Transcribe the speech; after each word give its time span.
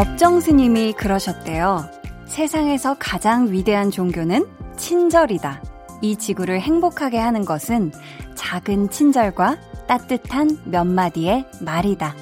법정 0.00 0.40
스님이 0.40 0.94
그러셨대요. 0.94 1.84
세상에서 2.24 2.96
가장 2.98 3.52
위대한 3.52 3.90
종교는 3.90 4.46
친절이다. 4.78 5.62
이 6.00 6.16
지구를 6.16 6.58
행복하게 6.58 7.18
하는 7.18 7.44
것은 7.44 7.92
작은 8.34 8.88
친절과 8.88 9.58
따뜻한 9.88 10.58
몇 10.64 10.86
마디의 10.86 11.44
말이다. 11.60 12.14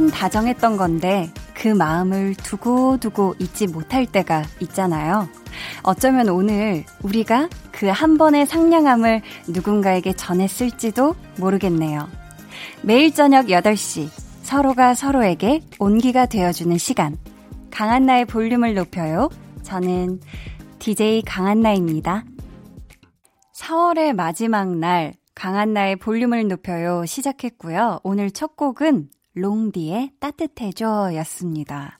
번 0.00 0.08
다정했던 0.08 0.78
건데 0.78 1.30
그 1.52 1.68
마음을 1.68 2.34
두고두고 2.34 3.34
잊지 3.38 3.66
못할 3.66 4.06
때가 4.06 4.44
있잖아요. 4.60 5.28
어쩌면 5.82 6.30
오늘 6.30 6.84
우리가 7.02 7.50
그 7.70 7.90
한 7.90 8.16
번의 8.16 8.46
상냥함을 8.46 9.20
누군가에게 9.48 10.14
전했을지도 10.14 11.14
모르겠네요. 11.38 12.08
매일 12.82 13.12
저녁 13.12 13.46
8시 13.46 14.08
서로가 14.42 14.94
서로에게 14.94 15.60
온기가 15.78 16.24
되어주는 16.24 16.78
시간. 16.78 17.18
강한나의 17.70 18.24
볼륨을 18.24 18.72
높여요. 18.72 19.28
저는 19.62 20.20
DJ 20.78 21.22
강한나입니다. 21.26 22.24
4월의 23.54 24.14
마지막 24.14 24.74
날 24.78 25.12
강한나의 25.34 25.96
볼륨을 25.96 26.48
높여요 26.48 27.04
시작했고요. 27.04 28.00
오늘 28.02 28.30
첫 28.30 28.56
곡은 28.56 29.10
롱디의 29.34 30.12
따뜻해져 30.20 31.14
였습니다. 31.16 31.98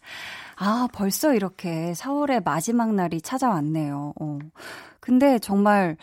아, 0.57 0.89
벌써 0.93 1.35
이렇게 1.35 1.93
4월의 1.93 2.45
마지막 2.45 2.95
날이 2.95 3.21
찾아왔네요. 3.21 4.13
어. 4.21 4.39
근데 5.01 5.39
정말, 5.39 5.97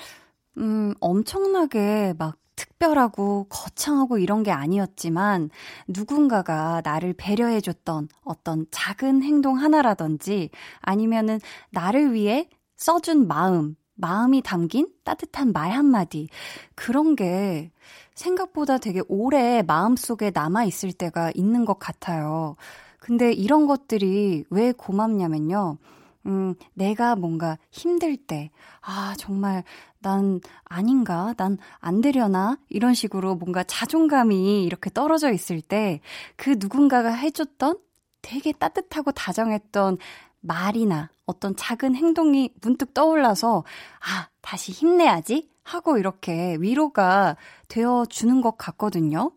음, 0.58 0.94
엄청나게 1.00 2.16
막 2.17 2.38
특별하고 2.56 3.45
거창하고 3.50 4.17
이런 4.17 4.44
게 4.44 4.52
아니었지만 4.52 5.52
누군가가 5.88 6.81
나를 6.84 7.14
배려해줬던 7.14 8.09
어떤 8.23 8.66
작은 8.72 9.22
행동 9.22 9.59
하나라든지 9.59 10.50
아니면은 10.81 11.39
나를 11.69 12.14
위해 12.14 12.50
써준 12.75 13.28
마음, 13.28 13.75
마음이 13.94 14.41
담긴 14.41 14.88
따뜻한 15.03 15.53
말 15.53 15.72
한마디. 15.72 16.30
그런 16.75 17.16
게 17.16 17.72
생각보다 18.18 18.78
되게 18.80 19.02
오래 19.08 19.62
마음속에 19.62 20.32
남아있을 20.34 20.92
때가 20.94 21.32
있는 21.36 21.66
것 21.66 21.80
같아요. 21.80 22.56
근데 23.00 23.32
이런 23.32 23.68
것들이 23.68 24.44
왜 24.50 24.72
고맙냐면요. 24.74 25.78
음, 26.26 26.56
내가 26.74 27.16
뭔가 27.16 27.58
힘들 27.72 28.18
때, 28.18 28.50
아, 28.82 29.14
정말 29.18 29.64
난 30.00 30.42
아닌가? 30.66 31.34
난 31.38 31.58
안 31.80 32.02
되려나? 32.02 32.58
이런 32.70 32.94
식으로 32.94 33.36
뭔가 33.36 33.64
자존감이 33.64 34.64
이렇게 34.66 34.90
떨어져 34.90 35.31
있을 35.31 35.62
때 35.62 36.02
그 36.36 36.56
누군가가 36.59 37.12
해줬던 37.12 37.78
되게 38.22 38.52
따뜻하고 38.52 39.12
다정했던 39.14 39.97
말이나 40.41 41.09
어떤 41.25 41.56
작은 41.56 41.96
행동이 41.96 42.52
문득 42.62 42.94
떠올라서, 42.94 43.64
아, 44.00 44.28
다시 44.41 44.72
힘내야지? 44.72 45.50
하고 45.67 45.97
이렇게 45.97 46.55
위로가 46.59 47.35
되어 47.67 48.05
주는 48.09 48.41
것 48.41 48.57
같거든요. 48.57 49.31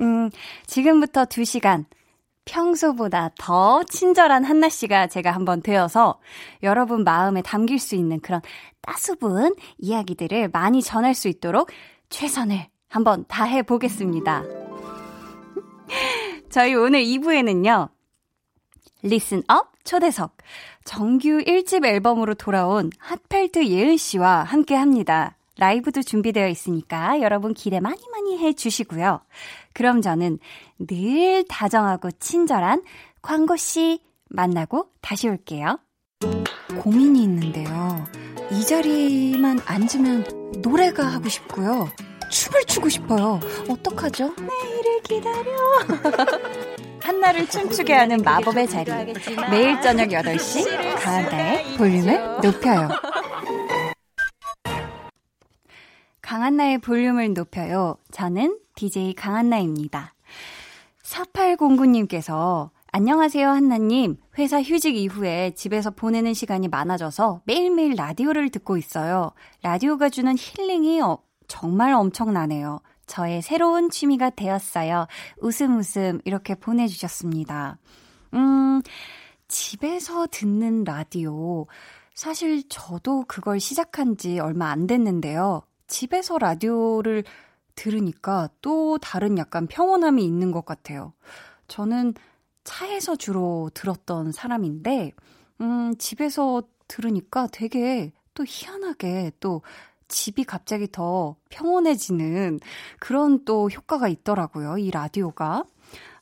음, 0.00 0.30
지금부터 0.66 1.24
2시간 1.24 1.84
평소보다 2.44 3.30
더 3.38 3.84
친절한 3.84 4.44
한나 4.44 4.68
씨가 4.68 5.06
제가 5.06 5.30
한번 5.30 5.62
되어서 5.62 6.18
여러분 6.62 7.04
마음에 7.04 7.42
담길 7.42 7.78
수 7.78 7.94
있는 7.94 8.20
그런 8.20 8.40
따수운 8.80 9.54
이야기들을 9.78 10.48
많이 10.48 10.82
전할 10.82 11.14
수 11.14 11.28
있도록 11.28 11.70
최선을 12.08 12.66
한번 12.88 13.24
다해 13.28 13.62
보겠습니다. 13.62 14.42
저희 16.50 16.74
오늘 16.74 17.02
2부에는요. 17.02 17.90
Listen 19.02 19.42
Up 19.46 19.72
초대석 19.84 20.38
정규 20.84 21.44
1집 21.44 21.86
앨범으로 21.86 22.34
돌아온 22.34 22.90
핫펠트 22.98 23.66
예은 23.66 23.96
씨와 23.96 24.42
함께 24.42 24.74
합니다. 24.74 25.37
라이브도 25.58 26.02
준비되어 26.02 26.48
있으니까 26.48 27.20
여러분 27.20 27.52
기대 27.52 27.80
많이 27.80 28.00
많이 28.12 28.38
해 28.38 28.52
주시고요. 28.52 29.20
그럼 29.74 30.00
저는 30.00 30.38
늘 30.78 31.44
다정하고 31.48 32.10
친절한 32.12 32.82
광고 33.20 33.56
씨 33.56 34.00
만나고 34.30 34.90
다시 35.00 35.28
올게요. 35.28 35.78
고민이 36.80 37.22
있는데요. 37.24 38.04
이 38.52 38.64
자리만 38.64 39.60
앉으면 39.66 40.62
노래가 40.62 41.04
하고 41.04 41.28
싶고요. 41.28 41.88
춤을 42.30 42.64
추고 42.66 42.88
싶어요. 42.88 43.40
어떡하죠? 43.68 44.34
내일을 44.38 45.02
기다려. 45.02 46.58
한나를 47.02 47.48
춤추게 47.48 47.92
하는 47.94 48.18
마법의 48.22 48.68
자리. 48.68 48.90
매일 49.50 49.80
저녁 49.80 50.08
8시 50.08 51.00
강한나의 51.00 51.76
볼륨을 51.78 52.40
높여요. 52.42 52.88
강한나의 56.28 56.76
볼륨을 56.76 57.32
높여요. 57.32 57.96
저는 58.10 58.58
DJ 58.74 59.14
강한나입니다. 59.14 60.12
4809님께서 61.02 62.68
안녕하세요, 62.92 63.48
한나님. 63.48 64.18
회사 64.36 64.60
휴직 64.60 64.94
이후에 64.94 65.52
집에서 65.52 65.90
보내는 65.90 66.34
시간이 66.34 66.68
많아져서 66.68 67.40
매일매일 67.46 67.94
라디오를 67.94 68.50
듣고 68.50 68.76
있어요. 68.76 69.30
라디오가 69.62 70.10
주는 70.10 70.36
힐링이 70.38 71.00
어, 71.00 71.16
정말 71.46 71.94
엄청나네요. 71.94 72.80
저의 73.06 73.40
새로운 73.40 73.88
취미가 73.88 74.28
되었어요. 74.28 75.06
웃음 75.40 75.78
웃음 75.78 76.20
이렇게 76.26 76.54
보내주셨습니다. 76.54 77.78
음, 78.34 78.82
집에서 79.48 80.26
듣는 80.30 80.84
라디오. 80.84 81.64
사실 82.12 82.68
저도 82.68 83.24
그걸 83.26 83.60
시작한 83.60 84.18
지 84.18 84.38
얼마 84.38 84.68
안 84.68 84.86
됐는데요. 84.86 85.62
집에서 85.88 86.38
라디오를 86.38 87.24
들으니까 87.74 88.48
또 88.60 88.98
다른 88.98 89.38
약간 89.38 89.66
평온함이 89.66 90.24
있는 90.24 90.52
것 90.52 90.64
같아요. 90.64 91.12
저는 91.66 92.14
차에서 92.64 93.16
주로 93.16 93.70
들었던 93.74 94.32
사람인데, 94.32 95.12
음, 95.60 95.94
집에서 95.98 96.62
들으니까 96.86 97.48
되게 97.50 98.12
또 98.34 98.44
희한하게 98.46 99.32
또 99.40 99.62
집이 100.08 100.44
갑자기 100.44 100.90
더 100.90 101.36
평온해지는 101.50 102.60
그런 102.98 103.44
또 103.44 103.68
효과가 103.68 104.08
있더라고요. 104.08 104.78
이 104.78 104.90
라디오가. 104.90 105.64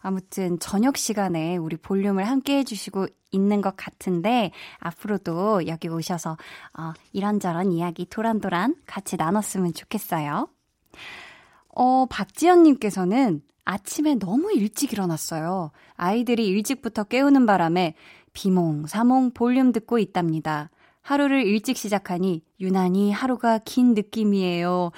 아무튼 0.07 0.61
저녁 0.61 0.97
시간에 0.97 1.57
우리 1.57 1.77
볼륨을 1.77 2.29
함께 2.29 2.59
해주시고 2.59 3.09
있는 3.33 3.61
것 3.61 3.77
같은데 3.77 4.53
앞으로도 4.79 5.67
여기 5.67 5.89
오셔서 5.89 6.37
어, 6.79 6.93
이런저런 7.13 7.73
이야기 7.73 8.07
도란도란 8.07 8.77
같이 8.87 9.17
나눴으면 9.17 9.75
좋겠어요. 9.75 10.49
어, 11.75 12.07
박지연님께서는 12.09 13.43
아침에 13.65 14.15
너무 14.15 14.53
일찍 14.53 14.93
일어났어요. 14.93 15.73
아이들이 15.97 16.47
일찍부터 16.47 17.03
깨우는 17.03 17.45
바람에 17.45 17.97
비몽 18.33 18.87
사몽 18.87 19.33
볼륨 19.33 19.73
듣고 19.73 19.99
있답니다. 19.99 20.71
하루를 21.03 21.45
일찍 21.45 21.77
시작하니 21.77 22.45
유난히 22.61 23.11
하루가 23.11 23.59
긴 23.59 23.95
느낌이에요. 23.95 24.93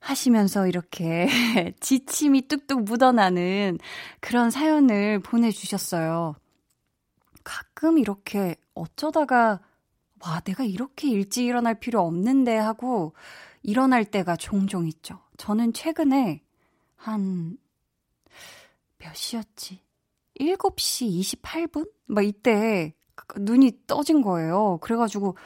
하시면서 0.00 0.66
이렇게 0.66 1.28
지침이 1.80 2.42
뚝뚝 2.48 2.84
묻어나는 2.84 3.78
그런 4.20 4.50
사연을 4.50 5.20
보내주셨어요. 5.20 6.36
가끔 7.44 7.98
이렇게 7.98 8.56
어쩌다가 8.74 9.60
와, 10.20 10.40
내가 10.40 10.64
이렇게 10.64 11.08
일찍 11.08 11.44
일어날 11.46 11.78
필요 11.78 12.00
없는데 12.02 12.56
하고 12.56 13.14
일어날 13.62 14.04
때가 14.04 14.36
종종 14.36 14.86
있죠. 14.86 15.20
저는 15.36 15.72
최근에 15.72 16.42
한 16.96 17.58
몇 18.98 19.14
시였지? 19.14 19.80
7시 20.40 21.20
28분? 21.42 21.90
막 22.06 22.24
이때 22.24 22.94
눈이 23.36 23.80
떠진 23.86 24.22
거예요. 24.22 24.78
그래가지고 24.80 25.36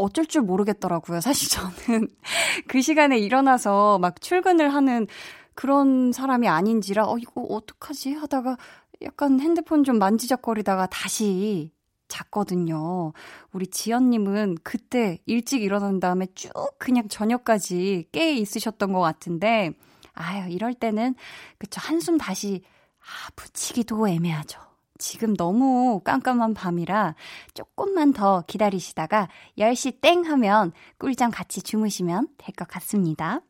어쩔 0.00 0.26
줄 0.26 0.42
모르겠더라고요. 0.42 1.20
사실 1.20 1.48
저는 1.48 2.08
그 2.68 2.80
시간에 2.80 3.18
일어나서 3.18 3.98
막 3.98 4.20
출근을 4.20 4.72
하는 4.74 5.06
그런 5.54 6.12
사람이 6.12 6.48
아닌지라, 6.48 7.06
어, 7.06 7.18
이거 7.18 7.42
어떡하지? 7.42 8.14
하다가 8.14 8.56
약간 9.02 9.40
핸드폰 9.40 9.84
좀 9.84 9.98
만지작거리다가 9.98 10.86
다시 10.86 11.72
잤거든요. 12.08 13.12
우리 13.52 13.66
지연님은 13.66 14.58
그때 14.62 15.18
일찍 15.26 15.62
일어난 15.62 16.00
다음에 16.00 16.26
쭉 16.34 16.52
그냥 16.78 17.08
저녁까지 17.08 18.08
깨 18.12 18.32
있으셨던 18.34 18.92
것 18.92 19.00
같은데, 19.00 19.72
아유, 20.12 20.50
이럴 20.50 20.74
때는, 20.74 21.14
그쵸, 21.58 21.80
한숨 21.82 22.18
다시, 22.18 22.62
아, 22.98 23.30
붙이기도 23.36 24.08
애매하죠. 24.08 24.69
지금 25.00 25.34
너무 25.34 26.00
깜깜한 26.04 26.54
밤이라 26.54 27.16
조금만 27.54 28.12
더 28.12 28.44
기다리시다가 28.46 29.28
10시 29.58 30.00
땡 30.00 30.24
하면 30.24 30.72
꿀잠 30.98 31.30
같이 31.32 31.62
주무시면 31.62 32.28
될 32.38 32.54
것 32.54 32.68
같습니다. 32.68 33.40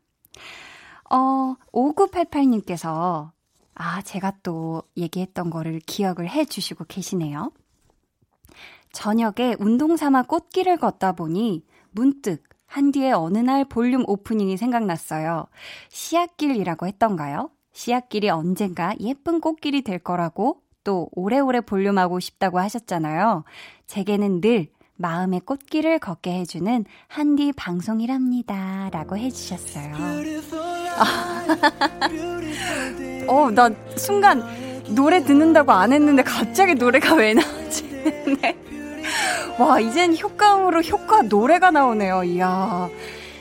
어, 1.11 1.55
5988님께서, 1.73 3.31
아, 3.75 4.01
제가 4.01 4.33
또 4.43 4.83
얘기했던 4.95 5.49
거를 5.49 5.79
기억을 5.85 6.29
해 6.29 6.45
주시고 6.45 6.85
계시네요. 6.85 7.51
저녁에 8.93 9.55
운동 9.59 9.97
삼아 9.97 10.23
꽃길을 10.23 10.77
걷다 10.77 11.11
보니 11.13 11.65
문득 11.91 12.43
한디의 12.65 13.11
어느 13.13 13.37
날 13.37 13.65
볼륨 13.65 14.03
오프닝이 14.07 14.55
생각났어요. 14.55 15.47
씨앗길이라고 15.89 16.87
했던가요? 16.87 17.49
씨앗길이 17.73 18.29
언젠가 18.29 18.95
예쁜 19.01 19.41
꽃길이 19.41 19.81
될 19.81 19.99
거라고 19.99 20.61
또 20.83 21.09
오래오래 21.13 21.61
볼륨하고 21.61 22.19
싶다고 22.19 22.59
하셨잖아요. 22.59 23.43
제게는 23.87 24.41
늘 24.41 24.67
마음의 24.95 25.41
꽃길을 25.41 25.99
걷게 25.99 26.31
해주는 26.31 26.85
한디 27.07 27.51
방송이랍니다. 27.53 28.89
라고 28.91 29.17
해주셨어요. 29.17 29.95
어, 33.27 33.49
나 33.51 33.69
순간 33.95 34.43
노래 34.95 35.23
듣는다고 35.23 35.71
안 35.71 35.93
했는데 35.93 36.21
갑자기 36.23 36.73
노래가 36.75 37.15
왜 37.15 37.33
나오지? 37.33 37.83
네. 38.41 38.57
와, 39.57 39.79
이젠 39.79 40.15
효과음으로 40.17 40.81
효과 40.81 41.21
노래가 41.23 41.71
나오네요. 41.71 42.23
이야. 42.23 42.89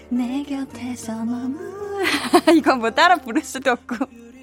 내 0.08 0.42
곁에서 0.42 1.24
머물. 1.24 1.58
이건 2.56 2.80
뭐 2.80 2.90
따라 2.90 3.16
부를 3.16 3.42
수도 3.42 3.70
없고. 3.72 3.96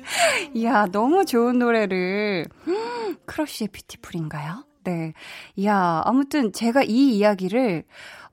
이야, 0.55 0.85
너무 0.87 1.25
좋은 1.25 1.59
노래를. 1.59 2.45
크러쉬의 3.25 3.69
뷰티풀인가요? 3.69 4.65
네. 4.83 5.13
이야, 5.55 6.01
아무튼 6.05 6.53
제가 6.53 6.83
이 6.83 7.17
이야기를, 7.17 7.83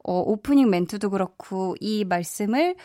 어, 0.05 0.21
오프닝 0.21 0.71
멘트도 0.71 1.11
그렇고, 1.11 1.75
이 1.81 2.05
말씀을 2.05 2.77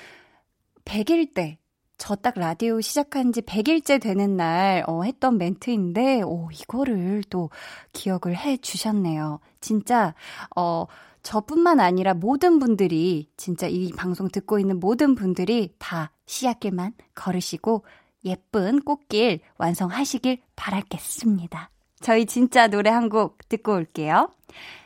100일 0.86 1.34
때, 1.34 1.60
저 1.98 2.16
딱 2.16 2.36
라디오 2.40 2.80
시작한 2.82 3.34
지 3.34 3.42
100일째 3.42 4.02
되는 4.02 4.38
날, 4.38 4.84
어, 4.88 5.04
했던 5.04 5.38
멘트인데, 5.38 6.22
오, 6.24 6.50
이거를 6.52 7.24
또 7.30 7.50
기억을 7.94 8.36
해 8.38 8.58
주셨네요. 8.58 9.40
진짜, 9.62 10.16
어, 10.56 10.86
저뿐만 11.22 11.80
아니라 11.82 12.14
모든 12.14 12.58
분들이, 12.60 13.30
진짜 13.38 13.68
이 13.68 13.92
방송 13.96 14.30
듣고 14.30 14.58
있는 14.60 14.80
모든 14.80 15.14
분들이 15.14 15.74
다 15.78 16.12
씨앗길만 16.26 16.94
걸으시고, 17.14 17.84
예쁜 18.26 18.82
꽃길 18.82 19.40
완성하시길 19.58 20.42
바랄겠습니다. 20.56 21.70
저희 22.02 22.26
진짜 22.26 22.68
노래 22.68 22.90
한 22.90 23.10
곡 23.10 23.38
듣고 23.50 23.74
올게요. 23.74 24.30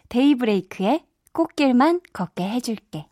데이브레이크의 0.10 1.04
꽃길만 1.32 2.02
걷게 2.14 2.48
해줄게. 2.48 3.08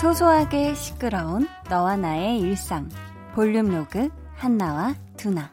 소소하게 0.00 0.74
시끄러운 0.74 1.46
너와 1.70 1.96
나의 1.96 2.40
일상. 2.40 2.88
볼륨 3.34 3.68
로그 3.68 4.08
한나와 4.34 4.94
두나. 5.16 5.52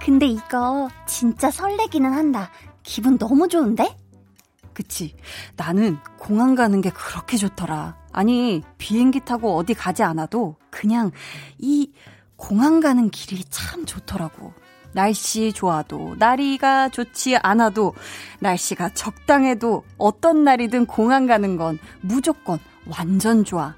근데 0.00 0.26
이거 0.26 0.88
진짜 1.06 1.50
설레기는 1.50 2.10
한다. 2.12 2.50
기분 2.82 3.18
너무 3.18 3.48
좋은데? 3.48 3.96
그치. 4.72 5.14
나는 5.56 5.98
공항 6.18 6.54
가는 6.54 6.80
게 6.80 6.90
그렇게 6.90 7.36
좋더라. 7.36 7.96
아니, 8.12 8.62
비행기 8.78 9.20
타고 9.24 9.56
어디 9.56 9.74
가지 9.74 10.02
않아도 10.02 10.56
그냥 10.70 11.10
이 11.58 11.92
공항 12.36 12.80
가는 12.80 13.10
길이 13.10 13.44
참 13.44 13.84
좋더라고. 13.84 14.54
날씨 14.92 15.52
좋아도, 15.52 16.16
날이가 16.18 16.88
좋지 16.88 17.36
않아도, 17.36 17.94
날씨가 18.40 18.94
적당해도 18.94 19.84
어떤 19.98 20.42
날이든 20.42 20.86
공항 20.86 21.26
가는 21.26 21.56
건 21.56 21.78
무조건 22.00 22.58
완전 22.86 23.44
좋아. 23.44 23.74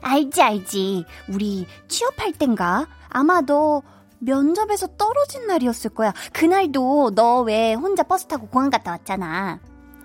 알지, 0.00 0.40
알지. 0.40 1.04
우리 1.28 1.66
취업할 1.88 2.32
땐가? 2.32 2.86
아마 3.08 3.42
도 3.42 3.82
면접에서 4.24 4.86
떨어진 4.96 5.46
날이었을 5.46 5.90
거야. 5.90 6.12
그날도 6.32 7.12
너 7.14 7.42
왜 7.42 7.74
혼자 7.74 8.02
버스 8.02 8.26
타고 8.26 8.46
공항 8.48 8.70
갔다 8.70 8.92
왔잖아. 8.92 9.58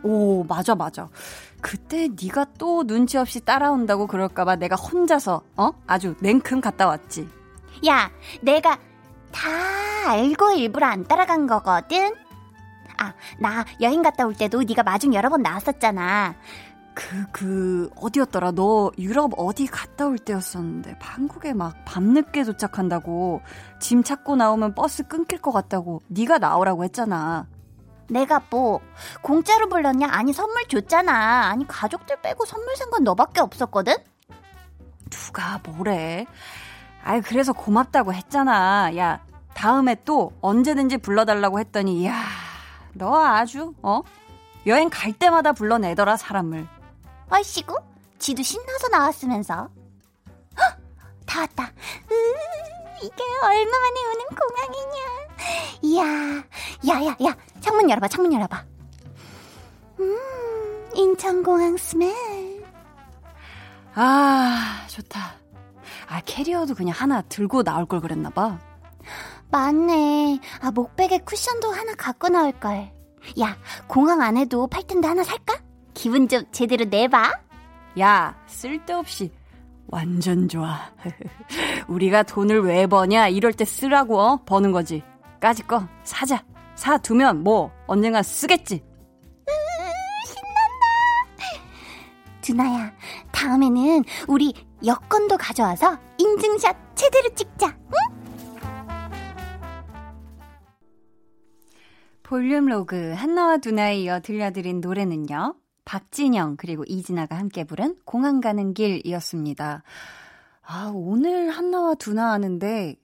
오, 0.04 0.44
맞아, 0.46 0.76
맞아. 0.76 1.10
그때 1.62 2.08
네가 2.22 2.48
또 2.58 2.84
눈치 2.86 3.18
없이 3.18 3.40
따라온다고 3.42 4.08
그럴까봐 4.08 4.56
내가 4.58 4.76
혼자서, 4.76 5.42
어? 5.58 5.72
아주 5.88 6.16
냉큼 6.22 6.62
갔다 6.62 6.88
왔지. 6.88 7.28
야, 7.88 8.10
내가 8.42 8.78
다 9.32 9.50
알고 10.08 10.52
일부러 10.54 10.88
안 10.88 11.06
따라간 11.06 11.48
거거든? 11.48 12.14
아, 12.98 13.14
나 13.40 13.64
여행 13.82 14.02
갔다 14.02 14.26
올 14.26 14.34
때도 14.34 14.64
네가 14.64 14.84
마중 14.84 15.14
여러 15.14 15.30
번 15.30 15.42
나왔었잖아. 15.42 16.36
그, 17.00 17.26
그, 17.32 17.90
어디였더라? 17.96 18.52
너 18.52 18.92
유럽 18.98 19.32
어디 19.38 19.68
갔다 19.68 20.06
올 20.06 20.18
때였었는데, 20.20 20.98
한국에 21.00 21.54
막 21.54 21.74
밤늦게 21.86 22.44
도착한다고, 22.44 23.42
짐 23.80 24.04
찾고 24.04 24.36
나오면 24.36 24.76
버스 24.76 25.04
끊길 25.08 25.40
것 25.42 25.52
같다고, 25.52 26.02
네가 26.08 26.40
나오라고 26.40 26.84
했잖아. 26.84 27.48
내가 28.10 28.42
뭐, 28.50 28.82
공짜로 29.22 29.70
불렀냐? 29.70 30.08
아니, 30.12 30.34
선물 30.34 30.68
줬잖아. 30.68 31.48
아니, 31.50 31.66
가족들 31.68 32.22
빼고 32.22 32.46
선물 32.46 32.76
산 32.76 32.90
건 32.90 33.04
너밖에 33.06 33.40
없었거든? 33.40 33.94
누가 35.10 35.60
뭐래? 35.64 36.26
아이, 37.04 37.22
그래서 37.22 37.54
고맙다고 37.54 38.14
했잖아. 38.14 38.92
야, 38.98 39.20
다음에 39.54 39.96
또 40.04 40.34
언제든지 40.42 40.98
불러달라고 40.98 41.60
했더니, 41.60 42.02
이야, 42.02 42.14
너 42.94 43.16
아주, 43.24 43.74
어? 43.84 44.02
여행 44.68 44.90
갈 44.92 45.14
때마다 45.14 45.54
불러내더라, 45.54 46.18
사람을. 46.18 46.68
얼씨구? 47.30 47.76
지도 48.18 48.44
신나서 48.44 48.88
나왔으면서. 48.90 49.70
헉! 50.58 50.78
다 51.26 51.42
왔다. 51.42 51.64
으, 52.12 52.16
이게 53.04 53.24
얼마만에 53.44 54.02
오는 54.06 54.26
공항이냐. 54.36 55.30
이야, 55.82 56.04
야야 56.88 57.06
야, 57.08 57.16
야, 57.26 57.38
창문 57.62 57.90
열어봐, 57.90 58.08
창문 58.08 58.34
열어봐. 58.34 58.66
음, 60.00 60.90
인천공항 60.94 61.78
스멜. 61.78 62.14
아, 63.96 64.86
좋다. 64.88 65.36
아, 66.08 66.22
캐리어도 66.26 66.74
그냥 66.76 66.96
하나 66.98 67.22
들고 67.22 67.64
나올 67.64 67.86
걸 67.86 68.02
그랬나봐. 68.02 68.60
맞네. 69.52 70.40
아, 70.62 70.72
목베개 70.72 71.20
쿠션도 71.20 71.72
하나 71.72 71.94
갖고 71.96 72.30
나올걸. 72.30 72.92
야, 73.40 73.58
공항 73.88 74.22
안에도 74.22 74.68
팔텐데 74.68 75.08
하나 75.08 75.24
살까? 75.24 75.60
기분 75.94 76.28
좀 76.28 76.44
제대로 76.52 76.86
내봐. 76.86 77.32
야, 78.00 78.36
쓸데없이 78.48 79.32
완전 79.88 80.48
좋아. 80.48 80.92
우리가 81.88 82.24
돈을 82.24 82.62
왜 82.62 82.88
버냐? 82.88 83.28
이럴 83.30 83.54
때 83.54 83.66
쓰라고 83.66 84.20
어? 84.20 84.40
버는 84.46 84.72
거지. 84.72 85.04
까짓 85.40 85.68
거 85.68 85.88
사자. 86.04 86.44
사 86.76 86.98
두면 86.98 87.44
뭐 87.44 87.72
언젠가 87.88 88.22
쓰겠지. 88.24 88.84
신난다. 90.26 90.86
두나야, 92.42 92.94
다음에는 93.32 94.04
우리 94.28 94.54
여권도 94.86 95.38
가져와서 95.38 95.98
인증샷 96.18 96.78
제대로 96.96 97.34
찍자. 97.36 97.68
응? 97.68 98.20
볼륨 102.24 102.68
로그 102.68 103.14
한나와 103.14 103.58
두나에 103.58 103.98
이어 104.02 104.20
들려드린 104.22 104.82
노래는요. 104.82 105.56
박진영 105.90 106.58
그리고 106.58 106.84
이진아가 106.88 107.36
함께 107.36 107.64
부른 107.64 107.96
공항 108.06 108.42
가는 108.42 108.76
길이었습니다. 108.76 109.82
아, 110.62 110.92
오늘 110.94 111.50
한나와 111.50 111.96
두나 111.96 112.32
하는데 112.32 112.96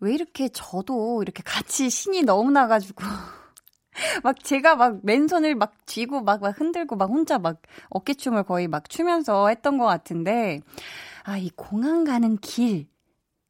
왜 0.00 0.14
이렇게 0.14 0.50
저도 0.50 1.22
이렇게 1.22 1.42
같이 1.42 1.88
신이 1.88 2.24
너무 2.24 2.50
나가지고 2.50 3.02
막 4.22 4.44
제가 4.44 4.76
막 4.76 4.98
맨손을 5.04 5.54
막 5.54 5.86
쥐고 5.86 6.20
막, 6.20 6.42
막 6.42 6.60
흔들고 6.60 6.96
막 6.96 7.08
혼자 7.08 7.38
막 7.38 7.62
어깨춤을 7.88 8.42
거의 8.42 8.68
막 8.68 8.90
추면서 8.90 9.48
했던 9.48 9.78
것 9.78 9.86
같은데 9.86 10.60
아, 11.24 11.38
이 11.38 11.48
공항 11.56 12.04
가는 12.04 12.36
길, 12.36 12.88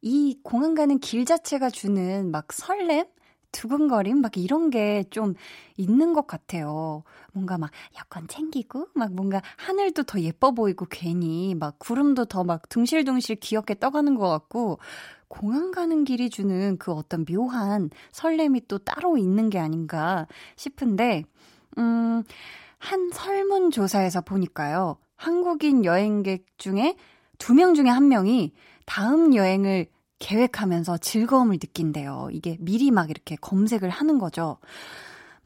이 0.02 0.38
공항 0.44 0.76
가는 0.76 1.00
길 1.00 1.24
자체가 1.24 1.70
주는 1.70 2.30
막 2.30 2.52
설렘? 2.52 3.06
두근거림 3.52 4.20
막 4.20 4.36
이런 4.36 4.70
게 4.70 5.04
좀 5.10 5.34
있는 5.76 6.12
것 6.12 6.26
같아요. 6.26 7.02
뭔가 7.32 7.58
막 7.58 7.70
여권 7.98 8.28
챙기고 8.28 8.88
막 8.94 9.12
뭔가 9.14 9.40
하늘도 9.56 10.02
더 10.04 10.20
예뻐 10.20 10.52
보이고 10.52 10.86
괜히 10.90 11.54
막 11.54 11.78
구름도 11.78 12.26
더 12.26 12.44
막 12.44 12.68
둥실둥실 12.68 13.36
귀엽게 13.36 13.78
떠가는 13.78 14.14
것 14.16 14.28
같고 14.28 14.78
공항 15.28 15.70
가는 15.72 16.04
길이 16.04 16.30
주는 16.30 16.76
그 16.78 16.92
어떤 16.92 17.24
묘한 17.24 17.90
설렘이 18.12 18.62
또 18.68 18.78
따로 18.78 19.16
있는 19.18 19.50
게 19.50 19.58
아닌가 19.58 20.26
싶은데 20.56 21.24
음, 21.78 22.22
한 22.78 23.10
설문조사에서 23.12 24.22
보니까요. 24.22 24.96
한국인 25.16 25.84
여행객 25.84 26.46
중에 26.58 26.96
두 27.38 27.54
명 27.54 27.74
중에 27.74 27.88
한 27.88 28.08
명이 28.08 28.52
다음 28.86 29.34
여행을 29.34 29.86
계획하면서 30.18 30.98
즐거움을 30.98 31.58
느낀대요. 31.60 32.28
이게 32.32 32.56
미리 32.60 32.90
막 32.90 33.10
이렇게 33.10 33.36
검색을 33.36 33.88
하는 33.88 34.18
거죠. 34.18 34.58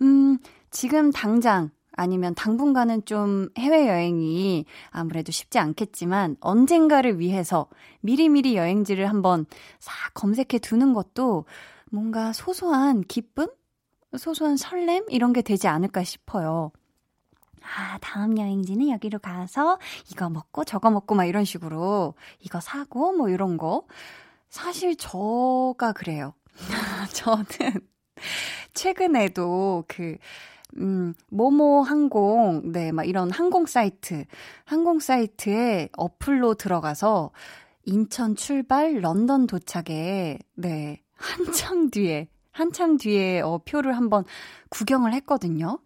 음, 0.00 0.38
지금 0.71 1.12
당장 1.12 1.71
아니면 1.95 2.35
당분간은 2.35 3.05
좀 3.05 3.49
해외여행이 3.59 4.64
아무래도 4.91 5.31
쉽지 5.31 5.59
않겠지만 5.59 6.37
언젠가를 6.41 7.19
위해서 7.19 7.69
미리미리 8.00 8.57
여행지를 8.57 9.09
한번 9.09 9.47
싹 9.79 9.93
검색해 10.14 10.59
두는 10.62 10.95
것도 10.95 11.45
뭔가 11.91 12.33
소소한 12.33 13.02
기쁨? 13.02 13.49
소소한 14.17 14.57
설렘? 14.57 15.05
이런 15.09 15.33
게 15.33 15.43
되지 15.43 15.69
않을까 15.69 16.05
싶어요. 16.05 16.73
아, 17.62 17.99
다음 18.00 18.38
여행지는 18.38 18.88
여기로 18.88 19.19
가서 19.19 19.79
이거 20.11 20.29
먹고 20.29 20.64
저거 20.64 20.91
먹고 20.91 21.14
막 21.14 21.26
이런 21.26 21.45
식으로 21.45 22.14
이거 22.41 22.61
사고 22.61 23.12
뭐 23.12 23.29
이런 23.29 23.57
거. 23.57 23.85
사실 24.52 24.97
저가 24.97 25.92
그래요. 25.94 26.35
저는 27.14 27.80
최근에도 28.75 29.85
그, 29.88 30.18
음, 30.76 31.14
모모 31.30 31.82
항공, 31.82 32.71
네, 32.71 32.92
막 32.92 33.04
이런 33.04 33.30
항공 33.30 33.64
사이트, 33.64 34.26
항공 34.66 35.00
사이트에 35.00 35.88
어플로 35.97 36.56
들어가서 36.56 37.30
인천 37.87 38.37
출발, 38.37 39.00
런던 39.00 39.47
도착에, 39.47 40.38
네, 40.54 41.02
한참 41.16 41.88
뒤에, 41.88 42.28
한참 42.50 42.99
뒤에 42.99 43.40
어, 43.40 43.62
표를 43.64 43.97
한번 43.97 44.23
구경을 44.68 45.14
했거든요. 45.14 45.78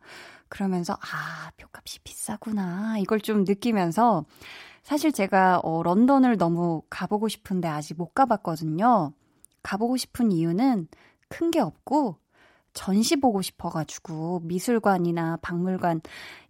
그러면서, 0.49 0.95
아, 0.95 1.53
표값이 1.57 2.01
비싸구나. 2.01 2.99
이걸 2.99 3.21
좀 3.21 3.45
느끼면서, 3.45 4.25
사실 4.87 5.11
제가 5.11 5.59
어, 5.65 5.83
런던을 5.83 6.37
너무 6.39 6.81
가보고 6.91 7.27
싶은데 7.27 7.67
아직 7.67 7.95
못 7.97 8.15
가봤거든요. 8.15 9.13
가보고 9.65 9.97
싶은 9.97 10.31
이유는 10.31 10.87
큰 11.29 11.51
게 11.51 11.59
없고 11.59 12.19
전시 12.73 13.17
보고 13.17 13.43
싶어가지고 13.43 14.43
미술관이나 14.45 15.39
박물관 15.43 16.03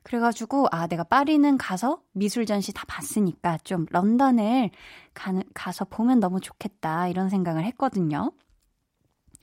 그래가지고 0.03 0.67
아 0.71 0.87
내가 0.87 1.03
파리는 1.05 1.57
가서 1.57 2.03
미술 2.13 2.45
전시 2.45 2.75
다 2.75 2.85
봤으니까 2.87 3.57
좀 3.65 3.87
런던을 3.91 4.71
가, 5.15 5.33
가서 5.55 5.87
보면 5.87 6.21
너무 6.21 6.39
좋겠다 6.41 7.09
이런 7.09 7.31
생각을 7.31 7.65
했거든요. 7.65 8.33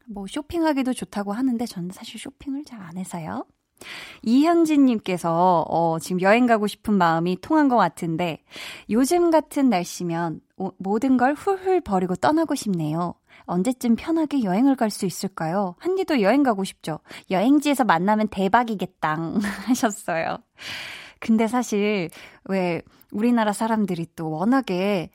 뭐 0.05 0.27
쇼핑하기도 0.27 0.93
좋다고 0.93 1.33
하는데 1.33 1.65
저는 1.65 1.89
사실 1.91 2.19
쇼핑을 2.19 2.63
잘 2.63 2.79
안 2.79 2.97
해서요. 2.97 3.45
이현진님께서, 4.23 5.65
어, 5.67 5.99
지금 5.99 6.21
여행 6.21 6.45
가고 6.45 6.67
싶은 6.67 6.93
마음이 6.93 7.41
통한 7.41 7.67
것 7.67 7.75
같은데, 7.77 8.43
요즘 8.89 9.31
같은 9.31 9.69
날씨면 9.69 10.41
오, 10.57 10.71
모든 10.77 11.17
걸 11.17 11.33
훌훌 11.33 11.81
버리고 11.81 12.15
떠나고 12.15 12.55
싶네요. 12.55 13.15
언제쯤 13.45 13.95
편하게 13.95 14.43
여행을 14.43 14.75
갈 14.75 14.89
수 14.89 15.05
있을까요? 15.05 15.75
한디도 15.79 16.21
여행 16.21 16.43
가고 16.43 16.63
싶죠? 16.63 16.99
여행지에서 17.31 17.83
만나면 17.83 18.27
대박이겠다. 18.29 19.17
하셨어요. 19.67 20.37
근데 21.19 21.47
사실, 21.47 22.09
왜, 22.45 22.81
우리나라 23.11 23.53
사람들이 23.53 24.07
또 24.15 24.29
워낙에 24.29 25.09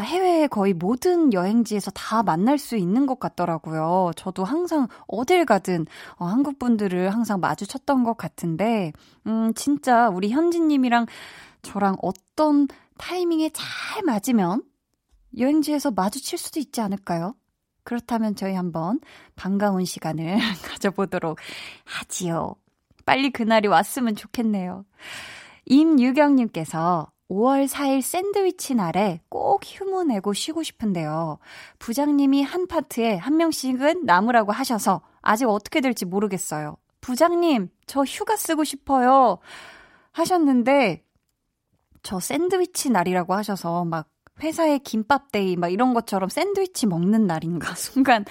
해외의 0.00 0.48
거의 0.48 0.72
모든 0.72 1.32
여행지에서 1.32 1.90
다 1.92 2.22
만날 2.22 2.58
수 2.58 2.76
있는 2.76 3.06
것 3.06 3.18
같더라고요. 3.20 4.12
저도 4.16 4.44
항상 4.44 4.88
어딜 5.06 5.44
가든 5.44 5.86
어, 6.16 6.26
한국 6.26 6.58
분들을 6.58 7.10
항상 7.10 7.40
마주쳤던 7.40 8.04
것 8.04 8.16
같은데, 8.16 8.92
음, 9.26 9.52
진짜 9.54 10.08
우리 10.08 10.30
현진님이랑 10.30 11.06
저랑 11.62 11.96
어떤 12.02 12.68
타이밍에 12.98 13.50
잘 13.52 14.02
맞으면 14.02 14.62
여행지에서 15.38 15.90
마주칠 15.90 16.38
수도 16.38 16.60
있지 16.60 16.80
않을까요? 16.80 17.34
그렇다면 17.84 18.36
저희 18.36 18.54
한번 18.54 19.00
반가운 19.36 19.84
시간을 19.84 20.36
가져보도록 20.68 21.38
하지요. 21.84 22.54
빨리 23.06 23.30
그날이 23.30 23.68
왔으면 23.68 24.14
좋겠네요. 24.14 24.84
임유경님께서 25.66 27.10
5월 27.30 27.68
4일 27.68 28.02
샌드위치 28.02 28.74
날에 28.74 29.20
꼭 29.28 29.62
휴무 29.64 30.02
내고 30.04 30.32
쉬고 30.32 30.62
싶은데요. 30.64 31.38
부장님이 31.78 32.42
한 32.42 32.66
파트에 32.66 33.16
한 33.16 33.36
명씩은 33.36 34.04
남으라고 34.04 34.50
하셔서 34.52 35.00
아직 35.22 35.48
어떻게 35.48 35.80
될지 35.80 36.04
모르겠어요. 36.04 36.76
부장님, 37.00 37.70
저 37.86 38.02
휴가 38.02 38.36
쓰고 38.36 38.64
싶어요. 38.64 39.38
하셨는데, 40.12 41.04
저 42.02 42.18
샌드위치 42.18 42.90
날이라고 42.90 43.34
하셔서 43.34 43.84
막 43.84 44.08
회사의 44.42 44.80
김밥데이 44.80 45.56
막 45.56 45.68
이런 45.68 45.94
것처럼 45.94 46.28
샌드위치 46.28 46.86
먹는 46.86 47.26
날인가 47.26 47.74
순간 47.76 48.24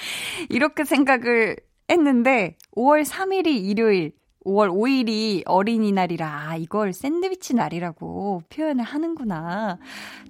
이렇게 0.49 0.83
생각을 0.83 1.55
했는데 1.89 2.57
5월 2.75 3.05
3일이 3.05 3.47
일요일 3.47 4.13
5월 4.45 4.69
5일이 4.69 5.43
어린이날이라 5.45 6.55
이걸 6.57 6.93
샌드위치 6.93 7.53
날이라고 7.53 8.43
표현을 8.49 8.83
하는구나. 8.83 9.77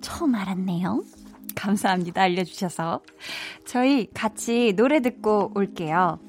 처음 0.01 0.35
알았네요. 0.35 1.03
감사합니다. 1.55 2.21
알려주셔서. 2.23 3.01
저희 3.65 4.07
같이 4.13 4.73
노래 4.75 5.01
듣고 5.01 5.51
올게요. 5.55 6.19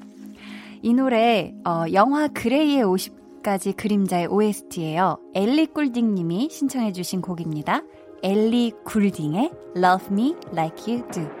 이 0.81 0.93
노래, 0.93 1.53
어, 1.65 1.85
영화 1.93 2.27
그레이의 2.27 2.83
50가지 2.83 3.75
그림자의 3.77 4.27
OST예요. 4.27 5.19
엘리 5.33 5.67
꿀딩 5.67 6.15
님이 6.15 6.49
신청해주신 6.49 7.21
곡입니다. 7.21 7.83
엘리 8.23 8.73
굴딩의 8.85 9.51
Love 9.77 10.07
Me 10.11 10.35
Like 10.53 10.93
You 10.93 11.07
Do. 11.11 11.40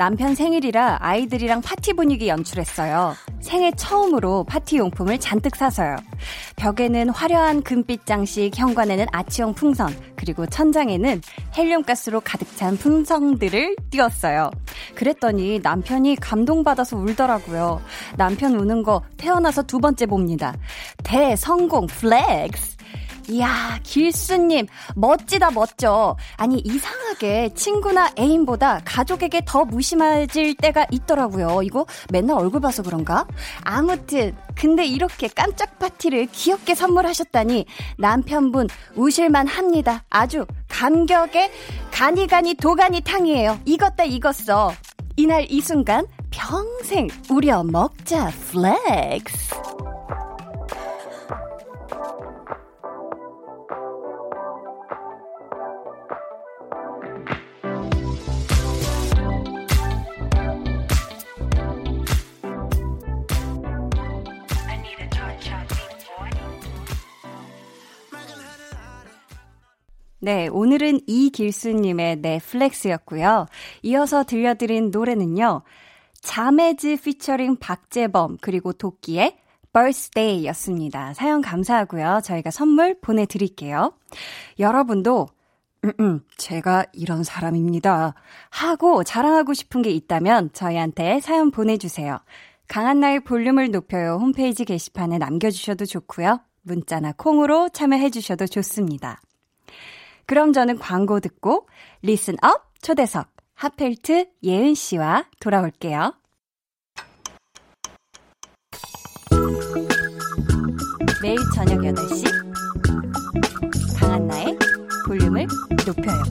남편 0.00 0.34
생일이라 0.34 0.96
아이들이랑 1.02 1.60
파티 1.60 1.92
분위기 1.92 2.26
연출했어요. 2.28 3.14
생애 3.40 3.70
처음으로 3.72 4.44
파티 4.44 4.78
용품을 4.78 5.20
잔뜩 5.20 5.54
사서요. 5.54 5.96
벽에는 6.56 7.10
화려한 7.10 7.60
금빛 7.60 8.06
장식, 8.06 8.50
현관에는 8.56 9.04
아치형 9.12 9.52
풍선, 9.52 9.94
그리고 10.16 10.46
천장에는 10.46 11.20
헬륨가스로 11.54 12.22
가득 12.22 12.56
찬 12.56 12.78
풍선들을 12.78 13.76
띄웠어요. 13.90 14.50
그랬더니 14.94 15.60
남편이 15.62 16.16
감동받아서 16.16 16.96
울더라고요. 16.96 17.82
남편 18.16 18.54
우는 18.54 18.82
거 18.82 19.02
태어나서 19.18 19.64
두 19.64 19.80
번째 19.80 20.06
봅니다. 20.06 20.54
대성공 21.04 21.86
flex! 21.88 22.79
이야, 23.30 23.78
길수님, 23.84 24.66
멋지다, 24.96 25.52
멋져. 25.52 26.16
아니, 26.36 26.58
이상하게 26.58 27.54
친구나 27.54 28.10
애인보다 28.18 28.80
가족에게 28.84 29.42
더 29.46 29.64
무심해질 29.64 30.56
때가 30.56 30.86
있더라고요. 30.90 31.62
이거 31.62 31.86
맨날 32.10 32.36
얼굴 32.38 32.60
봐서 32.60 32.82
그런가? 32.82 33.26
아무튼, 33.62 34.36
근데 34.56 34.84
이렇게 34.84 35.28
깜짝 35.28 35.78
파티를 35.78 36.26
귀엽게 36.26 36.74
선물하셨다니 36.74 37.66
남편분 37.98 38.66
우실만 38.96 39.46
합니다. 39.46 40.02
아주 40.10 40.44
감격에 40.68 41.52
가니가니 41.92 42.54
도가니 42.54 43.02
탕이에요. 43.02 43.60
이겼다 43.64 44.04
이겼어. 44.04 44.72
이날 45.16 45.46
이 45.48 45.60
순간 45.60 46.06
평생 46.30 47.08
우려 47.30 47.62
먹자 47.62 48.30
flex. 48.50 49.89
네, 70.22 70.48
오늘은 70.48 71.00
이길수님의 71.06 72.16
넷플렉스였고요. 72.16 73.46
이어서 73.82 74.22
들려드린 74.22 74.90
노래는요. 74.90 75.62
자매즈 76.20 76.98
피처링 77.02 77.56
박재범 77.56 78.36
그리고 78.42 78.74
도끼의 78.74 79.38
birthday 79.72 80.46
였습니다. 80.48 81.14
사연 81.14 81.40
감사하고요. 81.40 82.20
저희가 82.22 82.50
선물 82.50 83.00
보내드릴게요. 83.00 83.94
여러분도 84.58 85.28
음, 85.84 85.92
음, 85.98 86.20
제가 86.36 86.84
이런 86.92 87.24
사람입니다. 87.24 88.12
하고 88.50 89.02
자랑하고 89.02 89.54
싶은 89.54 89.80
게 89.80 89.90
있다면 89.90 90.50
저희한테 90.52 91.20
사연 91.20 91.50
보내주세요. 91.50 92.18
강한나의 92.68 93.20
볼륨을 93.20 93.70
높여요 93.70 94.18
홈페이지 94.20 94.66
게시판에 94.66 95.16
남겨주셔도 95.16 95.86
좋고요. 95.86 96.40
문자나 96.62 97.12
콩으로 97.16 97.70
참여해주셔도 97.70 98.46
좋습니다. 98.46 99.22
그럼 100.30 100.52
저는 100.52 100.78
광고 100.78 101.18
듣고 101.18 101.66
Listen 102.02 102.36
Up 102.40 102.72
초대석 102.82 103.32
핫펠트 103.54 104.28
예은 104.44 104.76
씨와 104.76 105.24
돌아올게요. 105.40 106.14
매일 111.20 111.36
저녁 111.52 111.80
8시 111.80 112.26
강한나의 113.98 114.56
볼륨을 115.08 115.48
높여요. 115.84 116.22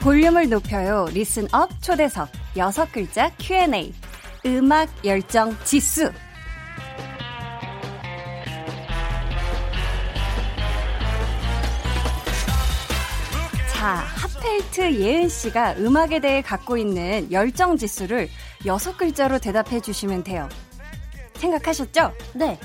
볼륨을 0.00 0.48
높여요. 0.48 1.04
Listen 1.12 1.46
Up 1.52 1.68
초대석 1.82 2.39
여섯 2.56 2.90
글자 2.90 3.30
Q&A. 3.36 3.92
음악 4.46 4.88
열정 5.04 5.56
지수. 5.64 6.10
자, 13.72 13.86
핫펠트 13.86 14.94
예은 15.00 15.28
씨가 15.28 15.76
음악에 15.78 16.20
대해 16.20 16.42
갖고 16.42 16.76
있는 16.76 17.30
열정 17.30 17.76
지수를 17.76 18.28
여섯 18.66 18.96
글자로 18.96 19.38
대답해 19.38 19.80
주시면 19.80 20.24
돼요. 20.24 20.48
생각하셨죠? 21.36 22.12
네. 22.34 22.58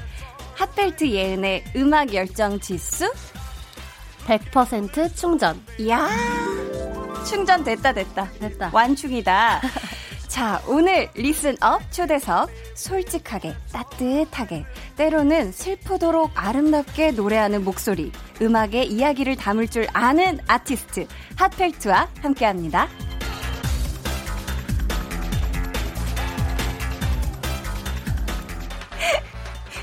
핫펠트 0.55 1.07
예은의 1.07 1.63
음악 1.75 2.13
열정 2.13 2.59
지수 2.59 3.11
100% 4.25 5.15
충전. 5.15 5.61
이야. 5.77 6.09
충전 7.25 7.63
됐다 7.63 7.93
됐다. 7.93 8.29
됐다. 8.39 8.69
완충이다. 8.71 9.61
자, 10.27 10.61
오늘 10.67 11.09
Listen 11.15 11.72
Up 11.72 11.91
초대석 11.91 12.49
솔직하게 12.75 13.55
따뜻하게 13.71 14.65
때로는 14.95 15.51
슬프도록 15.51 16.31
아름답게 16.35 17.11
노래하는 17.11 17.63
목소리 17.63 18.11
음악의 18.41 18.91
이야기를 18.91 19.37
담을 19.37 19.67
줄 19.67 19.87
아는 19.93 20.39
아티스트 20.45 21.07
핫펠트와 21.37 22.09
함께합니다. 22.21 22.87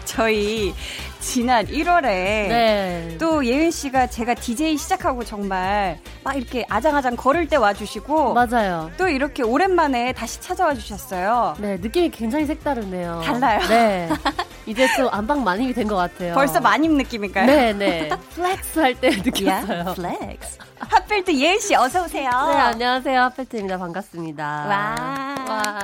저희 0.04 0.74
지난 1.22 1.64
1월에 1.66 2.02
네. 2.02 3.16
또 3.20 3.46
예은 3.46 3.70
씨가 3.70 4.08
제가 4.08 4.34
DJ 4.34 4.76
시작하고 4.76 5.24
정말 5.24 5.98
막 6.24 6.36
이렇게 6.36 6.66
아장아장 6.68 7.14
걸을 7.16 7.46
때 7.48 7.56
와주시고 7.56 8.34
맞아요. 8.34 8.90
또 8.98 9.08
이렇게 9.08 9.42
오랜만에 9.44 10.12
다시 10.12 10.40
찾아와 10.40 10.74
주셨어요. 10.74 11.54
네, 11.60 11.76
느낌이 11.76 12.10
굉장히 12.10 12.44
색다르네요. 12.46 13.22
달라요? 13.24 13.60
네. 13.68 14.08
이제 14.66 14.86
좀 14.96 15.08
안방 15.12 15.42
마님이 15.44 15.72
된 15.74 15.86
것 15.88 15.96
같아요. 15.96 16.34
벌써 16.34 16.60
마님 16.60 16.96
느낌일까요? 16.96 17.46
네, 17.46 17.72
네. 17.72 18.08
flex 18.34 18.78
할 18.80 18.94
때 18.96 19.10
느꼈어요. 19.24 19.94
flex. 19.94 20.58
핫펠트 20.80 21.32
예은 21.32 21.58
씨 21.60 21.74
어서 21.76 22.04
오세요. 22.04 22.28
네, 22.30 22.56
안녕하세요. 22.58 23.20
핫펠트입니다. 23.22 23.78
반갑습니다. 23.78 24.44
와. 24.68 25.44
와. 25.48 25.80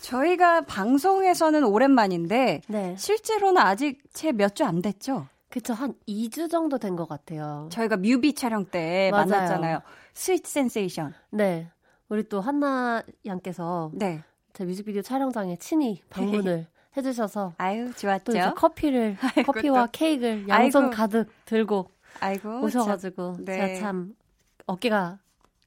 저희가 0.00 0.62
방송에서는 0.62 1.64
오랜만인데 1.64 2.62
네. 2.68 2.96
실제로는 2.96 3.60
아직 3.60 4.00
채 4.12 4.32
몇 4.32 4.54
주 4.54 4.64
안 4.64 4.80
됐죠? 4.82 5.26
그쵸. 5.50 5.74
한 5.74 5.94
2주 6.08 6.48
정도 6.50 6.78
된 6.78 6.96
것 6.96 7.08
같아요. 7.08 7.68
저희가 7.72 7.96
뮤비 7.96 8.32
촬영 8.34 8.64
때 8.64 9.10
맞아요. 9.10 9.26
만났잖아요. 9.26 9.80
스위트 10.14 10.48
센세이션. 10.48 11.12
네. 11.30 11.68
우리 12.08 12.22
또 12.28 12.40
한나 12.40 13.02
양께서 13.26 13.90
네. 13.94 14.22
제 14.52 14.64
뮤직비디오 14.64 15.02
촬영장에 15.02 15.56
친히 15.56 16.02
방문을 16.10 16.66
해주셔서 16.96 17.54
아유, 17.58 17.84
또 17.84 17.90
이제 18.32 18.40
좋았죠? 18.40 18.54
커피를 18.56 19.16
아이고, 19.36 19.52
커피와 19.52 19.86
또. 19.86 19.90
케이크를 19.92 20.48
양손 20.48 20.84
아이고. 20.84 20.96
가득 20.96 21.28
들고 21.44 21.88
아이고. 22.20 22.60
오셔가지고 22.62 23.34
참. 23.36 23.44
네. 23.44 23.56
제가 23.76 23.80
참 23.80 24.14
어깨가? 24.66 25.18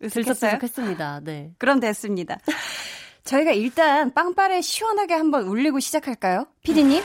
들썩들썩했습니다. 0.02 1.22
네. 1.24 1.54
그럼 1.58 1.80
됐습니다. 1.80 2.38
저희가 3.24 3.52
일단 3.52 4.14
빵빠레 4.14 4.62
시원하게 4.62 5.14
한번 5.14 5.44
울리고 5.48 5.80
시작할까요? 5.80 6.46
피디님? 6.64 7.02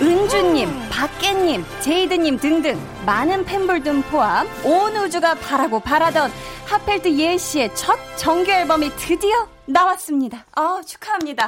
은주님, 0.00 0.68
박깨님, 0.90 1.62
제이드님 1.82 2.38
등등 2.38 2.80
많은 3.04 3.44
팬분들 3.44 4.02
포함 4.04 4.48
온 4.64 4.96
우주가 4.96 5.34
바라고 5.34 5.78
바라던 5.80 6.30
하펠트 6.66 7.18
예은 7.18 7.36
씨의 7.36 7.74
첫 7.76 7.98
정규 8.16 8.50
앨범이 8.50 8.90
드디어 8.96 9.46
나왔습니다. 9.66 10.46
아 10.52 10.80
축하합니다. 10.86 11.46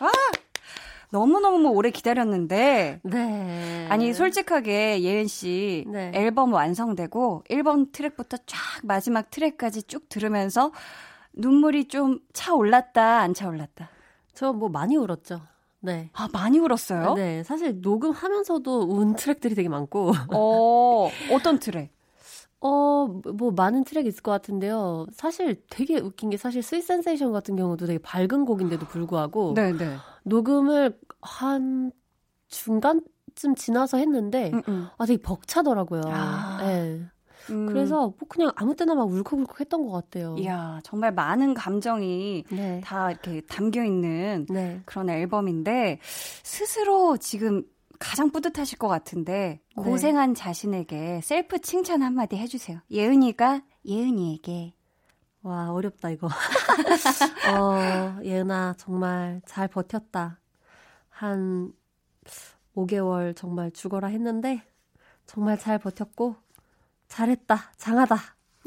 와, 0.00 0.10
너무너무 1.14 1.68
오래 1.68 1.90
기다렸는데 1.90 2.98
네. 3.04 3.86
아니 3.88 4.12
솔직하게 4.12 5.00
예은 5.02 5.28
씨 5.28 5.84
네. 5.86 6.10
앨범 6.12 6.52
완성되고 6.52 7.44
1번 7.48 7.92
트랙부터 7.92 8.36
쫙 8.46 8.58
마지막 8.82 9.30
트랙까지 9.30 9.84
쭉 9.84 10.08
들으면서 10.08 10.72
눈물이 11.32 11.86
좀 11.86 12.18
차올랐다 12.32 13.20
안 13.20 13.32
차올랐다. 13.32 13.90
저 14.34 14.52
뭐 14.52 14.68
많이 14.68 14.96
울었죠. 14.96 15.40
네. 15.78 16.10
아 16.14 16.28
많이 16.32 16.58
울었어요? 16.58 17.14
네. 17.14 17.44
사실 17.44 17.80
녹음하면서도 17.80 18.88
운 18.88 19.14
트랙들이 19.14 19.54
되게 19.54 19.68
많고. 19.68 20.10
어 20.34 21.10
어떤 21.30 21.60
트랙? 21.60 21.92
어, 22.60 23.06
뭐 23.34 23.52
많은 23.52 23.84
트랙이 23.84 24.08
있을 24.08 24.22
것 24.22 24.30
같은데요. 24.32 25.06
사실 25.12 25.62
되게 25.70 26.00
웃긴 26.00 26.30
게 26.30 26.38
사실 26.38 26.62
Sweet 26.62 26.82
Sensation 26.82 27.30
같은 27.30 27.54
경우도 27.54 27.86
되게 27.86 27.98
밝은 27.98 28.46
곡인데도 28.46 28.86
불구하고 28.86 29.52
네네. 29.54 29.96
녹음을 30.24 30.98
한 31.22 31.92
중간쯤 32.48 33.54
지나서 33.56 33.98
했는데 33.98 34.50
음, 34.52 34.62
음. 34.68 34.86
아 34.98 35.06
되게 35.06 35.22
벅차더라고요. 35.22 36.02
아. 36.06 36.58
네. 36.62 37.00
음. 37.50 37.66
그래서 37.66 38.08
뭐 38.08 38.28
그냥 38.28 38.50
아무 38.56 38.74
때나 38.74 38.94
막 38.94 39.10
울컥울컥 39.10 39.60
했던 39.60 39.86
것 39.86 39.92
같아요. 39.92 40.36
이야 40.38 40.80
정말 40.82 41.12
많은 41.12 41.54
감정이 41.54 42.44
네. 42.50 42.80
다 42.82 43.10
이렇게 43.10 43.42
담겨 43.42 43.84
있는 43.84 44.46
네. 44.48 44.80
그런 44.86 45.10
앨범인데 45.10 45.98
스스로 46.42 47.16
지금 47.18 47.64
가장 47.98 48.30
뿌듯하실 48.30 48.78
것 48.78 48.88
같은데 48.88 49.60
네. 49.76 49.82
고생한 49.82 50.34
자신에게 50.34 51.20
셀프 51.22 51.58
칭찬 51.58 52.02
한마디 52.02 52.36
해주세요. 52.36 52.80
예은이가 52.90 53.62
예은이에게 53.86 54.74
와, 55.44 55.70
어렵다, 55.72 56.08
이거. 56.08 56.26
어, 57.52 58.18
예은아, 58.24 58.76
정말 58.78 59.42
잘 59.44 59.68
버텼다. 59.68 60.40
한 61.10 61.70
5개월 62.74 63.36
정말 63.36 63.70
죽어라 63.70 64.08
했는데, 64.08 64.62
정말 65.26 65.58
잘 65.58 65.78
버텼고, 65.78 66.36
잘했다, 67.08 67.72
장하다. 67.76 68.16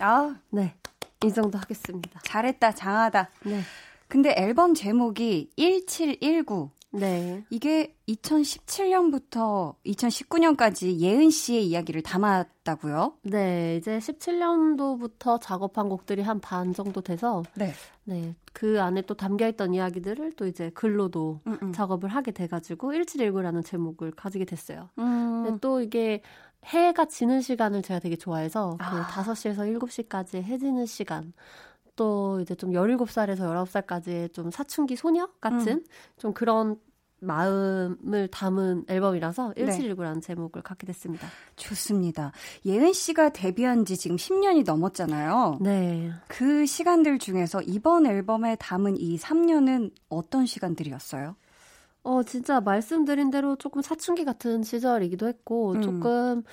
아, 0.02 0.36
네. 0.52 0.76
이 1.26 1.34
정도 1.34 1.58
하겠습니다. 1.58 2.20
잘했다, 2.24 2.72
장하다. 2.74 3.32
네. 3.46 3.62
근데 4.08 4.36
앨범 4.38 4.76
제목이 4.76 5.50
1719. 5.58 6.70
네. 6.92 7.44
이게 7.50 7.96
2017년부터 8.08 9.76
2019년까지 9.86 11.00
예은 11.00 11.30
씨의 11.30 11.68
이야기를 11.68 12.02
담았다고요? 12.02 13.14
네, 13.24 13.76
이제 13.78 13.98
17년도부터 14.00 15.40
작업한 15.42 15.90
곡들이 15.90 16.22
한 16.22 16.40
반 16.40 16.74
정도 16.74 17.02
돼서 17.02 17.44
네. 17.56 17.74
네, 18.06 18.36
그 18.54 18.82
안에 18.82 19.02
또 19.02 19.16
담겨 19.16 19.48
있던 19.50 19.74
이야기들을 19.74 20.34
또 20.34 20.48
이제 20.48 20.70
글로도 20.70 21.42
음, 21.48 21.58
음. 21.62 21.74
작업을 21.74 22.10
하게 22.10 22.32
돼 22.32 22.48
가지고 22.48 22.94
1719라는 22.94 23.66
제목을 23.66 24.12
가지게 24.12 24.46
됐어요. 24.46 24.90
음. 24.98 25.44
근데 25.44 25.60
또 25.60 25.82
이게 25.82 26.22
해가 26.66 27.06
지는 27.06 27.42
시간을 27.42 27.82
제가 27.82 28.00
되게 28.00 28.16
좋아해서 28.16 28.78
그 28.80 28.86
아. 28.86 29.08
5시에서 29.08 29.80
7시까지 29.80 30.42
해 30.42 30.58
지는 30.58 30.86
시간 30.86 31.34
또 31.98 32.40
이제 32.40 32.56
좀 32.56 32.72
17살에서 32.72 33.40
19살까지의 33.40 34.32
좀 34.32 34.50
사춘기 34.52 34.96
소녀 34.96 35.28
같은 35.42 35.68
음. 35.68 35.86
좀 36.18 36.34
그런 36.34 36.78
마음을 37.20 38.28
담은 38.32 38.86
앨범이라서 38.88 39.54
네. 39.58 39.66
1719라는 39.66 40.22
제목을 40.22 40.62
갖게 40.62 40.86
됐습니다. 40.88 41.28
좋습니다. 41.56 42.32
예은 42.66 42.94
씨가 42.94 43.30
데뷔한 43.30 43.86
지 43.86 43.98
지금 43.98 44.18
10년이 44.18 44.66
넘었잖아요. 44.66 45.58
네. 45.62 46.12
그 46.28 46.66
시간들 46.66 47.18
중에서 47.18 47.62
이번 47.64 48.06
앨범에 48.06 48.56
담은 48.58 48.98
이 48.98 49.18
3년은 49.18 49.92
어떤 50.10 50.46
시간들이었어요? 50.46 51.36
어, 52.08 52.24
진짜 52.24 52.62
말씀드린 52.62 53.30
대로 53.30 53.58
조금 53.58 53.82
사춘기 53.82 54.24
같은 54.24 54.64
시절이기도 54.64 55.28
했고, 55.28 55.74
음. 55.74 55.82
조금 55.82 56.44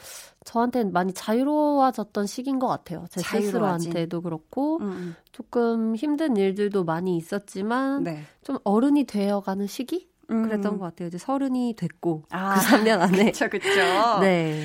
저한테는 0.44 0.92
많이 0.92 1.12
자유로워졌던 1.12 2.26
시기인 2.26 2.58
것 2.58 2.66
같아요. 2.66 3.04
제 3.08 3.20
자유로워진. 3.20 3.52
스스로한테도 3.52 4.20
그렇고, 4.22 4.78
음, 4.80 5.14
조금 5.30 5.94
힘든 5.94 6.36
일들도 6.36 6.82
많이 6.82 7.16
있었지만, 7.16 8.02
네. 8.02 8.24
좀 8.42 8.58
어른이 8.64 9.04
되어가는 9.04 9.68
시기? 9.68 10.08
음. 10.32 10.42
그랬던 10.42 10.78
것 10.78 10.86
같아요. 10.86 11.06
이제 11.06 11.18
서른이 11.18 11.76
됐고, 11.76 12.24
아, 12.30 12.54
그 12.54 12.60
3년 12.60 13.00
안에. 13.00 13.30
그쵸, 13.30 13.48
그쵸. 13.48 13.68
네. 14.20 14.60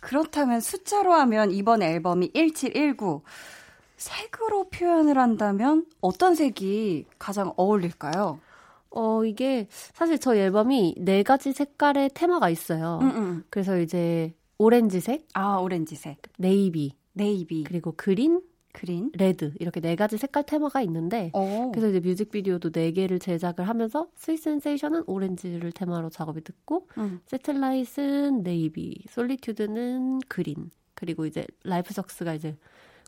그렇다면 0.00 0.60
숫자로 0.60 1.12
하면 1.12 1.52
이번 1.52 1.82
앨범이 1.82 2.32
1719. 2.34 3.22
색으로 3.96 4.70
표현을 4.70 5.16
한다면 5.18 5.86
어떤 6.00 6.34
색이 6.34 7.06
가장 7.20 7.52
어울릴까요? 7.56 8.40
어, 8.94 9.24
이게 9.24 9.66
사실 9.70 10.18
저희 10.18 10.40
앨범이 10.40 10.96
네 10.98 11.22
가지 11.22 11.52
색깔의 11.52 12.10
테마가 12.14 12.50
있어요. 12.50 12.98
음, 13.02 13.10
음. 13.10 13.44
그래서 13.50 13.78
이제 13.78 14.34
오렌지색, 14.58 15.26
아, 15.34 15.56
오렌지색, 15.56 16.22
navy, 16.38 16.94
navy, 17.14 17.64
그리고 17.64 17.92
green, 17.96 18.42
green. 18.72 19.10
red 19.14 19.52
이렇게 19.60 19.80
네 19.80 19.96
가지 19.96 20.16
색깔 20.16 20.44
테마가 20.44 20.80
있는데 20.82 21.30
오. 21.34 21.70
그래서 21.72 21.88
이제 21.90 22.00
뮤직비디오도 22.00 22.70
네 22.70 22.90
개를 22.92 23.18
제작을 23.18 23.68
하면서 23.68 24.08
Sweet 24.16 24.38
Sensation은 24.38 25.04
오렌지를 25.06 25.72
테마로 25.72 26.10
작업이 26.10 26.42
됐고 26.42 26.88
음. 26.98 27.20
Satellite는 27.26 28.42
navy, 28.42 29.04
Solitude는 29.10 30.20
green 30.28 30.70
그리고 30.94 31.26
이제 31.26 31.44
Life 31.64 31.92
Sucks가 31.92 32.34
이제 32.34 32.56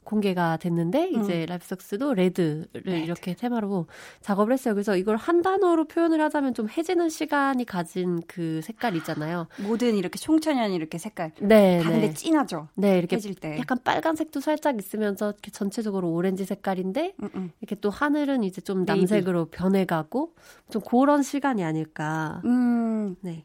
공개가 0.05 0.57
됐는데 0.57 1.09
이제 1.09 1.47
Life 1.47 1.67
Sucks도 1.67 2.15
red를 2.15 2.87
이렇게 2.87 3.35
테마로 3.35 3.87
작업을 4.21 4.53
했어요. 4.53 4.75
그래서 4.75 4.97
이걸 4.97 5.17
한 5.17 5.43
단어로 5.43 5.87
표현을 5.87 6.21
하자면 6.21 6.55
좀 6.55 6.69
해지는 6.69 7.09
시간이 7.09 7.65
가진 7.65 8.23
그 8.27 8.61
색깔 8.63 8.97
있잖아요. 8.97 9.49
모든 9.67 9.97
이렇게 9.97 10.19
총천연 10.19 10.73
이렇게 10.73 10.99
색깔. 10.99 11.33
네, 11.41 11.81
다 11.83 11.89
네. 11.91 12.01
근데 12.01 12.15
진하죠. 12.15 12.69
네, 12.75 12.99
이렇게 12.99 13.17
해질 13.17 13.35
때. 13.35 13.59
약간 13.59 13.79
빨간색도 13.83 14.41
살짝 14.41 14.79
있으면서 14.79 15.31
이렇게 15.31 15.51
전체적으로 15.51 16.11
오렌지 16.13 16.45
색깔인데 16.45 17.15
음, 17.23 17.29
음. 17.35 17.51
이렇게 17.61 17.75
또 17.77 17.91
하늘은 17.91 18.45
이제 18.45 18.61
좀 18.61 18.85
네이비. 18.85 19.01
남색으로 19.01 19.47
변해가고 19.47 20.35
좀 20.71 20.83
그런 20.83 21.23
시간이 21.23 21.65
아닐까. 21.65 22.41
음, 22.45 23.17
네, 23.21 23.45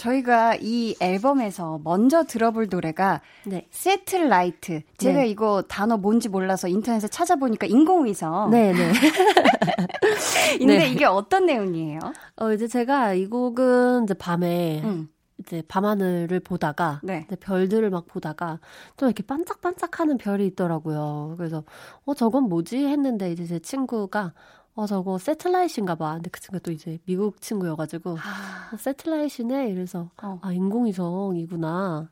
저희가 0.00 0.56
이 0.60 0.96
앨범에서 0.98 1.80
먼저 1.84 2.24
들어볼 2.24 2.68
노래가 2.70 3.20
네, 3.44 3.66
세틀라이트. 3.70 4.80
제가 4.96 5.20
네. 5.20 5.28
이거 5.28 5.62
단어 5.68 5.98
뭔지 5.98 6.30
몰라서 6.30 6.68
인터넷에 6.68 7.06
찾아보니까 7.08 7.66
인공위성. 7.66 8.50
네, 8.50 8.72
네. 8.72 8.92
근데 10.58 10.78
네. 10.78 10.88
이게 10.90 11.04
어떤 11.04 11.44
내용이에요? 11.44 12.00
어 12.36 12.52
이제 12.52 12.66
제가 12.66 13.12
이 13.12 13.26
곡은 13.26 14.04
이제 14.04 14.14
밤에 14.14 14.80
음, 14.82 15.10
이제 15.38 15.62
밤하늘을 15.68 16.40
보다가 16.40 17.00
네. 17.02 17.26
별들을 17.40 17.90
막 17.90 18.06
보다가 18.06 18.58
좀 18.96 19.08
이렇게 19.08 19.22
반짝반짝하는 19.22 20.16
별이 20.16 20.46
있더라고요. 20.46 21.34
그래서 21.36 21.64
어 22.06 22.14
저건 22.14 22.44
뭐지 22.44 22.86
했는데 22.86 23.30
이제 23.32 23.44
제 23.44 23.58
친구가 23.58 24.32
어 24.80 24.86
저거 24.86 25.18
세틀라이트인가 25.18 25.94
봐. 25.94 26.14
근데 26.14 26.30
그 26.30 26.40
친구가 26.40 26.60
또 26.62 26.72
이제 26.72 26.98
미국 27.04 27.38
친구여가지고 27.42 28.16
아, 28.16 28.70
어, 28.72 28.76
세틀라이트네 28.78 29.68
이래서 29.68 30.08
어. 30.22 30.38
아 30.40 30.52
인공위성이구나. 30.54 32.08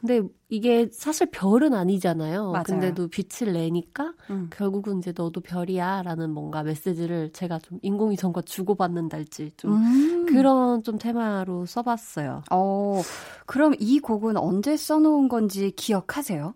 근데 0.00 0.22
이게 0.48 0.88
사실 0.90 1.26
별은 1.30 1.74
아니잖아요. 1.74 2.52
맞아요. 2.52 2.64
근데도 2.64 3.08
빛을 3.08 3.52
내니까 3.52 4.14
음. 4.30 4.48
결국은 4.50 5.00
이제 5.00 5.12
너도 5.14 5.42
별이야 5.42 6.04
라는 6.04 6.30
뭔가 6.30 6.62
메시지를 6.62 7.34
제가 7.34 7.58
좀 7.58 7.80
인공위성과 7.82 8.42
주고받는달지 8.42 9.52
좀 9.58 9.72
음. 9.74 10.24
그런 10.24 10.82
좀 10.82 10.96
테마로 10.96 11.66
써봤어요. 11.66 12.44
어, 12.50 13.02
그럼 13.44 13.74
이 13.78 13.98
곡은 13.98 14.38
언제 14.38 14.78
써놓은 14.78 15.28
건지 15.28 15.70
기억하세요? 15.70 16.54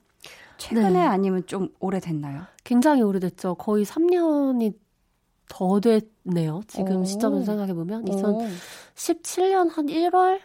최근에 0.57 0.90
네. 0.90 1.01
아니면 1.01 1.42
좀 1.46 1.68
오래됐나요? 1.81 2.44
굉장히 2.64 3.03
오래됐죠. 3.03 3.57
거의 3.57 3.85
3년이 3.85 4.73
더 5.51 5.81
됐네요. 5.81 6.63
지금 6.69 7.03
오. 7.03 7.05
시점에서 7.05 7.45
생각해 7.45 7.75
보면. 7.75 8.09
오. 8.09 8.47
2017년 8.95 9.71
한 9.71 9.87
1월, 9.87 10.41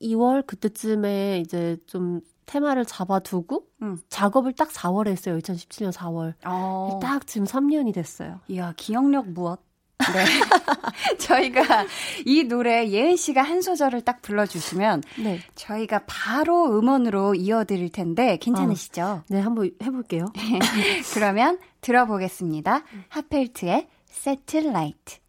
2월 0.00 0.46
그때쯤에 0.46 1.40
이제 1.40 1.76
좀 1.86 2.20
테마를 2.46 2.84
잡아두고 2.86 3.66
음. 3.82 3.98
작업을 4.08 4.52
딱 4.52 4.70
4월에 4.70 5.08
했어요. 5.08 5.36
2017년 5.38 5.92
4월. 5.92 6.34
어. 6.46 7.00
딱 7.02 7.26
지금 7.26 7.46
3년이 7.46 7.92
됐어요. 7.92 8.40
이야, 8.48 8.72
기억력 8.76 9.28
무엇? 9.28 9.60
네. 9.98 10.24
저희가 11.18 11.86
이 12.24 12.44
노래 12.44 12.88
예은 12.88 13.16
씨가 13.16 13.42
한 13.42 13.62
소절을 13.62 14.02
딱 14.02 14.22
불러주시면 14.22 15.02
네. 15.24 15.40
저희가 15.56 16.02
바로 16.06 16.78
음원으로 16.78 17.34
이어드릴 17.34 17.90
텐데 17.90 18.36
괜찮으시죠? 18.36 19.24
네, 19.28 19.40
한번 19.40 19.70
해볼게요. 19.82 20.26
그러면 21.14 21.58
들어보겠습니다. 21.80 22.84
하펠트의 23.08 23.88
Satellite. 24.15 25.19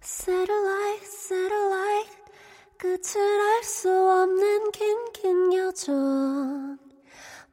Satellite, 0.00 1.04
satellite 1.04 2.16
끝을 2.78 3.20
알 3.20 3.64
수 3.64 3.90
없는 3.90 4.70
긴긴 4.70 5.52
여정 5.52 6.78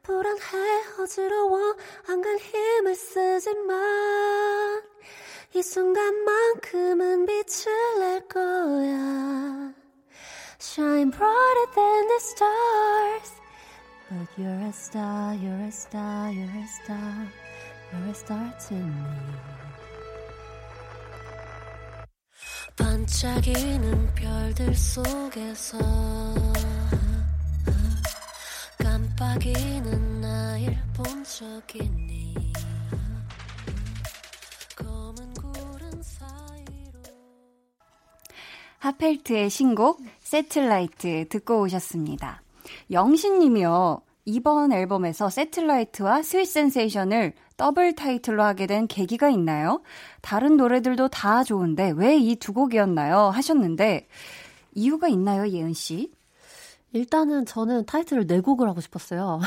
불안해 0.02 1.00
어지러워 1.00 1.76
안간 2.08 2.38
힘을 2.38 2.94
쓰지만 2.94 4.82
이 5.54 5.62
순간만큼은 5.62 7.26
빛을 7.26 7.98
낼 7.98 8.28
거야 8.28 9.72
Shine 10.60 11.10
brighter 11.10 11.66
than 11.74 12.06
the 12.06 12.20
stars 12.20 13.32
But 14.10 14.28
you're 14.36 14.68
a 14.68 14.72
star, 14.72 15.34
you're 15.34 15.66
a 15.66 15.72
star, 15.72 16.30
you're 16.30 16.44
a 16.44 16.66
star 16.66 17.26
You're 17.92 18.10
a 18.10 18.14
star 18.14 18.54
to 18.68 18.74
me 18.74 19.37
반짝이는 22.79 24.15
별들 24.15 24.73
속에서 24.73 25.77
깜빡이는 28.77 30.21
나를 30.21 30.77
본적 30.95 31.75
있니 31.75 32.35
핫펠트의 38.79 39.49
신곡 39.49 40.01
Satellite 40.21 41.27
듣고 41.27 41.61
오셨습니다. 41.61 42.41
영신님이요. 42.91 44.01
이번 44.29 44.71
앨범에서 44.71 45.29
Satellite와 45.31 46.21
Sweet 46.21 46.45
Sensation을 46.45 47.33
더블 47.57 47.95
타이틀로 47.95 48.43
하게 48.43 48.67
된 48.67 48.85
계기가 48.87 49.29
있나요? 49.29 49.81
다른 50.21 50.55
노래들도 50.55 51.07
다 51.07 51.43
좋은데 51.43 51.93
왜 51.95 52.15
이 52.17 52.35
두 52.35 52.53
곡이었나요? 52.53 53.29
하셨는데 53.29 54.07
이유가 54.75 55.07
있나요, 55.07 55.47
예은 55.49 55.73
씨? 55.73 56.11
일단은 56.93 57.45
저는 57.47 57.85
타이틀을 57.85 58.27
네 58.27 58.39
곡을 58.39 58.69
하고 58.69 58.81
싶었어요. 58.81 59.39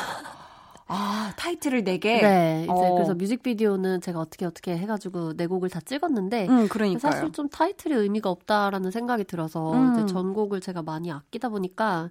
아, 0.88 1.33
타이틀을 1.38 1.85
네 1.85 1.99
개. 1.99 2.18
네, 2.21 2.62
이제 2.64 2.73
어. 2.73 2.95
그래서 2.95 3.14
뮤직비디오는 3.14 4.01
제가 4.01 4.18
어떻게 4.18 4.45
어떻게 4.47 4.77
해가지고 4.77 5.37
네 5.37 5.47
곡을 5.47 5.71
다 5.71 5.81
찍었는데 5.81 6.49
음. 6.49 6.68
사실 6.99 7.31
좀 7.33 7.49
타이틀이 7.49 7.95
의미가 7.95 8.29
없다라는 8.31 8.90
생각이 8.90 9.25
들어서 9.25 9.73
음. 9.73 9.95
이제 9.95 10.07
전곡을 10.12 10.61
제가 10.61 10.83
많이 10.83 11.11
아끼다 11.11 11.49
보니까 11.51 12.11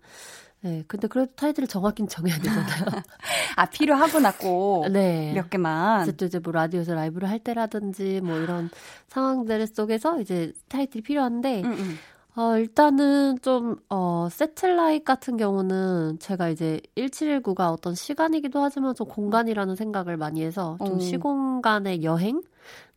네, 0.64 0.84
근데 0.88 1.08
그래도 1.08 1.32
타이틀을 1.36 1.68
정확히 1.68 2.06
정해야 2.08 2.38
되잖아요. 2.38 2.86
아, 3.58 3.66
필요하구나, 3.66 4.32
꼭. 4.34 4.88
네. 4.94 5.34
몇 5.34 5.50
개만. 5.50 6.16
또 6.16 6.26
이제 6.26 6.38
뭐 6.40 6.54
라디오에서 6.54 6.94
라이브를 6.94 7.30
할 7.30 7.40
때라든지 7.40 8.22
뭐 8.22 8.38
이런 8.38 8.70
상황들 9.08 9.66
속에서 9.68 10.22
이제 10.22 10.54
타이틀이 10.70 11.02
필요한데, 11.02 11.64
음, 11.64 11.72
음. 11.74 11.98
어, 12.36 12.58
일단은 12.58 13.40
좀, 13.42 13.76
어, 13.90 14.30
세틀라이트 14.32 15.04
같은 15.04 15.36
경우는 15.36 16.20
제가 16.20 16.50
이제 16.50 16.80
1719가 16.96 17.72
어떤 17.72 17.96
시간이기도 17.96 18.62
하지만 18.62 18.94
좀 18.96 19.08
공간이라는 19.08 19.76
생각을 19.76 20.16
많이 20.16 20.44
해서 20.44 20.78
좀 20.86 20.98
오. 20.98 21.00
시공간의 21.00 22.04
여행? 22.04 22.42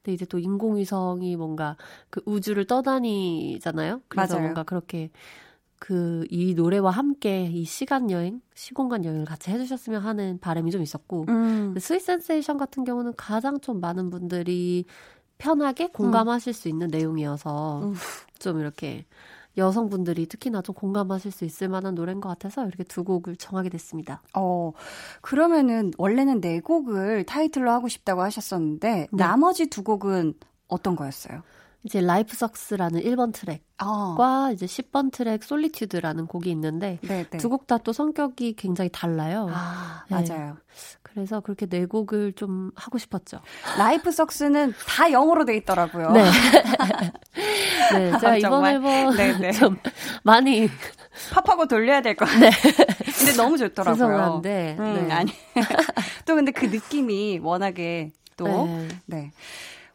근데 0.02 0.12
이제 0.12 0.26
또 0.26 0.38
인공위성이 0.38 1.34
뭔가 1.36 1.76
그 2.10 2.20
우주를 2.26 2.66
떠다니잖아요. 2.66 4.02
그래서 4.08 4.34
맞아요. 4.34 4.42
뭔가 4.44 4.62
그렇게 4.62 5.10
그 5.84 6.24
이 6.30 6.54
노래와 6.54 6.90
함께 6.90 7.44
이 7.44 7.64
시간 7.64 8.10
여행, 8.10 8.40
시공간 8.54 9.04
여행을 9.04 9.26
같이 9.26 9.50
해주셨으면 9.50 10.00
하는 10.00 10.38
바람이 10.40 10.70
좀 10.70 10.82
있었고, 10.82 11.26
음. 11.28 11.74
Sweet 11.78 12.00
Sensation 12.00 12.56
같은 12.56 12.84
경우는 12.84 13.12
가장 13.18 13.60
좀 13.60 13.80
많은 13.80 14.08
분들이 14.08 14.86
편하게 15.36 15.88
공감하실 15.88 16.54
수 16.54 16.70
있는 16.70 16.88
내용이어서 16.88 17.84
음. 17.84 17.94
좀 18.38 18.60
이렇게 18.60 19.04
여성분들이 19.58 20.24
특히나 20.26 20.62
좀 20.62 20.74
공감하실 20.74 21.30
수 21.30 21.44
있을 21.44 21.68
만한 21.68 21.94
노래인 21.94 22.22
것 22.22 22.30
같아서 22.30 22.66
이렇게 22.66 22.82
두 22.82 23.04
곡을 23.04 23.36
정하게 23.36 23.68
됐습니다. 23.68 24.22
어, 24.32 24.72
그러면은 25.20 25.92
원래는 25.98 26.40
네 26.40 26.60
곡을 26.60 27.24
타이틀로 27.24 27.70
하고 27.70 27.88
싶다고 27.88 28.22
하셨었는데 28.22 28.88
네. 28.88 29.08
나머지 29.12 29.66
두 29.66 29.82
곡은 29.84 30.32
어떤 30.66 30.96
거였어요? 30.96 31.42
이제 31.84 32.00
Life 32.00 32.34
Sucks라는 32.34 33.00
1번 33.02 33.32
트랙과 33.34 33.64
아, 33.78 34.50
이제 34.52 34.64
10번 34.64 35.12
트랙 35.12 35.44
Solitude라는 35.44 36.26
곡이 36.26 36.50
있는데 36.50 36.98
네, 37.02 37.26
네. 37.30 37.38
두곡 37.38 37.66
다 37.66 37.78
또 37.78 37.92
성격이 37.92 38.54
굉장히 38.56 38.88
달라요. 38.90 39.48
아, 39.52 40.04
네. 40.08 40.24
맞아요. 40.26 40.56
그래서 41.02 41.40
그렇게 41.40 41.66
네 41.66 41.84
곡을 41.84 42.32
좀 42.32 42.70
하고 42.74 42.96
싶었죠. 42.98 43.40
Life 43.76 44.10
Sucks는 44.10 44.72
다 44.86 45.12
영어로 45.12 45.44
돼 45.44 45.56
있더라고요. 45.58 46.10
네. 46.12 46.24
네, 47.92 48.10
제가 48.18 48.30
아, 48.30 48.36
이번? 48.36 48.64
앨범 48.64 49.16
네, 49.16 49.38
네. 49.38 49.52
좀 49.52 49.76
많이 50.22 50.68
팝하고 51.32 51.66
돌려야 51.68 52.00
될 52.00 52.16
것 52.16 52.24
같아요. 52.32 52.50
근데 53.18 53.32
너무 53.36 53.58
좋더라고요. 53.58 53.94
죄송한데. 53.94 54.76
음, 54.78 55.06
네. 55.08 55.12
아니. 55.12 55.32
또 56.24 56.34
근데 56.34 56.50
그 56.50 56.64
느낌이 56.66 57.40
워낙에 57.42 58.12
또 58.36 58.46
네. 58.46 58.88
네. 59.06 59.30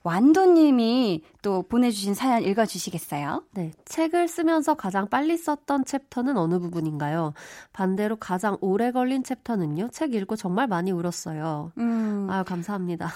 완도님이 0.04 1.24
또 1.42 1.64
보내주신 1.64 2.14
사연 2.14 2.44
읽어주시겠어요? 2.44 3.44
네, 3.52 3.72
책을 3.86 4.28
쓰면서 4.28 4.76
가장 4.76 5.10
빨리 5.10 5.38
썼던 5.38 5.86
챕터는 5.86 6.38
어느 6.38 6.60
부분인가요? 6.60 7.34
반대로 7.74 8.16
가장 8.16 8.58
오래 8.62 8.92
걸린 8.92 9.24
챕터는요? 9.24 9.90
책 9.92 10.14
읽고 10.14 10.36
정말 10.36 10.68
많이 10.68 10.92
울었어요. 10.92 11.72
음, 11.78 12.28
아유, 12.30 12.44
감사합니다. 12.44 13.10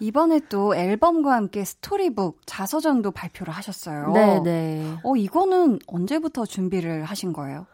이번에 0.00 0.40
또 0.48 0.74
앨범과 0.74 1.34
함께 1.34 1.64
스토리북 1.64 2.40
자서전도 2.46 3.12
발표를 3.12 3.52
하셨어요. 3.54 4.12
네, 4.12 4.40
네. 4.42 4.94
어, 5.04 5.16
이거는 5.16 5.78
언제부터 5.86 6.46
준비를 6.46 7.04
하신 7.04 7.32
거예요? 7.32 7.66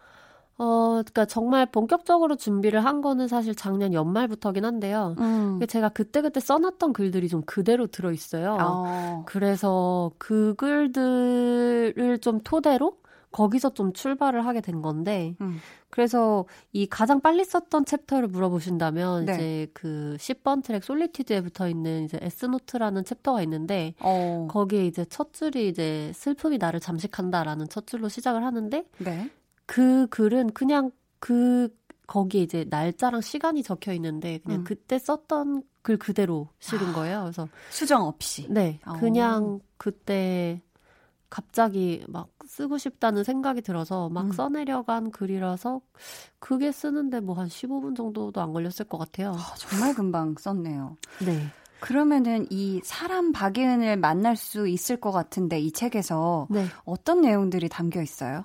어, 0.63 1.01
그러니까 1.01 1.25
정말 1.25 1.65
본격적으로 1.65 2.37
준비를 2.37 2.85
한 2.85 3.01
거는 3.01 3.29
사실 3.29 3.55
작년 3.55 3.95
연말부터긴 3.95 4.67
한데요. 4.67 5.15
음. 5.19 5.59
제가 5.67 5.89
그때그때 5.89 6.39
써놨던 6.39 6.93
글들이 6.93 7.29
좀 7.29 7.41
그대로 7.47 7.87
들어있어요. 7.87 8.59
어. 8.61 9.23
그래서 9.25 10.13
그 10.19 10.55
글들을 10.59 12.19
좀 12.21 12.41
토대로 12.41 12.99
거기서 13.33 13.73
좀 13.73 13.95
출발을 13.95 14.45
하게 14.45 14.61
된 14.61 14.83
건데, 14.83 15.35
음. 15.41 15.61
그래서 15.89 16.45
이 16.73 16.87
가장 16.87 17.21
빨리 17.21 17.45
썼던 17.45 17.87
챕터를 17.87 18.29
물어보신다면 18.29 19.25
네. 19.25 19.33
이제 19.33 19.67
그 19.73 20.17
10번 20.19 20.63
트랙 20.63 20.85
Solitude에 20.85 21.41
붙어 21.41 21.69
있는 21.69 22.05
이제 22.05 22.19
에스노트라는 22.21 23.05
챕터가 23.05 23.43
있는데 23.43 23.95
어. 24.01 24.47
거기에 24.51 24.87
이제 24.87 25.05
첫 25.07 25.33
줄이 25.33 25.69
이제 25.69 26.13
슬픔이 26.15 26.59
나를 26.59 26.81
잠식한다라는 26.81 27.69
첫 27.69 27.87
줄로 27.87 28.09
시작을 28.09 28.45
하는데 28.45 28.85
네. 28.99 29.31
그 29.71 30.09
글은 30.09 30.53
그냥 30.53 30.91
그 31.21 31.73
거기에 32.09 32.43
이제 32.43 32.67
날짜랑 32.69 33.21
시간이 33.21 33.63
적혀 33.63 33.93
있는데 33.93 34.39
그냥 34.39 34.63
음. 34.63 34.65
그때 34.65 34.99
썼던 34.99 35.63
글 35.83 35.97
그대로 35.97 36.49
실은 36.59 36.93
거예요. 36.93 37.21
그래서 37.21 37.49
수정 37.71 38.03
없이. 38.03 38.49
네, 38.51 38.81
어. 38.85 38.95
그냥 38.95 39.61
그때 39.77 40.61
갑자기 41.29 42.05
막 42.09 42.31
쓰고 42.45 42.79
싶다는 42.79 43.23
생각이 43.23 43.63
들어서 43.63 44.09
막 44.09 44.27
음. 44.27 44.33
써내려간 44.33 45.13
글이라서 45.13 45.81
그게 46.41 46.73
쓰는데 46.73 47.21
뭐 47.21 47.37
한 47.37 47.47
15분 47.47 47.97
정도도 47.97 48.41
안 48.41 48.53
걸렸을 48.53 48.87
것 48.89 48.99
같아요. 48.99 49.35
아, 49.37 49.55
정말 49.57 49.95
금방 49.95 50.35
썼네요. 50.37 50.97
네. 51.25 51.47
그러면은 51.79 52.45
이 52.51 52.81
사람 52.83 53.31
박예은을 53.31 53.99
만날 53.99 54.35
수 54.35 54.67
있을 54.67 54.97
것 54.97 55.13
같은데 55.13 55.61
이 55.61 55.71
책에서 55.71 56.49
네. 56.51 56.67
어떤 56.85 57.21
내용들이 57.21 57.69
담겨 57.69 58.03
있어요? 58.03 58.43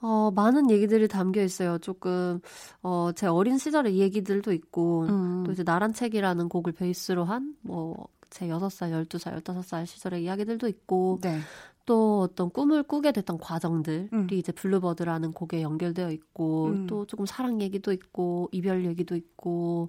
어, 0.00 0.30
많은 0.30 0.70
얘기들이 0.70 1.08
담겨 1.08 1.42
있어요. 1.42 1.78
조금, 1.78 2.40
어, 2.82 3.10
제 3.12 3.26
어린 3.26 3.58
시절의 3.58 3.98
얘기들도 3.98 4.52
있고, 4.52 5.02
음. 5.08 5.44
또 5.44 5.52
이제 5.52 5.64
나란 5.64 5.92
책이라는 5.92 6.48
곡을 6.48 6.72
베이스로 6.72 7.24
한, 7.24 7.54
뭐, 7.62 8.08
제 8.30 8.46
6살, 8.46 8.92
12살, 8.92 9.42
15살 9.42 9.86
시절의 9.86 10.22
이야기들도 10.22 10.68
있고, 10.68 11.18
네. 11.22 11.40
또 11.88 12.20
어떤 12.20 12.50
꿈을 12.50 12.82
꾸게 12.82 13.12
됐던 13.12 13.38
과정들이 13.38 14.10
음. 14.12 14.26
이제 14.30 14.52
Bluebird라는 14.52 15.32
곡에 15.32 15.62
연결되어 15.62 16.10
있고 16.10 16.66
음. 16.66 16.86
또 16.86 17.06
조금 17.06 17.24
사랑 17.24 17.62
얘기도 17.62 17.92
있고 17.94 18.50
이별 18.52 18.84
얘기도 18.84 19.16
있고 19.16 19.88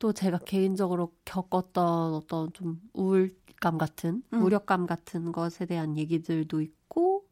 또 0.00 0.12
제가 0.12 0.38
개인적으로 0.38 1.12
겪었던 1.24 2.14
어떤 2.14 2.52
좀 2.52 2.80
우울감 2.94 3.78
같은 3.78 4.24
음. 4.32 4.38
무력감 4.40 4.86
같은 4.86 5.30
것에 5.30 5.66
대한 5.66 5.96
얘기들도 5.96 6.60
있고 6.60 7.25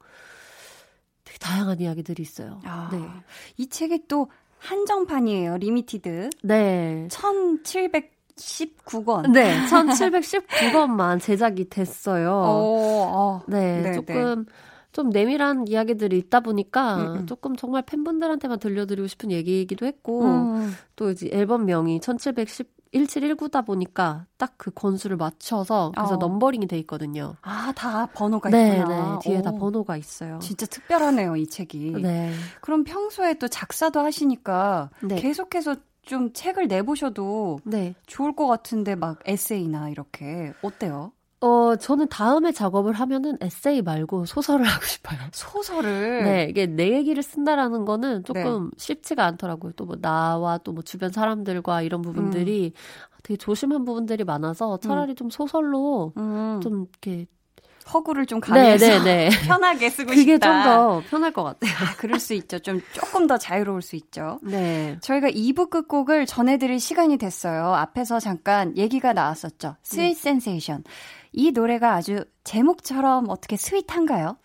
되게 1.35 1.39
다양한 1.41 1.81
이야기들이 1.81 2.23
있어요. 2.23 2.61
아, 2.65 2.89
네. 2.93 2.99
이 3.57 3.69
책이 3.69 4.07
또 4.09 4.29
한정판이에요. 4.59 5.59
limited. 5.59 6.31
네. 6.43 7.09
1719권. 7.11 9.33
네, 9.33 9.55
1719권만 9.67 11.21
제작이 11.21 11.69
됐어요. 11.69 12.33
어, 12.33 13.43
네, 13.49 13.83
네, 13.83 13.93
조금 13.93 14.47
좀 14.93 15.11
내밀한 15.11 15.69
이야기들이 15.69 16.17
있다 16.19 16.41
보니까 16.41 16.97
음, 16.97 17.17
음. 17.17 17.27
조금 17.27 17.57
정말 17.57 17.83
팬분들한테만 17.83 18.61
들려드리고 18.61 19.09
싶은 19.09 19.33
얘기이기도 19.33 19.87
했고 19.87 20.25
음. 20.25 20.73
또 20.95 21.11
이제 21.11 21.29
앨범명이 21.33 22.01
1710 22.01 22.73
1719다 22.95 23.65
보니까 23.67 24.27
딱 24.37 24.71
그 24.73 24.82
권수를 24.82 25.17
맞춰서 25.17 25.93
그래서 25.95 26.15
어. 26.15 26.17
numbering이 26.17 26.67
돼 26.67 26.79
있거든요. 26.81 27.35
아, 27.43 27.73
다 27.77 28.07
번호가 28.07 28.51
네, 28.51 28.79
있구나. 28.79 29.19
네. 29.21 29.29
뒤에 29.29 29.43
다 29.43 29.51
오, 29.51 29.59
번호가 29.59 29.97
있어요. 29.97 30.39
진짜 30.41 30.67
특별하네요, 30.67 31.37
이 31.37 31.47
책이. 31.47 32.03
네. 32.03 32.33
그럼 32.61 32.85
평소에 32.85 33.35
또 33.35 33.49
작사도 33.49 34.01
하시니까 34.01 34.91
네. 35.03 35.17
계속해서 35.17 35.77
좀 36.03 36.33
책을 36.33 36.69
내보셔도 36.69 37.59
네. 37.65 37.95
좋을 38.07 38.37
것 38.37 38.47
같은데 38.47 38.95
막 38.95 39.21
에세이나 39.25 39.89
이렇게 39.89 40.53
어때요? 40.63 41.13
어, 41.41 41.77
저는 41.77 42.09
다음에 42.09 42.53
작업을 42.53 42.95
하면은 42.95 43.37
에세이 43.41 43.83
말고 43.83 44.25
소설을 44.25 44.65
하고 44.65 44.85
싶어요. 44.87 45.19
소설을? 45.33 46.25
네, 46.25 46.47
이게 46.49 46.67
내 46.67 46.93
얘기를 46.97 47.23
쓴다라는 47.23 47.85
거는 47.85 48.25
조금 48.25 48.71
쉽지가 48.79 49.25
않더라고요. 49.27 49.73
또 49.73 49.85
뭐 49.85 49.97
나와 50.01 50.57
또 50.59 50.73
뭐 50.73 50.83
주변 50.83 51.11
사람들과 51.13 51.83
이런 51.83 52.01
부분들이 52.03 52.73
되게 53.23 53.37
조심한 53.37 53.85
부분들이 53.85 54.25
많아서 54.25 54.79
차라리 54.79 55.15
좀 55.15 55.29
소설로 55.31 56.13
음, 56.17 56.61
좀 56.63 56.87
이렇게 57.03 57.27
허구를 57.93 58.27
좀 58.27 58.41
네, 58.41 58.47
가미해서 58.47 58.87
네, 58.87 59.29
네. 59.29 59.31
편하게 59.47 59.91
쓰고 59.91 60.11
그게 60.11 60.35
싶다. 60.35 60.65
좀더 60.65 61.03
편할 61.11 61.33
것 61.33 61.43
같아요. 61.45 61.73
아, 61.81 61.95
그럴 61.97 62.19
수 62.19 62.35
있죠. 62.35 62.59
좀 62.59 62.81
조금 62.93 63.27
더 63.27 63.37
자유로울 63.39 63.83
수 63.83 63.97
있죠. 63.97 64.39
네. 64.43 64.97
저희가 65.01 65.31
2부 65.31 65.71
끝곡을 65.71 66.27
전해드릴 66.27 66.81
시간이 66.81 67.19
됐어요. 67.19 67.75
앞에서 67.75 68.21
잠깐 68.21 68.77
얘기가 68.77 69.13
나왔었죠. 69.13 69.77
Sweet 69.83 70.15
Sensation. 70.15 70.85
이 71.33 71.51
노래가 71.51 71.95
아주 71.95 72.25
제목처럼 72.45 73.27
어떻게 73.29 73.57
sweet한가요? 73.57 74.37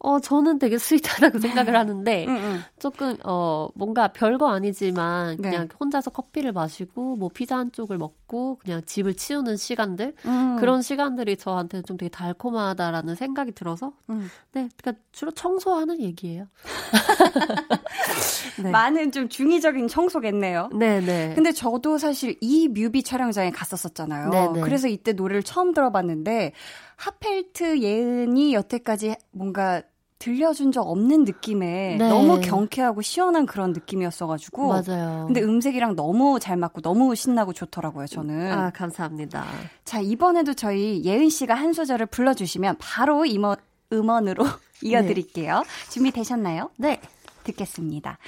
어, 0.00 0.20
저는 0.20 0.58
되게 0.58 0.78
sweet하다고 0.78 1.40
생각을 1.40 1.74
하는데, 1.74 2.26
응, 2.28 2.36
응. 2.36 2.58
조금, 2.78 3.16
어, 3.24 3.68
뭔가 3.74 4.08
별거 4.08 4.48
아니지만, 4.48 5.36
네. 5.38 5.50
그냥 5.50 5.68
혼자서 5.78 6.10
커피를 6.10 6.52
마시고, 6.52 7.16
뭐 7.16 7.28
피자 7.32 7.58
한 7.58 7.72
쪽을 7.72 7.98
먹고, 7.98 8.58
그냥 8.62 8.82
집을 8.86 9.14
치우는 9.14 9.56
시간들, 9.56 10.14
음. 10.24 10.56
그런 10.60 10.82
시간들이 10.82 11.36
저한테는 11.36 11.84
좀 11.84 11.96
되게 11.96 12.10
달콤하다라는 12.10 13.16
생각이 13.16 13.52
들어서, 13.52 13.92
음. 14.10 14.30
네, 14.52 14.68
그러니까 14.76 15.02
주로 15.10 15.32
청소하는 15.32 16.00
얘기예요. 16.00 16.46
네. 18.62 18.70
많은 18.70 19.12
좀 19.12 19.28
중의적인 19.28 19.88
청소겠네요. 19.88 20.70
네네. 20.78 21.34
근데 21.34 21.52
저도 21.52 21.98
사실 21.98 22.36
이 22.40 22.68
뮤비 22.68 23.02
촬영장에 23.02 23.50
갔었었잖아요. 23.50 24.30
네네. 24.30 24.60
그래서 24.62 24.88
이때 24.88 25.12
노래를 25.12 25.42
처음 25.42 25.72
들어봤는데 25.72 26.52
하펠트 26.98 27.80
예은이 27.80 28.54
여태까지 28.54 29.14
뭔가 29.30 29.82
들려준 30.18 30.72
적 30.72 30.82
없는 30.82 31.22
느낌의 31.24 31.96
네. 31.96 32.08
너무 32.08 32.40
경쾌하고 32.40 33.02
시원한 33.02 33.46
그런 33.46 33.72
느낌이었어가지고. 33.72 34.66
맞아요. 34.66 35.26
근데 35.26 35.40
음색이랑 35.40 35.94
너무 35.94 36.40
잘 36.40 36.56
맞고 36.56 36.80
너무 36.80 37.14
신나고 37.14 37.52
좋더라고요, 37.52 38.08
저는. 38.08 38.52
아, 38.52 38.70
감사합니다. 38.70 39.46
자, 39.84 40.00
이번에도 40.00 40.54
저희 40.54 41.04
예은 41.04 41.28
씨가 41.28 41.54
한 41.54 41.72
소절을 41.72 42.06
불러주시면 42.06 42.76
바로 42.80 43.24
임원, 43.24 43.58
음원으로 43.92 44.44
이어드릴게요. 44.82 45.62
준비 45.88 46.10
되셨나요? 46.10 46.70
네. 46.76 47.00
듣겠습니다. 47.44 48.18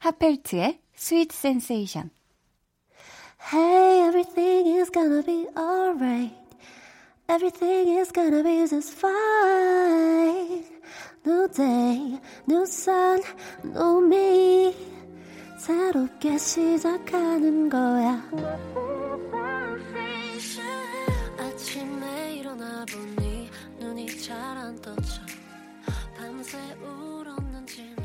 하펠트의 0.00 0.80
스윗 0.96 1.30
센세이션. 1.30 2.10
Hey, 3.52 4.08
everything 4.08 4.68
is 4.80 4.90
gonna 4.90 5.24
be 5.24 5.46
alright. 5.56 6.45
Everything 7.28 7.88
is 7.98 8.12
gonna 8.12 8.42
be 8.44 8.64
just 8.68 8.92
fine. 8.94 10.62
New 11.24 11.48
day, 11.48 12.20
new 12.46 12.62
sun, 12.64 13.20
new 13.64 14.00
me. 14.06 14.74
새롭게 15.58 16.38
시작하는 16.38 17.68
거야. 17.68 18.22
아침에 21.38 22.36
일어나 22.36 22.84
보니 22.86 23.50
눈이 23.80 24.06
잘 24.22 24.36
안 24.56 24.80
떠져. 24.80 25.20
밤새 26.16 26.58
울었는지 26.80 27.95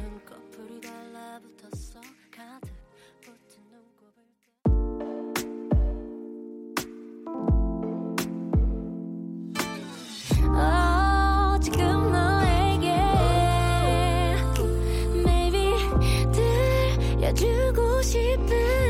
싶은 18.01 18.80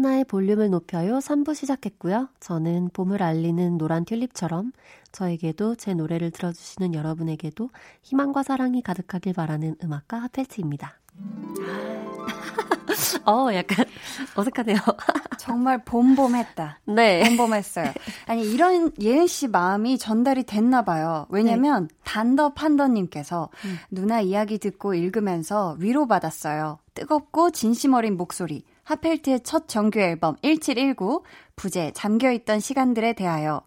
한나의 0.00 0.24
볼륨을 0.24 0.70
높여요 0.70 1.18
3부 1.18 1.54
시작했고요. 1.54 2.30
저는 2.40 2.88
봄을 2.94 3.22
알리는 3.22 3.76
노란 3.76 4.06
튤립처럼 4.06 4.72
저에게도 5.12 5.74
제 5.74 5.92
노래를 5.92 6.30
들어주시는 6.30 6.94
여러분에게도 6.94 7.68
희망과 8.02 8.42
사랑이 8.42 8.80
가득하길 8.80 9.34
바라는 9.34 9.76
음악가 9.84 10.16
하펠트입니다. 10.22 10.98
어, 13.26 13.48
약간 13.52 13.84
어색하네요. 14.34 14.78
정말 15.38 15.84
봄봄했다. 15.84 16.80
네. 16.86 17.22
봄봄했어요. 17.24 17.92
아니 18.26 18.50
이런 18.50 18.92
예은 19.02 19.26
씨 19.26 19.48
마음이 19.48 19.98
전달이 19.98 20.44
됐나 20.44 20.82
봐요. 20.82 21.26
왜냐면 21.28 21.90
단더 22.04 22.54
판더님께서 22.54 23.50
누나 23.90 24.22
이야기 24.22 24.56
듣고 24.56 24.94
읽으면서 24.94 25.76
위로받았어요. 25.78 26.78
뜨겁고 26.94 27.50
진심 27.50 27.92
어린 27.92 28.16
목소리. 28.16 28.64
하펠트의 28.90 29.40
첫 29.44 29.68
정규 29.68 30.00
앨범 30.00 30.36
1719 30.42 31.22
부제 31.56 31.92
잠겨있던 31.94 32.58
시간들에 32.60 33.12
대하여 33.12 33.62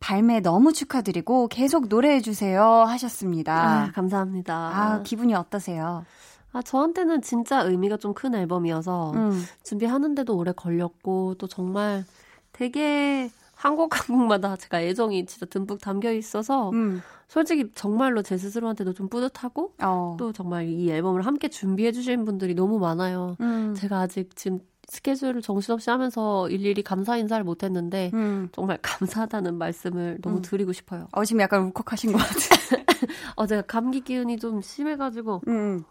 발매 0.00 0.40
너무 0.40 0.72
축하드리고 0.72 1.48
계속 1.48 1.88
노래해 1.88 2.20
주세요 2.20 2.62
하셨습니다. 2.64 3.54
아, 3.54 3.92
감사합니다. 3.92 4.54
아, 4.54 5.02
기분이 5.02 5.34
어떠세요? 5.34 6.04
아, 6.52 6.62
저한테는 6.62 7.20
진짜 7.22 7.60
의미가 7.60 7.98
좀 7.98 8.14
큰 8.14 8.34
앨범이어서 8.34 9.12
음. 9.12 9.44
준비하는데도 9.62 10.34
오래 10.34 10.52
걸렸고 10.52 11.34
또 11.34 11.46
정말 11.46 12.04
되게 12.52 13.28
한곡한 13.56 14.16
곡마다 14.16 14.56
제가 14.56 14.80
애정이 14.82 15.26
진짜 15.26 15.46
듬뿍 15.46 15.80
담겨 15.80 16.12
있어서 16.12 16.70
음. 16.70 17.02
솔직히 17.26 17.70
정말로 17.74 18.22
제 18.22 18.36
스스로한테도 18.36 18.92
좀 18.92 19.08
뿌듯하고 19.08 19.72
어. 19.82 20.16
또 20.18 20.32
정말 20.32 20.68
이 20.68 20.90
앨범을 20.90 21.22
함께 21.26 21.48
준비해 21.48 21.90
주신 21.90 22.24
분들이 22.24 22.54
너무 22.54 22.78
많아요. 22.78 23.36
음. 23.40 23.74
제가 23.74 24.00
아직 24.00 24.36
지금 24.36 24.60
스케줄을 24.88 25.42
정신없이 25.42 25.90
하면서 25.90 26.48
일일이 26.48 26.82
감사 26.82 27.16
인사를 27.16 27.42
못 27.42 27.64
했는데 27.64 28.10
음. 28.14 28.48
정말 28.52 28.78
감사하다는 28.82 29.56
말씀을 29.56 30.18
너무 30.22 30.36
음. 30.36 30.42
드리고 30.42 30.72
싶어요. 30.72 31.08
어, 31.10 31.24
지금 31.24 31.40
약간 31.40 31.62
울컥하신 31.62 32.12
것 32.12 32.18
같아요. 32.18 32.84
어, 33.34 33.46
제가 33.46 33.62
감기 33.62 34.02
기운이 34.02 34.38
좀 34.38 34.60
심해가지고. 34.60 35.42
음. 35.48 35.82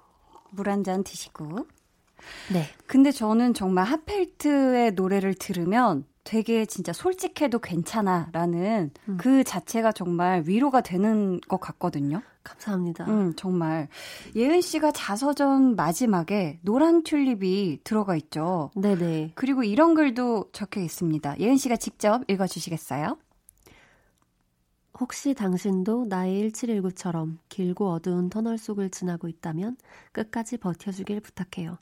물한 0.51 0.84
잔 0.84 1.04
드시고. 1.04 1.65
네. 2.54 2.65
근데 2.88 3.12
저는 3.12 3.54
정말 3.54 3.86
하펠트의 3.86 4.93
노래를 4.93 5.34
들으면 5.34 6.06
되게 6.26 6.66
진짜 6.66 6.92
솔직해도 6.92 7.60
괜찮아 7.60 8.30
라는 8.34 8.92
음. 9.08 9.18
그 9.18 9.44
자체가 9.44 9.94
정말 9.94 10.44
위로가 10.46 10.82
되는 10.82 11.40
것 11.40 11.60
같거든요. 11.62 12.22
감사합니다. 12.44 13.06
음, 13.06 13.34
정말. 13.36 13.88
예은 14.36 14.62
씨가 14.62 14.92
자서전 14.92 15.76
마지막에 15.76 16.60
노란 16.64 17.04
튤립이 17.04 17.80
들어가 17.84 18.16
있죠. 18.18 18.72
네네. 18.76 19.32
그리고 19.36 19.64
이런 19.64 19.94
글도 19.94 20.50
적혀 20.52 20.82
있습니다. 20.82 21.40
예은 21.40 21.58
씨가 21.58 21.78
직접 21.78 22.30
읽어주시겠어요? 22.30 23.18
혹시 25.00 25.34
당신도 25.34 26.06
나의 26.06 26.52
1719처럼 26.52 27.38
길고 27.50 27.92
어두운 27.92 28.30
터널 28.30 28.58
속을 28.58 28.90
지나고 28.90 29.28
있다면 29.28 29.78
끝까지 30.12 30.58
버텨주길 30.58 31.20
부탁해요. 31.20 31.78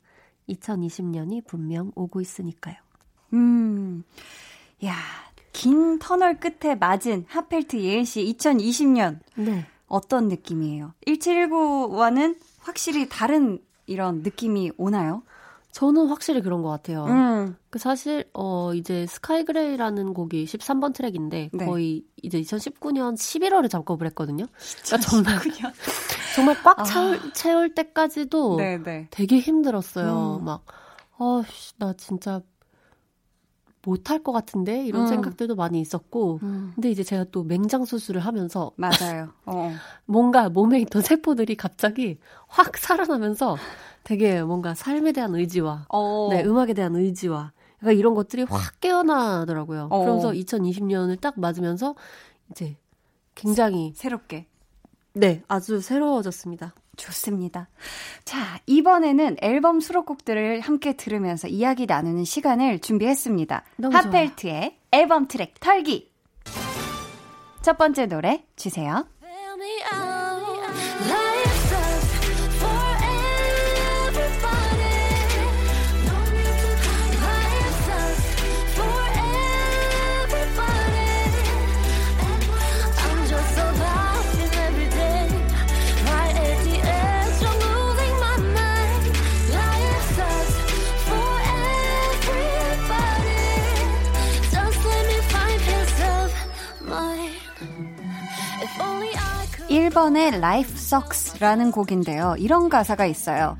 2020년이 0.48 1.46
분명 1.46 1.92
오고 1.94 2.20
있으니까요. 2.20 2.76
음, 3.34 4.04
야, 4.84 4.94
긴 5.52 5.98
터널 5.98 6.38
끝에 6.40 6.74
맞은 6.74 7.26
하펠트 7.28 7.76
예은 7.76 8.04
씨 8.04 8.24
2020년 8.36 9.20
네. 9.36 9.66
어떤 9.86 10.28
느낌이에요? 10.28 10.94
1719와는 11.06 12.36
확실히 12.60 13.08
다른 13.08 13.58
이런 13.86 14.22
느낌이 14.22 14.72
오나요? 14.76 15.22
저는 15.72 16.06
확실히 16.06 16.40
그런 16.40 16.62
것 16.62 16.68
같아요. 16.68 17.04
음. 17.06 17.56
그 17.68 17.80
사실 17.80 18.24
어 18.32 18.72
이제 18.74 19.06
스카이 19.06 19.44
그레이라는 19.44 20.14
곡이 20.14 20.44
13번 20.44 20.94
트랙인데 20.94 21.50
네. 21.52 21.66
거의 21.66 22.04
이제 22.22 22.40
2019년 22.40 23.16
11월에 23.16 23.68
작업을 23.68 24.06
했거든요. 24.06 24.46
그러니까 24.84 25.08
정말 25.08 25.34
정말 26.36 26.62
꽉 26.62 26.78
아. 26.78 26.82
채울, 26.84 27.32
채울 27.32 27.74
때까지도 27.74 28.56
네네. 28.56 29.08
되게 29.10 29.40
힘들었어요. 29.40 30.38
음. 30.40 30.44
막, 30.44 30.64
어, 31.18 31.42
씨, 31.48 31.72
나 31.78 31.92
진짜 31.94 32.40
못할 33.84 34.22
것 34.22 34.32
같은데? 34.32 34.84
이런 34.84 35.02
음. 35.02 35.06
생각들도 35.06 35.54
많이 35.54 35.80
있었고. 35.80 36.40
음. 36.42 36.72
근데 36.74 36.90
이제 36.90 37.02
제가 37.02 37.24
또 37.30 37.44
맹장 37.44 37.84
수술을 37.84 38.20
하면서 38.20 38.72
맞아요. 38.76 39.30
어. 39.46 39.72
뭔가 40.06 40.48
몸에 40.48 40.80
있던 40.80 41.02
세포들이 41.02 41.56
갑자기 41.56 42.18
확 42.46 42.76
살아나면서 42.76 43.56
되게 44.02 44.42
뭔가 44.42 44.74
삶에 44.74 45.12
대한 45.12 45.34
의지와 45.34 45.86
어. 45.88 46.28
네, 46.30 46.44
음악에 46.44 46.74
대한 46.74 46.94
의지와 46.94 47.52
약간 47.82 47.96
이런 47.96 48.14
것들이 48.14 48.42
확 48.42 48.80
깨어나더라고요. 48.80 49.88
어. 49.90 50.00
그러면서 50.00 50.30
2020년을 50.32 51.20
딱 51.20 51.38
맞으면서 51.38 51.94
이제 52.50 52.76
굉장히 53.34 53.92
새롭게. 53.94 54.46
네, 55.12 55.42
아주 55.48 55.80
새로워졌습니다. 55.80 56.74
좋습니다. 56.96 57.68
자, 58.24 58.60
이번에는 58.66 59.36
앨범 59.40 59.80
수록곡들을 59.80 60.60
함께 60.60 60.94
들으면서 60.94 61.48
이야기 61.48 61.86
나누는 61.86 62.24
시간을 62.24 62.80
준비했습니다. 62.80 63.64
핫펠트의 63.92 64.78
앨범 64.92 65.28
트랙 65.28 65.60
털기. 65.60 66.12
첫 67.62 67.78
번째 67.78 68.06
노래 68.06 68.44
주세요. 68.56 69.06
1번의 99.94 100.34
Life 100.34 100.74
Sucks라는 100.74 101.70
곡인데요. 101.70 102.34
이런 102.38 102.68
가사가 102.68 103.06
있어요. 103.06 103.56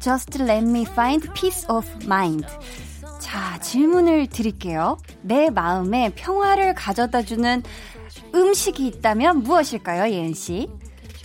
Just 0.00 0.42
let 0.42 0.64
me 0.64 0.82
find 0.82 1.26
peace 1.32 1.66
of 1.70 1.88
mind. 2.04 2.46
자, 3.18 3.58
질문을 3.60 4.26
드릴게요. 4.26 4.98
내 5.22 5.48
마음에 5.48 6.12
평화를 6.14 6.74
가져다 6.74 7.22
주는 7.22 7.62
음식이 8.34 8.86
있다면 8.86 9.42
무엇일까요, 9.42 10.12
예은 10.12 10.34
씨? 10.34 10.68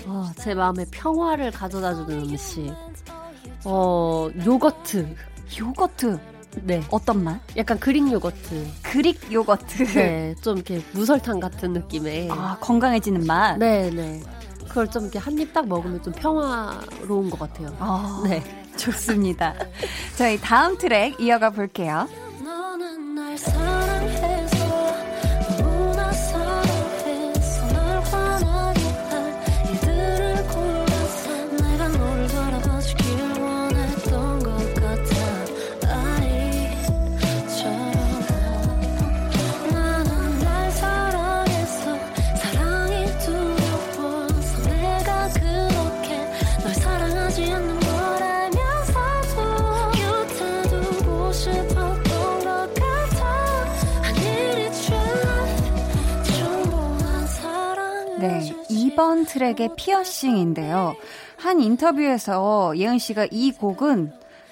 어, 0.06 0.32
제 0.38 0.54
마음에 0.54 0.86
평화를 0.90 1.52
가져다 1.52 1.94
주는 1.94 2.20
음식. 2.20 2.74
어, 3.66 4.30
요거트. 4.46 5.16
요거트. 5.60 6.20
네. 6.64 6.82
어떤 6.90 7.24
맛? 7.24 7.42
약간 7.58 7.78
그릭 7.80 8.10
요거트. 8.12 8.68
그릭 8.82 9.32
요거트. 9.32 9.86
네. 9.94 10.36
좀 10.42 10.58
이렇게 10.58 10.82
무설탕 10.94 11.40
같은 11.42 11.74
느낌의. 11.74 12.30
아, 12.32 12.58
건강해지는 12.62 13.26
맛? 13.26 13.58
네네. 13.58 14.22
그걸 14.74 14.90
좀 14.90 15.04
이렇게 15.04 15.20
한 15.20 15.38
입 15.38 15.54
딱 15.54 15.68
먹으면 15.68 16.02
좀 16.02 16.12
평화로운 16.14 17.30
것 17.30 17.38
같아요. 17.40 17.76
아, 17.80 18.24
네. 18.26 18.42
좋습니다. 18.76 19.54
저희 20.18 20.40
다음 20.42 20.76
트랙 20.80 21.20
이어가 21.22 21.52
볼게요. 21.52 22.08
2번 59.24 59.28
트랙의 59.28 59.70
피어싱인데요. 59.76 60.96
한 61.38 61.60
인터뷰에서 61.60 62.74
예은 62.78 63.00
씨가 63.00 63.28
이 63.32 63.52
곡은 63.52 64.12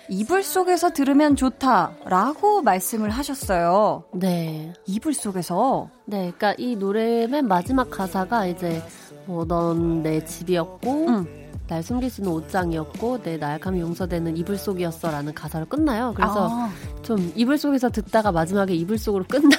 이불 0.09 0.43
속에서 0.43 0.91
들으면 0.91 1.35
좋다라고 1.35 2.61
말씀을 2.63 3.09
하셨어요. 3.09 4.03
네. 4.13 4.73
이불 4.85 5.13
속에서 5.13 5.89
네, 6.05 6.31
그러니까 6.37 6.55
이 6.57 6.75
노래 6.75 7.27
맨 7.27 7.47
마지막 7.47 7.89
가사가 7.89 8.47
이제 8.47 8.81
뭐 9.25 9.45
넌 9.45 10.03
내 10.03 10.23
집이었고 10.25 11.05
응. 11.07 11.25
날 11.67 11.81
숨길 11.83 12.09
수 12.09 12.21
있는 12.21 12.33
옷장이었고 12.33 13.21
내 13.23 13.37
나약함이 13.37 13.79
용서되는 13.79 14.35
이불 14.35 14.57
속이었어라는 14.57 15.33
가사로 15.33 15.65
끝나요. 15.67 16.11
그래서 16.15 16.49
아, 16.51 16.69
좀 17.01 17.31
이불 17.35 17.57
속에서 17.57 17.89
듣다가 17.89 18.31
마지막에 18.31 18.73
이불 18.73 18.97
속으로 18.97 19.23
끝나면 19.25 19.55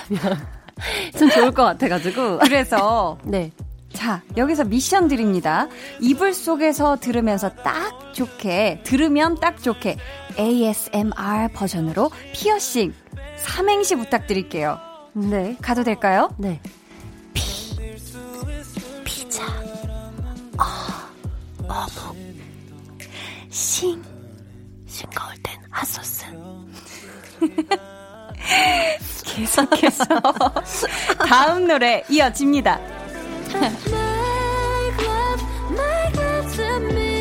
좀 1.18 1.30
좋을 1.30 1.52
것 1.52 1.64
같아가지고 1.64 2.38
그래서 2.40 3.16
네, 3.24 3.50
자, 3.92 4.22
여기서 4.36 4.64
미션 4.64 5.08
드립니다. 5.08 5.68
이불 6.00 6.34
속에서 6.34 6.96
들으면서 6.96 7.50
딱 7.50 8.14
좋게, 8.14 8.82
들으면 8.84 9.38
딱 9.40 9.62
좋게 9.62 9.96
ASMR 10.38 11.48
버전으로 11.54 12.10
피어싱 12.32 12.94
삼행시 13.36 13.96
부탁드릴게요. 13.96 14.78
네, 15.14 15.56
가도 15.60 15.84
될까요? 15.84 16.34
네. 16.38 16.60
피자, 19.04 19.44
어, 20.58 20.64
어묵, 21.68 22.16
싱, 23.50 24.02
싱거울 24.86 25.34
땐 25.42 25.58
핫소스. 25.70 26.24
계속해서 29.24 30.04
다음 31.26 31.66
노래 31.66 32.04
이어집니다. 32.08 33.01
Make 33.60 35.02
love, 35.02 35.42
make 35.70 36.16
love 36.16 36.56
to 36.56 36.80
me 36.94 37.11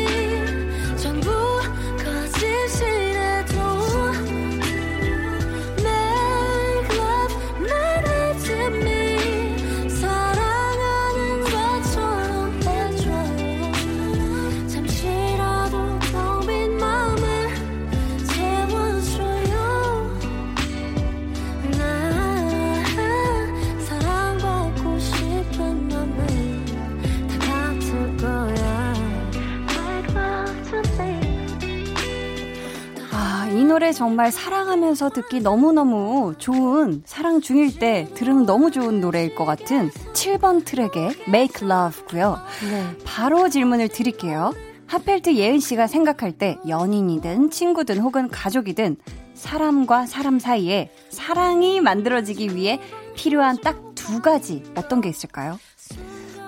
정말 34.02 34.32
사랑하면서 34.32 35.10
듣기 35.10 35.38
너무너무 35.38 36.34
좋은, 36.36 37.04
사랑 37.06 37.40
중일 37.40 37.78
때 37.78 38.08
들으면 38.14 38.46
너무 38.46 38.72
좋은 38.72 39.00
노래일 39.00 39.36
것 39.36 39.44
같은 39.44 39.90
7번 40.12 40.64
트랙의 40.64 41.14
Make 41.28 41.68
Love고요. 41.68 42.36
네. 42.68 42.96
바로 43.04 43.48
질문을 43.48 43.86
드릴게요. 43.86 44.52
하펠트 44.88 45.36
예은 45.36 45.60
씨가 45.60 45.86
생각할 45.86 46.32
때 46.32 46.58
연인이든 46.66 47.50
친구든 47.50 47.98
혹은 48.00 48.28
가족이든 48.28 48.96
사람과 49.34 50.06
사람 50.06 50.40
사이에 50.40 50.90
사랑이 51.08 51.80
만들어지기 51.80 52.56
위해 52.56 52.80
필요한 53.14 53.56
딱 53.60 53.92
두 54.02 54.20
가지 54.20 54.64
어떤 54.74 55.00
게 55.00 55.08
있을까요? 55.08 55.60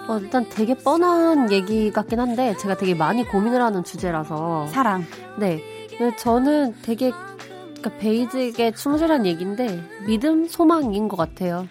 어, 0.08 0.18
일단 0.18 0.46
되게 0.50 0.74
뻔한 0.74 1.52
얘기 1.52 1.92
같긴 1.92 2.18
한데 2.18 2.56
제가 2.56 2.76
되게 2.76 2.94
많이 2.94 3.24
고민을 3.24 3.62
하는 3.62 3.84
주제라서 3.84 4.66
사랑. 4.66 5.04
네. 5.38 5.62
저는 6.18 6.74
되게 6.82 7.12
그러니까 7.84 7.90
베이직에 7.98 8.70
충실한 8.72 9.26
얘기인데 9.26 9.82
믿음, 10.06 10.48
소망인 10.48 11.08
것 11.08 11.16
같아요. 11.16 11.68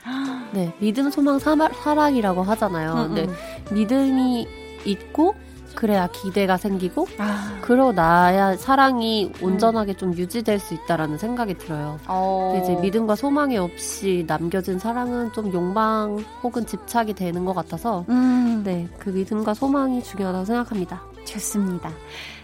네, 0.53 0.72
믿음, 0.80 1.09
소망, 1.09 1.39
사마, 1.39 1.70
사랑이라고 1.70 2.43
하잖아요. 2.43 2.93
음, 2.93 3.16
근데 3.16 3.24
음. 3.24 3.74
믿음이 3.74 4.47
있고 4.86 5.34
그래야 5.74 6.07
기대가 6.07 6.55
생기고 6.55 7.07
아, 7.18 7.57
그러고 7.61 7.93
나야 7.93 8.55
사랑이 8.55 9.32
온전하게 9.41 9.95
좀 9.95 10.16
유지될 10.16 10.59
수 10.59 10.76
있다라는 10.76 11.18
생각이 11.18 11.57
들어요. 11.57 11.99
어. 12.07 12.61
이제 12.61 12.76
믿음과 12.80 13.16
소망이 13.16 13.57
없이 13.57 14.24
남겨진 14.28 14.78
사랑은 14.78 15.34
좀 15.34 15.51
욕망 15.51 16.24
혹은 16.43 16.68
집착이 16.68 17.16
되는 17.16 17.43
것 17.43 17.55
같아서 17.55 18.05
음, 18.09 18.61
네, 18.64 18.88
그 18.99 19.09
믿음과 19.09 19.55
소망이 19.55 20.03
중요하다고 20.03 20.45
생각합니다. 20.45 21.01
좋습니다. 21.26 21.89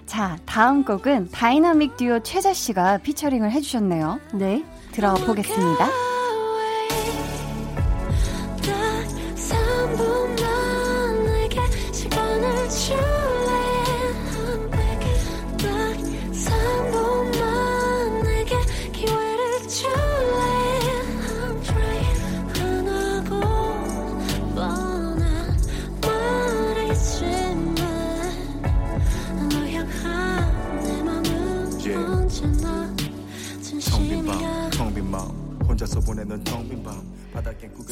자, 0.10 0.40
다음 0.48 0.84
곡은 0.84 1.30
다이나믹 1.30 1.96
듀오 1.96 2.22
최자 2.22 2.52
씨가 2.52 2.98
피처링을 2.98 3.52
해주셨네요. 3.52 4.20
네. 4.34 4.66
들어보겠습니다. 4.92 6.09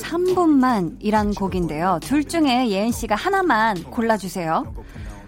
3분만 0.02 0.98
이란 1.00 1.34
곡인데요. 1.34 2.00
둘 2.02 2.24
중에 2.24 2.70
예은 2.70 2.92
씨가 2.92 3.16
하나만 3.16 3.84
골라주세요. 3.84 4.74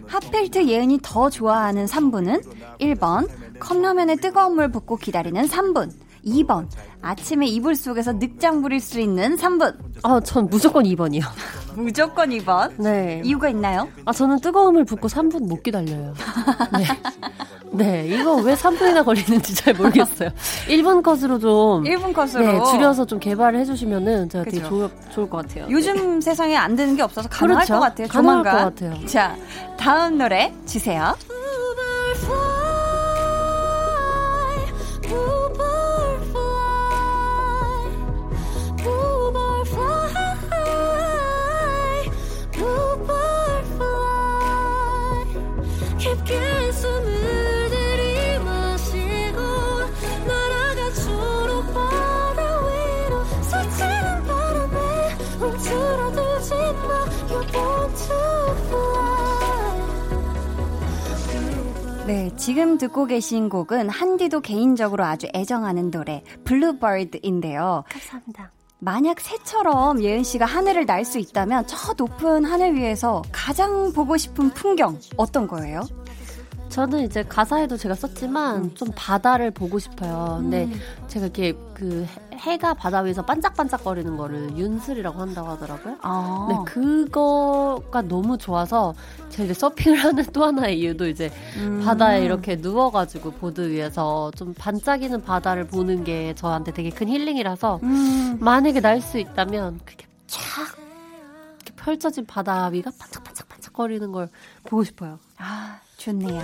핫펠트 0.07 0.67
예은이 0.67 0.99
더 1.03 1.29
좋아하는 1.29 1.85
3분은 1.85 2.43
1번 2.79 3.29
컵라면에 3.59 4.15
뜨거운 4.15 4.55
물 4.55 4.71
붓고 4.71 4.97
기다리는 4.97 5.45
3분 5.47 5.91
2번 6.25 6.67
아침에 7.01 7.47
이불 7.47 7.75
속에서 7.75 8.13
늑장 8.13 8.61
부릴 8.61 8.79
수 8.79 8.99
있는 8.99 9.37
3분 9.37 9.77
아, 10.03 10.19
전 10.21 10.47
무조건 10.47 10.83
2번이요. 10.85 11.23
무조건 11.83 12.29
2번 12.29 12.71
네. 12.77 13.21
이유가 13.23 13.49
있나요? 13.49 13.87
아, 14.05 14.11
저는 14.11 14.39
뜨거움을 14.41 14.85
붓고 14.85 15.07
3분 15.07 15.47
못 15.47 15.63
기다려요. 15.63 16.13
네. 16.73 16.85
네, 17.71 18.07
이거 18.07 18.35
왜 18.35 18.55
3분이나 18.55 19.05
걸리는지 19.05 19.55
잘 19.55 19.73
모르겠어요. 19.75 20.29
1분 20.67 21.03
컷으로 21.03 21.39
좀 21.39 21.83
1분 21.83 22.13
컷으로 22.13 22.41
네, 22.65 22.71
줄여서 22.71 23.05
좀 23.05 23.19
개발을 23.19 23.59
해주시면은 23.59 24.29
제가 24.29 24.43
되게 24.43 24.57
그죠. 24.57 24.69
좋을, 24.69 24.89
좋을 25.13 25.29
것 25.29 25.47
같아요. 25.47 25.67
요즘 25.69 26.19
세상에 26.19 26.55
안 26.57 26.75
되는 26.75 26.95
게 26.95 27.03
없어서 27.03 27.29
가능할 27.29 27.65
그렇죠. 27.65 27.73
것 27.75 27.79
같아요 27.81 28.07
가능할 28.07 28.43
조만간 28.43 28.63
것 28.73 28.75
같아요. 28.75 29.05
자 29.05 29.35
다음 29.77 30.17
노래 30.17 30.53
주세요 30.65 31.13
네, 62.09 62.31
지금 62.37 62.79
듣고 62.79 63.05
계신 63.05 63.49
곡은 63.49 63.87
한디도 63.87 64.41
개인적으로 64.41 65.05
아주 65.05 65.27
애정하는 65.35 65.91
노래 65.91 66.23
블루버드인데요. 66.43 67.83
감사합니다. 67.87 68.51
만약 68.79 69.19
새처럼 69.19 70.01
예은 70.01 70.23
씨가 70.23 70.47
하늘을 70.47 70.87
날 70.87 71.05
수 71.05 71.19
있다면 71.19 71.67
저 71.67 71.93
높은 71.93 72.45
하늘 72.45 72.73
위에서 72.73 73.21
가장 73.31 73.93
보고 73.93 74.17
싶은 74.17 74.49
풍경 74.55 74.97
어떤 75.17 75.47
거예요? 75.47 75.81
저는 76.69 77.01
이제 77.01 77.21
가사에도 77.21 77.77
제가 77.77 77.93
썼지만 77.93 78.55
음. 78.63 78.73
좀 78.73 78.87
바다를 78.95 79.51
보고 79.51 79.77
싶어요. 79.77 80.37
근데 80.41 80.67
제가 81.09 81.27
이렇게 81.27 81.53
그 81.75 82.07
해- 82.45 82.51
해가 82.51 82.73
바다 82.73 82.99
위에서 83.01 83.23
반짝반짝거리는 83.23 84.17
거를 84.17 84.57
윤슬이라고 84.57 85.19
한다고 85.19 85.49
하더라고요. 85.49 85.97
아, 86.01 86.47
네, 86.49 86.55
그거가 86.71 88.01
너무 88.03 88.37
좋아서 88.37 88.93
제가 89.29 89.43
이제 89.45 89.53
서핑을 89.53 89.97
하는 90.03 90.25
또 90.33 90.43
하나의 90.45 90.79
이유도 90.79 91.07
이제 91.07 91.31
음. 91.57 91.81
바다에 91.85 92.23
이렇게 92.23 92.55
누워가지고 92.55 93.31
보드 93.31 93.69
위에서 93.69 94.31
좀 94.35 94.53
반짝이는 94.53 95.21
바다를 95.23 95.65
보는 95.67 96.03
게 96.03 96.33
저한테 96.35 96.71
되게 96.73 96.89
큰 96.89 97.07
힐링이라서 97.09 97.79
음, 97.83 98.37
만약에 98.39 98.79
날 98.81 98.99
수 99.01 99.17
있다면 99.17 99.79
그렇게 99.85 100.05
쫙 100.27 100.41
이렇게 101.55 101.73
펼쳐진 101.75 102.25
바다 102.25 102.67
위가 102.67 102.91
반짝반짝반짝거리는 102.99 104.11
걸 104.11 104.29
보고 104.63 104.83
싶어요. 104.83 105.19
아, 105.37 105.79
좋네요. 105.97 106.41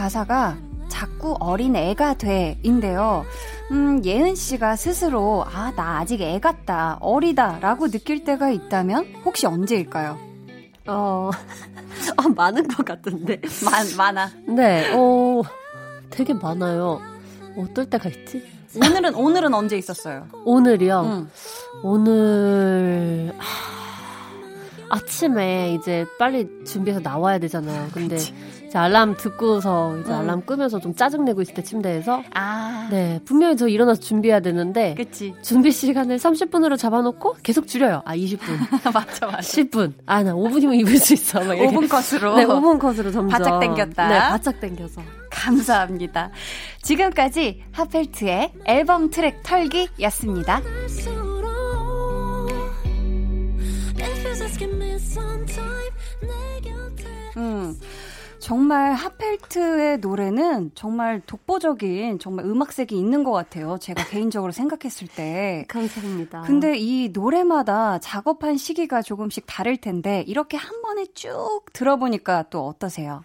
첫 0.00 0.04
가사가 0.04 0.56
자꾸 0.88 1.36
어린 1.40 1.76
애가 1.76 2.14
돼인데요. 2.14 3.26
음, 3.70 4.02
예은 4.02 4.34
씨가 4.34 4.74
스스로 4.76 5.44
아, 5.44 5.72
나 5.76 5.98
아직 5.98 6.22
애 6.22 6.40
같다, 6.40 6.96
어리다라고 7.02 7.88
느낄 7.88 8.24
때가 8.24 8.50
있다면 8.50 9.16
혹시 9.26 9.46
언제일까요? 9.46 10.18
어, 10.86 11.30
어 12.16 12.28
많은 12.34 12.66
것 12.68 12.84
같은데. 12.84 13.42
많, 13.62 13.86
많아. 13.96 14.30
네, 14.48 14.90
어, 14.94 15.42
되게 16.08 16.32
많아요. 16.32 17.02
어떨 17.58 17.90
때가 17.90 18.08
있지? 18.08 18.42
오늘은 18.76 19.14
오늘은 19.14 19.52
언제 19.52 19.76
있었어요? 19.76 20.28
오늘이요. 20.46 21.02
응. 21.04 21.30
오늘 21.82 23.34
하, 23.36 24.96
아침에 24.96 25.74
이제 25.74 26.06
빨리 26.18 26.48
준비해서 26.64 27.00
나와야 27.00 27.38
되잖아요. 27.38 27.88
근데 27.92 28.16
이제 28.70 28.78
알람 28.78 29.16
듣고서 29.16 29.98
이제 29.98 30.12
응. 30.12 30.18
알람 30.18 30.42
끄면서 30.46 30.78
좀 30.78 30.94
짜증 30.94 31.24
내고 31.24 31.42
있을 31.42 31.54
때 31.54 31.62
침대에서 31.62 32.22
아, 32.34 32.86
네 32.88 33.18
분명히 33.24 33.56
저 33.56 33.66
일어나서 33.66 34.00
준비해야 34.00 34.38
되는데 34.38 34.94
그치. 34.96 35.34
준비 35.42 35.72
시간을 35.72 36.18
30분으로 36.18 36.78
잡아놓고 36.78 37.38
계속 37.42 37.66
줄여요. 37.66 38.02
아 38.04 38.14
20분, 38.14 38.38
맞아, 38.94 39.26
맞아. 39.26 39.38
10분. 39.40 39.94
아 40.06 40.22
나 40.22 40.34
5분이면 40.34 40.78
입을 40.80 40.98
수 40.98 41.14
있어. 41.14 41.40
막 41.42 41.54
이렇게. 41.54 41.74
5분 41.76 41.88
컷으로. 41.88 42.36
네, 42.36 42.44
5분 42.46 42.78
컷으로 42.78 43.10
점점. 43.10 43.28
바짝 43.28 43.58
당겼다. 43.58 44.08
네, 44.08 44.18
바짝 44.20 44.60
당겨서. 44.60 45.02
감사합니다. 45.30 46.30
지금까지 46.82 47.64
하펠트의 47.72 48.52
앨범 48.66 49.10
트랙 49.10 49.42
털기였습니다. 49.42 50.60
음, 57.36 57.76
정말 58.40 58.94
하펠트의 58.94 59.98
노래는 59.98 60.72
정말 60.74 61.20
독보적인 61.26 62.18
정말 62.18 62.46
음악색이 62.46 62.96
있는 62.96 63.22
것 63.22 63.32
같아요. 63.32 63.78
제가 63.78 64.04
개인적으로 64.06 64.50
생각했을 64.50 65.08
때. 65.08 65.66
감사합니다. 65.68 66.42
근데 66.42 66.76
이 66.78 67.10
노래마다 67.10 67.98
작업한 67.98 68.56
시기가 68.56 69.02
조금씩 69.02 69.44
다를 69.46 69.76
텐데 69.76 70.24
이렇게 70.26 70.56
한 70.56 70.80
번에 70.80 71.06
쭉 71.14 71.66
들어보니까 71.74 72.44
또 72.50 72.66
어떠세요? 72.66 73.22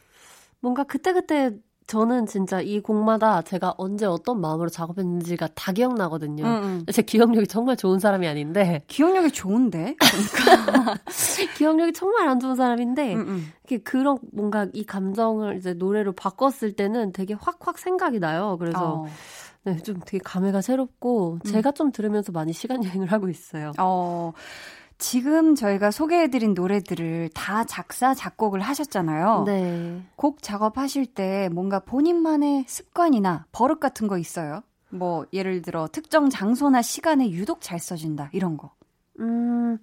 뭔가 0.59 0.83
그때그때 0.83 1.51
저는 1.87 2.25
진짜 2.25 2.61
이 2.61 2.79
곡마다 2.79 3.43
제가 3.43 3.75
언제 3.77 4.05
어떤 4.05 4.41
마음으로 4.41 4.69
작업했는지가 4.69 5.49
다 5.53 5.71
기억나거든요. 5.71 6.43
음, 6.43 6.63
음. 6.63 6.85
제 6.91 7.03
기억력이 7.03 7.47
정말 7.47 7.77
좋은 7.77 7.99
사람이 7.99 8.27
아닌데 8.27 8.83
기억력이 8.87 9.31
좋은데? 9.31 9.95
기억력이 11.57 11.93
정말 11.93 12.27
안 12.27 12.39
좋은 12.39 12.55
사람인데 12.55 13.13
음, 13.15 13.19
음. 13.19 13.53
이렇게 13.63 13.83
그런 13.83 14.17
뭔가 14.33 14.67
이 14.73 14.83
감정을 14.83 15.57
이제 15.57 15.73
노래로 15.73 16.13
바꿨을 16.13 16.73
때는 16.75 17.11
되게 17.11 17.35
확확 17.35 17.77
생각이 17.77 18.19
나요. 18.19 18.57
그래서 18.59 19.01
어. 19.01 19.05
네, 19.63 19.77
좀 19.77 19.99
되게 20.05 20.19
감회가 20.23 20.61
새롭고 20.61 21.39
제가 21.43 21.71
좀 21.71 21.91
들으면서 21.91 22.31
많이 22.31 22.53
시간 22.53 22.83
여행을 22.83 23.11
하고 23.11 23.29
있어요. 23.29 23.71
어, 23.79 24.31
지금 24.97 25.55
저희가 25.55 25.91
소개해드린 25.91 26.53
노래들을 26.53 27.29
다 27.33 27.63
작사, 27.65 28.13
작곡을 28.13 28.61
하셨잖아요. 28.61 29.43
네. 29.45 30.01
곡 30.15 30.41
작업하실 30.41 31.07
때 31.07 31.49
뭔가 31.51 31.79
본인만의 31.79 32.65
습관이나 32.67 33.45
버릇 33.51 33.79
같은 33.79 34.07
거 34.07 34.17
있어요? 34.17 34.61
뭐, 34.89 35.25
예를 35.33 35.61
들어, 35.61 35.87
특정 35.91 36.29
장소나 36.29 36.81
시간에 36.81 37.29
유독 37.31 37.61
잘 37.61 37.79
써진다, 37.79 38.29
이런 38.31 38.55
거. 38.55 38.71
음, 39.19 39.77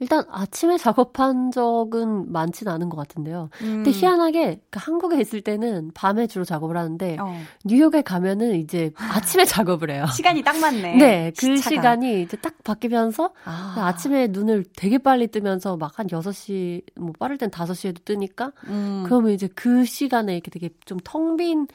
일단 0.00 0.22
아침에 0.30 0.76
작업한 0.78 1.50
적은 1.50 2.30
많지는 2.32 2.72
않은 2.72 2.88
것 2.88 2.96
같은데요. 2.96 3.50
음. 3.62 3.82
근데 3.82 3.90
희한하게 3.90 4.60
그 4.70 4.78
한국에 4.80 5.20
있을 5.20 5.40
때는 5.40 5.90
밤에 5.92 6.26
주로 6.28 6.44
작업을 6.44 6.76
하는데 6.76 7.16
어. 7.20 7.34
뉴욕에 7.64 8.02
가면은 8.02 8.54
이제 8.60 8.92
아침에 8.96 9.44
작업을 9.44 9.90
해요. 9.90 10.06
시간이 10.14 10.42
딱 10.42 10.56
맞네. 10.58 10.96
네, 10.96 11.32
그 11.36 11.56
시차가. 11.56 11.68
시간이 11.74 12.22
이제 12.22 12.36
딱 12.36 12.54
바뀌면서 12.62 13.32
아. 13.44 13.74
아침에 13.86 14.28
눈을 14.28 14.64
되게 14.76 14.98
빨리 14.98 15.26
뜨면서 15.26 15.76
막 15.76 15.98
한 15.98 16.06
6시, 16.06 16.82
뭐 17.00 17.12
빠를 17.18 17.36
땐 17.38 17.50
5시에도 17.50 18.04
뜨니까 18.04 18.52
음. 18.68 19.02
그러면 19.04 19.32
이제 19.32 19.48
그 19.56 19.84
시간에 19.84 20.34
이렇게 20.34 20.50
되게 20.50 20.70
좀 20.84 20.98
텅 21.02 21.36
빈 21.36 21.66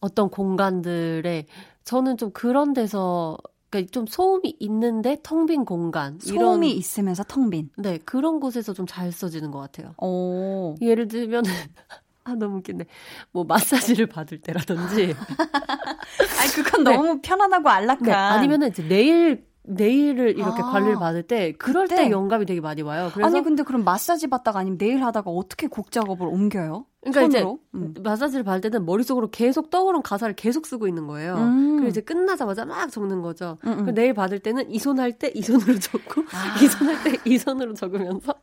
어떤 0.00 0.28
공간들에 0.28 1.46
저는 1.84 2.16
좀 2.18 2.30
그런 2.32 2.72
데서 2.72 3.36
그러니까 3.74 3.90
좀 3.90 4.06
소음이 4.06 4.56
있는데 4.60 5.18
텅 5.22 5.46
빈 5.46 5.64
공간 5.64 6.18
소음이 6.20 6.38
이런 6.38 6.64
있으면서 6.64 7.24
텅 7.24 7.50
빈. 7.50 7.70
네 7.76 7.98
그런 8.04 8.40
곳에서 8.40 8.72
좀 8.72 8.86
잘 8.86 9.10
써지는 9.12 9.50
것 9.50 9.58
같아요. 9.60 9.94
오. 9.98 10.76
예를 10.80 11.08
들면은 11.08 11.50
아 12.24 12.34
너무 12.34 12.58
웃긴데 12.58 12.86
뭐 13.32 13.44
마사지를 13.44 14.06
받을 14.06 14.40
때라든지 14.40 15.14
아니, 16.40 16.50
그건 16.54 16.84
네. 16.84 16.96
너무 16.96 17.20
편안하고 17.20 17.68
안락한. 17.68 18.04
네, 18.06 18.12
아니면은 18.12 18.68
이제 18.68 18.86
내일 18.86 19.44
내일을 19.66 20.36
이렇게 20.38 20.62
아. 20.62 20.70
관리를 20.70 20.96
받을 20.96 21.22
때 21.22 21.52
그럴 21.52 21.86
그때? 21.86 22.04
때 22.04 22.10
영감이 22.10 22.44
되게 22.46 22.60
많이 22.60 22.82
와요. 22.82 23.10
그래서 23.14 23.28
아니, 23.28 23.42
근데 23.42 23.62
그럼 23.62 23.82
마사지 23.84 24.26
받다가 24.26 24.58
아니면 24.60 24.76
네일 24.78 25.02
하다가 25.04 25.30
어떻게 25.30 25.66
곡 25.68 25.90
작업을 25.90 26.26
옮겨요? 26.26 26.84
그러니까 27.00 27.22
이제 27.22 27.38
손으로? 27.40 27.58
음. 27.74 27.94
마사지를 28.02 28.44
받을 28.44 28.60
때는 28.60 28.84
머릿속으로 28.84 29.30
계속 29.30 29.70
떠오른 29.70 30.02
가사를 30.02 30.34
계속 30.36 30.66
쓰고 30.66 30.86
있는 30.86 31.06
거예요. 31.06 31.36
음. 31.36 31.76
그리고 31.76 31.88
이제 31.88 32.00
끝나자마자 32.02 32.64
막 32.66 32.90
적는 32.90 33.22
거죠. 33.22 33.56
음, 33.64 33.88
음. 33.88 33.94
내일 33.94 34.12
받을 34.14 34.38
때는 34.38 34.70
이 34.70 34.76
손 34.78 34.98
할 35.00 35.12
때 35.18 35.30
이 35.34 35.40
손으로 35.42 35.78
적고 35.78 36.22
아. 36.32 36.62
이손 36.62 36.86
할 36.88 37.02
때 37.02 37.18
이 37.24 37.38
손으로 37.38 37.72
적으면서 37.74 38.34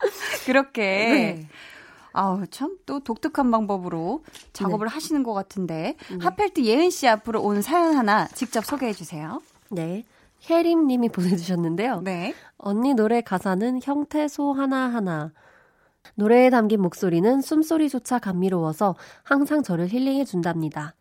그렇게. 0.46 0.80
네. 0.82 1.48
아우, 2.12 2.46
참, 2.46 2.76
또 2.86 3.00
독특한 3.00 3.50
방법으로 3.50 4.22
작업을 4.52 4.86
하시는 4.86 5.22
것 5.24 5.32
같은데. 5.34 5.96
하펠트 6.20 6.62
예은 6.62 6.90
씨 6.90 7.08
앞으로 7.08 7.42
온 7.42 7.60
사연 7.60 7.96
하나 7.96 8.28
직접 8.28 8.64
소개해 8.64 8.92
주세요. 8.92 9.40
네. 9.70 10.04
혜림 10.48 10.86
님이 10.86 11.08
보내주셨는데요. 11.10 12.00
네. 12.02 12.34
언니 12.56 12.94
노래 12.94 13.20
가사는 13.20 13.80
형태소 13.82 14.52
하나하나. 14.52 15.32
노래에 16.16 16.50
담긴 16.50 16.82
목소리는 16.82 17.40
숨소리조차 17.40 18.18
감미로워서 18.18 18.94
항상 19.22 19.62
저를 19.62 19.88
힐링해 19.88 20.24
준답니다. 20.24 20.94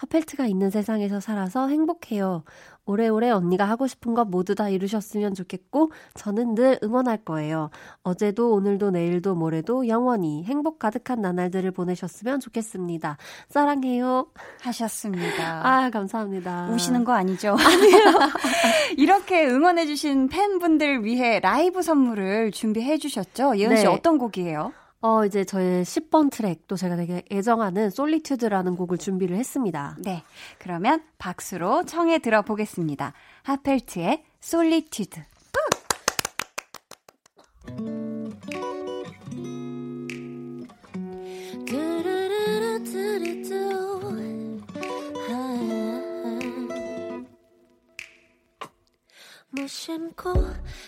하펠트가 0.00 0.46
있는 0.46 0.70
세상에서 0.70 1.20
살아서 1.20 1.68
행복해요. 1.68 2.42
오래오래 2.86 3.30
언니가 3.30 3.66
하고 3.66 3.86
싶은 3.86 4.14
것 4.14 4.24
모두 4.24 4.54
다 4.54 4.68
이루셨으면 4.70 5.34
좋겠고, 5.34 5.92
저는 6.14 6.54
늘 6.54 6.78
응원할 6.82 7.18
거예요. 7.18 7.70
어제도 8.02 8.52
오늘도 8.54 8.90
내일도 8.90 9.34
모레도 9.34 9.88
영원히 9.88 10.42
행복 10.44 10.78
가득한 10.78 11.20
나날들을 11.20 11.70
보내셨으면 11.72 12.40
좋겠습니다. 12.40 13.18
사랑해요. 13.48 14.28
하셨습니다. 14.62 15.60
아, 15.68 15.90
감사합니다. 15.90 16.70
우시는 16.72 17.04
거 17.04 17.12
아니죠? 17.12 17.56
이렇게 18.96 19.46
응원해주신 19.46 20.28
팬분들 20.28 21.04
위해 21.04 21.40
라이브 21.40 21.82
선물을 21.82 22.52
준비해 22.52 22.96
주셨죠? 22.96 23.58
예은 23.58 23.76
씨 23.76 23.84
네. 23.84 23.88
어떤 23.88 24.16
곡이에요? 24.18 24.72
어, 25.02 25.24
이제 25.24 25.44
저의 25.44 25.84
10번 25.84 26.30
트랙, 26.30 26.66
또 26.68 26.76
제가 26.76 26.96
되게 26.96 27.22
애정하는 27.32 27.88
솔리튜드라는 27.90 28.76
곡을 28.76 28.98
준비를 28.98 29.36
했습니다. 29.36 29.96
네. 29.98 30.22
그러면 30.58 31.02
박수로 31.18 31.84
청해 31.84 32.18
들어보겠습니다. 32.18 33.14
하펠트의 33.42 34.24
솔리튜드. 34.40 35.20
무심코 49.52 50.32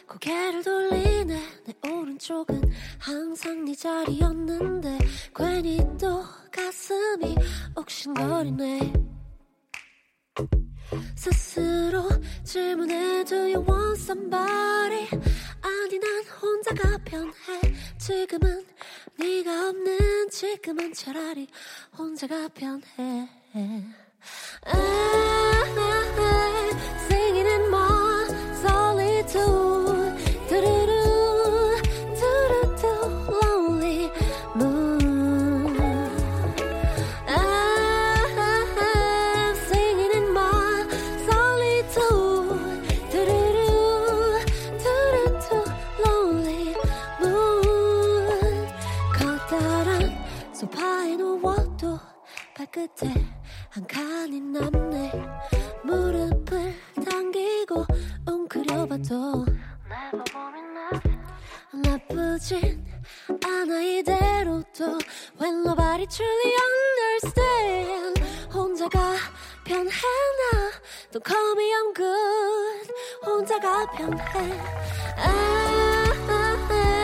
고개를 0.08 0.62
돌리네. 0.62 1.40
내 1.64 1.90
오른쪽은 1.90 2.62
항상 2.98 3.64
네 3.64 3.74
자리였는데 3.74 4.98
괜히 5.34 5.78
또 6.00 6.24
가슴이 6.52 7.36
옥신거리네. 7.76 8.92
스스로 11.16 12.08
질문해 12.44 13.24
Do 13.24 13.38
you 13.38 13.64
want 13.68 14.00
somebody. 14.00 15.08
아니 15.60 15.98
난 15.98 16.24
혼자가 16.40 16.98
편해. 17.04 17.32
지금은 17.98 18.64
네가 19.18 19.68
없는 19.70 20.30
지금은 20.30 20.92
차라리 20.92 21.48
혼자가 21.96 22.48
편해. 22.48 23.28
아, 24.64 24.72
moon 25.74 26.18
I'm 26.18 26.78
singing 27.08 27.46
in 27.46 27.68
my 27.70 28.01
끝에 52.72 53.12
한 53.68 53.86
칸이 53.86 54.40
남네. 54.40 55.12
무릎을 55.84 56.74
당기고 57.04 57.84
웅크려봐도 58.52 59.46
나쁘진 61.72 62.84
않아 63.44 63.80
이대로도 63.80 64.98
When 65.40 65.62
nobody 65.62 66.06
truly 66.06 66.54
understand 66.68 68.22
혼자가 68.52 69.16
편해 69.64 69.90
나 69.90 70.70
Don't 71.10 71.24
call 71.24 71.52
me 71.56 71.72
I'm 71.72 71.94
good 71.94 72.92
혼자가 73.24 73.90
편해 73.92 74.20
I'm 75.16 76.12
singing 76.26 77.01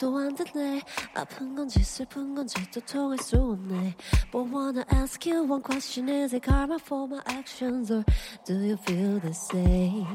약도 0.00 0.16
안 0.16 0.34
되네 0.34 0.80
아픈 1.14 1.54
건지 1.54 1.84
슬픈 1.84 2.34
건지 2.34 2.54
도통할 2.70 3.18
수 3.18 3.36
없네 3.36 3.94
But 4.32 4.50
wanna 4.50 4.84
ask 4.90 5.28
you 5.28 5.44
one 5.44 5.62
question 5.62 6.08
Is 6.08 6.34
it 6.34 6.42
karma 6.42 6.78
for 6.78 7.06
my 7.06 7.20
actions 7.26 7.92
Or 7.92 8.02
do 8.46 8.54
you 8.54 8.78
feel 8.78 9.20
the 9.20 9.34
same 9.34 10.06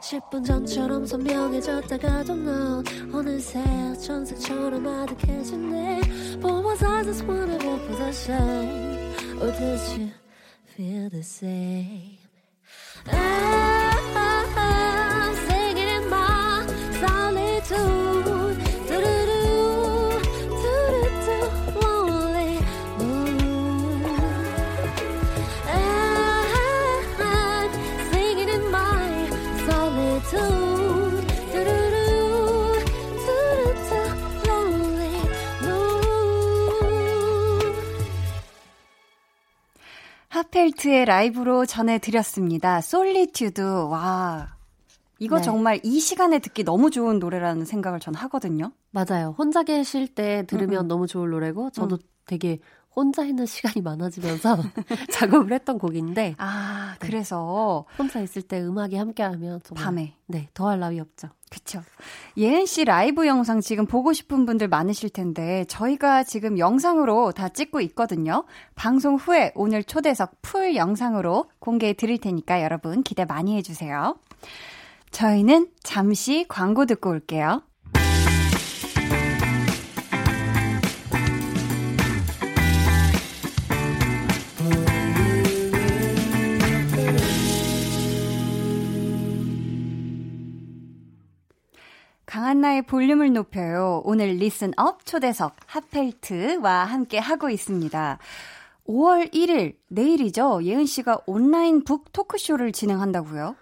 10분 0.00 0.44
전처럼 0.46 1.06
선명해졌다가도 1.06 2.34
넌 2.36 2.84
어느새 3.12 3.60
천사처럼 4.00 4.86
아득해지네 4.86 6.38
But 6.40 6.64
was 6.64 6.84
I 6.84 7.02
just 7.02 7.26
one 7.26 7.50
of 7.50 7.62
your 7.64 7.78
possession 7.88 9.12
Or 9.42 9.50
did 9.50 9.80
you 9.98 10.12
feel 10.76 11.10
the 11.10 11.22
same 11.24 12.18
하펠트의 40.56 41.04
라이브로 41.04 41.66
전해드렸습니다. 41.66 42.80
솔리튜드. 42.80 43.60
와. 43.60 44.56
이거 45.18 45.36
네. 45.36 45.42
정말 45.42 45.80
이 45.82 46.00
시간에 46.00 46.38
듣기 46.38 46.64
너무 46.64 46.90
좋은 46.90 47.18
노래라는 47.18 47.66
생각을 47.66 48.00
전 48.00 48.14
하거든요. 48.14 48.72
맞아요. 48.90 49.34
혼자 49.36 49.62
계실 49.62 50.08
때 50.08 50.44
들으면 50.46 50.80
음, 50.80 50.84
음. 50.86 50.88
너무 50.88 51.06
좋을 51.06 51.28
노래고, 51.30 51.70
저도 51.70 51.98
되게 52.24 52.58
혼자 52.96 53.24
있는 53.24 53.44
시간이 53.44 53.82
많아지면서 53.82 54.56
작업을 55.12 55.52
했던 55.52 55.78
곡인데, 55.78 56.34
아, 56.38 56.96
그래서 56.98 57.84
혼자 57.98 58.20
있을 58.20 58.40
때 58.40 58.58
음악이 58.60 58.96
함께하면 58.96 59.60
정말 59.62 59.84
밤에. 59.84 60.14
네 60.26 60.48
더할 60.54 60.80
나위 60.80 60.98
없죠. 60.98 61.28
그쵸. 61.50 61.82
예은 62.38 62.64
씨 62.64 62.84
라이브 62.86 63.26
영상 63.26 63.60
지금 63.60 63.86
보고 63.86 64.14
싶은 64.14 64.46
분들 64.46 64.68
많으실 64.68 65.10
텐데, 65.10 65.66
저희가 65.68 66.24
지금 66.24 66.58
영상으로 66.58 67.32
다 67.32 67.50
찍고 67.50 67.82
있거든요. 67.82 68.44
방송 68.74 69.16
후에 69.16 69.52
오늘 69.54 69.84
초대석 69.84 70.40
full 70.40 70.74
영상으로 70.74 71.44
공개해 71.58 71.92
드릴 71.92 72.18
테니까 72.18 72.62
여러분 72.62 73.02
기대 73.02 73.26
많이 73.26 73.56
해주세요. 73.56 74.16
저희는 75.10 75.68
잠시 75.82 76.46
광고 76.48 76.86
듣고 76.86 77.10
올게요. 77.10 77.62
강한나의 92.36 92.82
볼륨을 92.82 93.32
높여요. 93.32 94.02
오늘 94.04 94.34
Listen 94.34 94.72
Up 94.76 95.06
초대석 95.06 95.56
핫펠트와 95.64 96.84
함께 96.84 97.16
하고 97.16 97.48
있습니다. 97.48 98.18
5월 98.86 99.32
1일 99.32 99.76
내일이죠. 99.88 100.62
예은 100.62 100.84
씨가 100.84 101.20
온라인 101.24 101.82
북 101.82 102.12
토크쇼를 102.12 102.72
진행한다고요? 102.72 103.56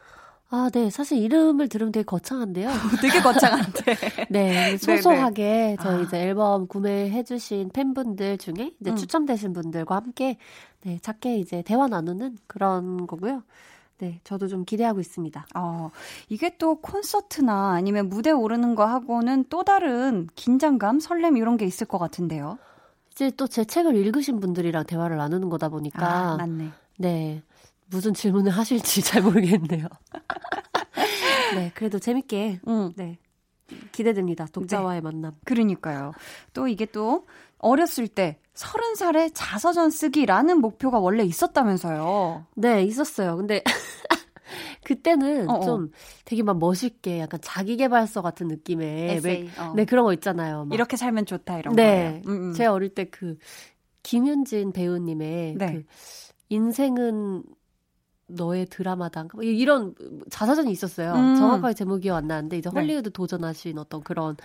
아, 0.51 0.71
네. 0.73 0.91
사실 0.91 1.19
이름을 1.19 1.69
들으면 1.69 1.93
되게 1.93 2.03
거창한데요. 2.03 2.69
되게 3.01 3.21
거창한데. 3.21 3.97
네, 4.31 4.77
소소하게 4.77 5.77
저희 5.81 5.99
아. 5.99 6.01
이제 6.01 6.21
앨범 6.23 6.67
구매해주신 6.67 7.71
팬분들 7.73 8.39
중에 8.39 8.73
이제 8.81 8.91
음. 8.91 8.97
추첨되신 8.97 9.53
분들과 9.53 9.95
함께 9.95 10.37
네, 10.83 10.99
작게 11.01 11.39
이제 11.39 11.63
대화 11.63 11.87
나누는 11.87 12.39
그런 12.49 13.07
거고요. 13.07 13.45
네, 13.99 14.21
저도 14.25 14.49
좀 14.49 14.65
기대하고 14.65 15.01
있습니다. 15.01 15.47
어, 15.55 15.91
이게 16.29 16.57
또 16.59 16.77
콘서트나 16.81 17.73
아니면 17.73 18.09
무대 18.09 18.31
오르는 18.33 18.75
거 18.75 18.85
하고는 18.87 19.45
또 19.49 19.63
다른 19.63 20.29
긴장감, 20.35 21.01
설렘 21.01 21.37
이런 21.37 21.57
게 21.57 21.65
있을 21.65 21.87
것 21.87 21.99
같은데요. 21.99 22.59
이제 23.13 23.31
또 23.31 23.47
제 23.47 23.65
책을 23.65 23.95
읽으신 23.97 24.41
분들이랑 24.41 24.85
대화를 24.87 25.17
나누는 25.17 25.49
거다 25.49 25.69
보니까 25.69 26.33
아, 26.33 26.37
맞네. 26.37 26.71
네, 26.99 27.43
무슨 27.87 28.13
질문을 28.15 28.51
하실지 28.51 29.03
잘 29.03 29.23
모르겠네요. 29.23 29.87
네, 31.55 31.71
그래도 31.75 31.99
재밌게 31.99 32.61
응. 32.67 32.93
네. 32.97 33.19
기대됩니다. 33.93 34.47
독자와의 34.53 35.01
만남. 35.01 35.33
그러니까요. 35.45 36.13
또 36.53 36.69
이게 36.69 36.85
또 36.87 37.25
어렸을 37.59 38.09
때 38.09 38.39
서른 38.55 38.95
살에 38.95 39.31
자서전 39.31 39.91
쓰기라는 39.91 40.61
목표가 40.61 41.01
원래 41.01 41.25
있었다면서요. 41.25 42.47
네, 42.55 42.85
있었어요. 42.85 43.37
근데 43.37 43.63
그때는 44.85 45.49
어어. 45.51 45.61
좀 45.65 45.91
되게 46.25 46.43
막 46.43 46.59
멋있게 46.59 47.19
약간 47.21 47.41
자기개발서 47.43 48.23
같은 48.23 48.47
느낌의 48.49 49.11
에세이, 49.17 49.43
왜- 49.45 49.49
어. 49.59 49.73
네, 49.75 49.85
그런 49.85 50.05
거 50.05 50.13
있잖아요. 50.13 50.67
막. 50.67 50.75
이렇게 50.75 50.97
살면 50.97 51.27
좋다 51.27 51.59
이런 51.59 51.75
네. 51.75 52.23
거예요. 52.23 52.23
음, 52.27 52.49
음. 52.51 52.53
제가 52.55 52.73
어릴 52.73 52.91
때 52.95 53.05
그 53.11 53.37
김윤진 54.03 54.73
배우님의 54.73 55.55
네. 55.57 55.73
그 55.73 55.83
인생은 56.51 57.43
너의 58.27 58.67
드라마다 58.67 59.27
뭐 59.33 59.43
이런 59.43 59.95
자서전이 60.31 60.71
있었어요. 60.71 61.13
음. 61.15 61.37
정확하게 61.37 61.75
제목이 61.75 62.11
안 62.11 62.27
나는데 62.27 62.59
이제 62.59 62.71
네. 62.73 62.81
헐리우드 62.81 63.11
도전하신 63.11 63.79
어떤 63.79 64.03
그런 64.03 64.37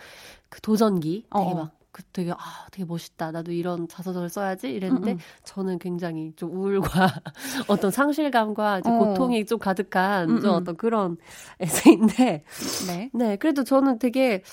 그 0.49 0.61
도전기 0.61 1.23
되게 1.23 1.27
어어. 1.31 1.53
막 1.55 1.78
그 1.91 2.03
되게 2.13 2.31
아 2.31 2.67
되게 2.71 2.85
멋있다. 2.85 3.31
나도 3.31 3.51
이런 3.51 3.87
자서전을 3.87 4.29
써야지 4.29 4.69
이랬는데 4.69 5.13
음, 5.13 5.15
음. 5.15 5.19
저는 5.43 5.79
굉장히 5.79 6.33
좀 6.35 6.51
우울과 6.51 6.89
어떤 7.67 7.91
상실감과 7.91 8.81
어. 8.85 8.97
고통이 8.99 9.45
좀 9.45 9.57
가득한 9.59 10.29
음, 10.29 10.41
좀 10.41 10.51
음. 10.51 10.55
어떤 10.55 10.77
그런 10.77 11.17
에세이인데 11.59 12.43
네. 12.87 13.09
네, 13.13 13.35
그래도 13.37 13.63
저는 13.63 13.99
되게 13.99 14.43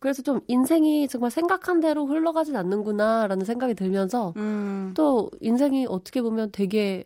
그래서 0.00 0.22
좀 0.22 0.40
인생이 0.48 1.08
정말 1.08 1.30
생각한 1.30 1.80
대로 1.80 2.06
흘러가진 2.06 2.56
않는구나라는 2.56 3.46
생각이 3.46 3.74
들면서 3.74 4.34
음. 4.36 4.92
또 4.94 5.30
인생이 5.40 5.86
어떻게 5.88 6.20
보면 6.20 6.50
되게 6.52 7.04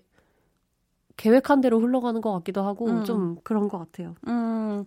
계획한 1.16 1.60
대로 1.60 1.78
흘러가는 1.80 2.20
것 2.20 2.32
같기도 2.32 2.62
하고 2.62 2.86
음. 2.86 3.04
좀 3.04 3.36
그런 3.44 3.68
것 3.68 3.78
같아요. 3.78 4.14
음, 4.26 4.84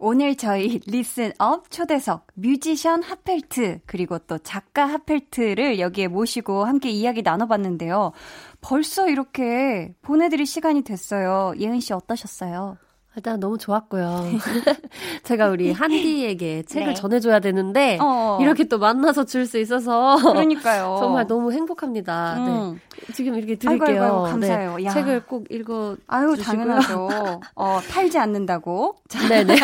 오늘 0.00 0.36
저희 0.36 0.78
Listen 0.86 1.49
Up 1.49 1.70
초대석 1.70 2.28
뮤지션 2.34 3.02
핫펠트 3.02 3.80
그리고 3.84 4.20
또 4.20 4.38
작가 4.38 4.86
핫펠트를 4.86 5.80
여기에 5.80 6.06
모시고 6.06 6.64
함께 6.64 6.88
이야기 6.88 7.22
나눠봤는데요. 7.22 8.12
벌써 8.60 9.08
이렇게 9.08 9.92
보내드릴 10.02 10.46
시간이 10.46 10.82
됐어요. 10.82 11.52
예은 11.58 11.80
씨 11.80 11.92
어떠셨어요? 11.92 12.78
일단 13.18 13.40
너무 13.40 13.58
좋았고요. 13.58 14.26
제가 15.24 15.48
우리 15.48 15.72
한디에게 15.74 16.62
책을 16.62 16.88
네. 16.88 16.94
전해줘야 16.94 17.40
되는데 17.40 17.98
어. 18.00 18.38
이렇게 18.40 18.64
또 18.64 18.78
만나서 18.78 19.24
줄 19.24 19.48
수 19.48 19.58
있어서 19.58 20.16
그러니까요. 20.16 20.98
정말 21.00 21.26
너무 21.26 21.52
행복합니다. 21.52 22.34
네. 22.34 22.40
음. 22.50 22.80
지금 23.14 23.34
이렇게 23.36 23.56
드릴게요. 23.56 24.02
아이고, 24.02 24.04
아이고, 24.04 24.22
감사해요. 24.24 24.76
네. 24.76 24.84
야. 24.84 24.90
책을 24.90 25.24
꼭 25.24 25.46
읽어 25.50 25.96
아유 26.06 26.36
주시고요. 26.36 26.58
당연하죠. 26.58 27.08
어, 27.54 27.80
팔지 27.90 28.18
않는다고. 28.18 28.96
자, 29.08 29.26
네네. 29.26 29.56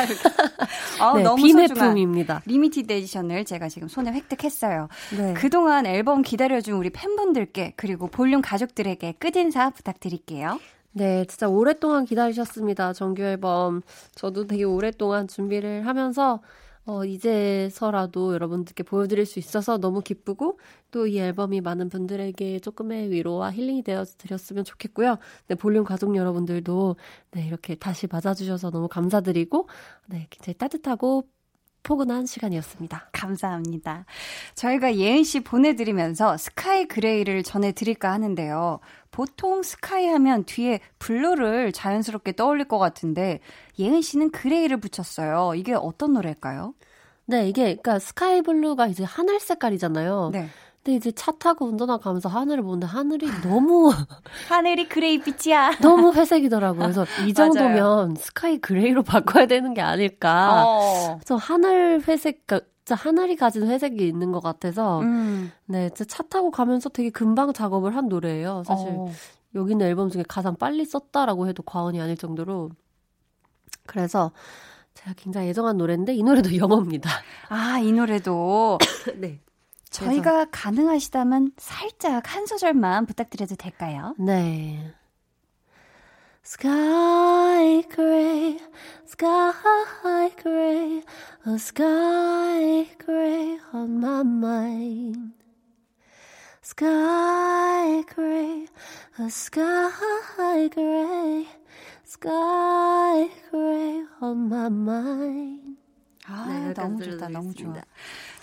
아, 1.01 1.13
네, 1.17 1.23
너무 1.23 1.43
비매품입니다. 1.43 2.43
limited 2.47 2.93
edition을 2.93 3.45
제가 3.45 3.69
지금 3.69 3.89
손에 3.89 4.11
획득했어요. 4.13 4.89
네. 5.19 5.35
그동안 5.35 5.85
앨범 5.87 6.23
기다려준 6.23 6.75
우리 6.77 6.89
팬분들께 6.91 7.75
그리고 7.77 8.07
볼륨 8.07 8.41
가족들에게 8.41 9.17
끝 9.19 9.37
인사 9.37 9.69
부탁드릴게요. 9.71 10.59
네, 10.97 11.25
진짜 11.25 11.49
오랫동안 11.49 12.05
기다리셨습니다. 12.05 12.93
정규 12.93 13.23
앨범. 13.23 13.83
저도 14.15 14.47
되게 14.47 14.63
오랫동안 14.65 15.27
준비를 15.27 15.87
하면서, 15.87 16.41
어, 16.87 17.05
이제서라도 17.05 18.33
여러분들께 18.35 18.85
보여드릴 18.85 19.27
수 19.27 19.39
있어서 19.41 19.79
너무 19.79 20.03
기쁘고, 20.03 20.59
또 20.93 21.07
이 21.09 21.19
앨범이 21.19 21.61
많은 21.63 21.89
분들에게 21.89 22.61
조금의 22.61 23.11
위로와 23.11 23.51
힐링이 23.53 23.83
되어 23.83 24.05
드렸으면 24.05 24.63
좋겠고요. 24.65 25.17
네, 25.49 25.55
볼륨 25.57 25.83
가족 25.85 26.15
여러분들도, 26.15 26.95
네, 27.33 27.45
이렇게 27.47 27.75
다시 27.75 28.07
맞아주셔서 28.07 28.71
너무 28.71 28.87
감사드리고, 28.89 29.69
네, 30.07 30.29
굉장히 30.31 30.57
따뜻하고 30.59 31.25
포근한 31.85 32.27
시간이었습니다. 32.27 33.11
감사합니다. 33.13 34.07
저희가 34.57 34.97
예은 34.97 35.23
씨 35.23 35.41
보내드리면서 35.41 36.37
스카이 36.37 36.87
그레이를 36.87 37.45
전해드릴까 37.45 38.11
하는데요. 38.11 38.81
보통 39.13 39.63
sky 39.63 40.09
하면 40.09 40.45
뒤에 40.45 40.81
blue를 40.99 41.71
자연스럽게 41.71 42.33
떠올릴 42.33 42.67
것 42.67 42.79
같은데 42.79 43.39
예은 43.79 44.03
씨는 44.03 44.31
gray를 44.33 44.79
붙였어요. 44.79 45.55
이게 45.55 45.75
어떤 45.75 46.15
노래일까요? 46.15 46.75
네, 47.27 47.49
이게, 47.49 47.77
그니까 47.77 47.99
sky 47.99 48.43
blue가 48.43 48.89
이제 48.89 49.05
하늘 49.05 49.39
색깔이잖아요. 49.39 50.31
네. 50.33 50.49
근데 50.85 50.97
이제 50.97 51.11
차 51.13 51.33
타고 51.33 51.65
운전하고 51.67 52.03
가면서 52.03 52.29
하늘을 52.29 52.63
보는데 52.63 52.87
하늘이 52.87 53.27
너무 53.43 53.91
하늘이 54.49 54.87
gray 54.87 55.19
빛이야. 55.19 55.79
너무 55.81 56.13
회색이더라고요. 56.13 56.83
그래서 56.83 57.07
이. 57.27 57.33
정도면 57.33 58.17
sky 58.17 58.59
gray로 58.59 59.03
바꿔야 59.03 59.47
되는 59.47 59.73
게 59.73 59.81
아닐까. 59.81 60.65
어. 60.67 61.17
그래서 61.17 61.37
하늘 61.37 62.03
회색, 62.07 62.47
그러니까 62.47 62.69
진짜 62.85 62.95
하늘이 62.97 63.37
가진 63.37 63.67
회색이 63.67 64.07
있는 64.07 64.31
것 64.31 64.41
같아서 64.43 65.01
음. 65.01 65.51
네, 65.65 65.89
진짜 65.89 66.05
차 66.05 66.23
타고 66.25 66.51
가면서 66.51 66.91
되게 66.91 67.09
금방 67.09 67.55
작업을 67.55 67.97
한 67.97 68.09
노래예요. 68.09 68.63
사실 68.67 68.89
어. 68.91 69.11
여기 69.55 69.73
있는 69.73 69.87
앨범 69.87 70.11
중에 70.11 70.23
가장 70.29 70.55
빨리 70.55 70.85
썼다라고 70.85 71.49
해도 71.49 71.63
과언이 71.63 71.99
아닐 71.99 72.19
정도로 72.19 72.71
그래서 73.87 74.33
제가 74.93 75.15
굉장히 75.17 75.49
애정한 75.49 75.79
노래인데 75.79 76.15
이 76.15 76.23
노래도 76.23 76.55
영어입니다. 76.59 77.09
아, 77.49 77.79
이 77.79 77.91
노래도 77.91 78.79
네. 79.17 79.41
저희가 79.95 80.47
가능하시다면 80.51 81.53
살짝 81.57 82.35
한 82.35 82.47
소절만 82.47 83.07
부탁드려도 83.07 83.55
될까요? 83.55 84.15
네. 84.19 84.93
Sky 86.45 87.83
gray, 87.89 88.59
sky 89.07 90.31
gray, 90.43 91.03
a 91.47 91.55
sky 91.55 92.87
gray 92.99 93.59
on 93.73 93.97
my 93.97 94.21
mind. 94.21 95.33
Sky 96.63 98.03
gray, 98.15 98.67
a 99.19 99.31
sky 99.31 100.69
gray, 100.69 101.47
sky 102.05 103.31
gray 103.51 104.05
on 104.21 104.49
my 104.49 104.67
mind. 104.67 105.79
아, 106.27 106.47
네, 106.49 106.75
너무 106.75 107.03
좋다, 107.03 107.29
너무 107.29 107.55
좋아. 107.55 107.75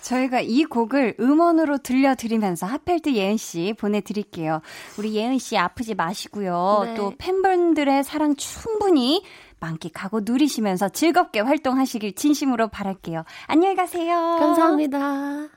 저희가 0.02 0.40
이 0.40 0.64
곡을 0.64 1.16
음원으로 1.18 1.78
들려드리면서 1.78 2.66
하펠트 2.66 3.14
예은 3.14 3.36
씨 3.36 3.74
보내드릴게요. 3.78 4.60
우리 4.98 5.14
예은 5.14 5.38
씨 5.38 5.56
아프지 5.56 5.94
마시고요. 5.94 6.82
네. 6.84 6.94
또 6.94 7.12
팬분들의 7.16 8.04
사랑 8.04 8.36
충분히 8.36 9.22
만끽하고 9.60 10.20
누리시면서 10.24 10.88
즐겁게 10.88 11.40
활동하시길 11.40 12.14
진심으로 12.14 12.68
바랄게요. 12.68 13.24
안녕히 13.46 13.76
가세요. 13.76 14.36
감사합니다. 14.40 15.48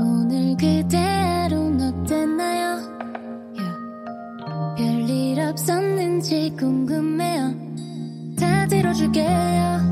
오늘 0.00 0.56
그대로는 0.58 2.02
어땠나요? 2.02 2.96
별일 4.76 5.40
없었는지 5.40 6.54
궁금해 6.58 7.15
요. 9.02 9.85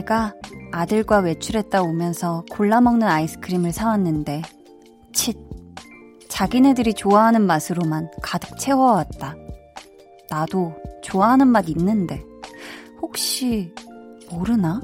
아내가 0.00 0.34
아들과 0.72 1.18
외출했다 1.18 1.82
오면서 1.82 2.44
골라 2.50 2.80
먹는 2.80 3.06
아이스크림을 3.06 3.72
사왔는데, 3.72 4.42
칫, 5.12 5.36
자기네들이 6.28 6.94
좋아하는 6.94 7.42
맛으로만 7.42 8.10
가득 8.22 8.58
채워왔다. 8.58 9.34
나도 10.30 10.74
좋아하는 11.02 11.48
맛 11.48 11.68
있는데, 11.68 12.22
혹시 13.02 13.74
모르나? 14.30 14.80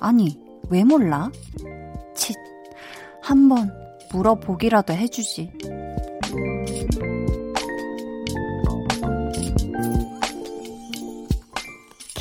아니, 0.00 0.38
왜 0.68 0.84
몰라? 0.84 1.30
칫, 2.14 2.36
한번 3.22 3.72
물어보기라도 4.12 4.92
해주지. 4.92 5.52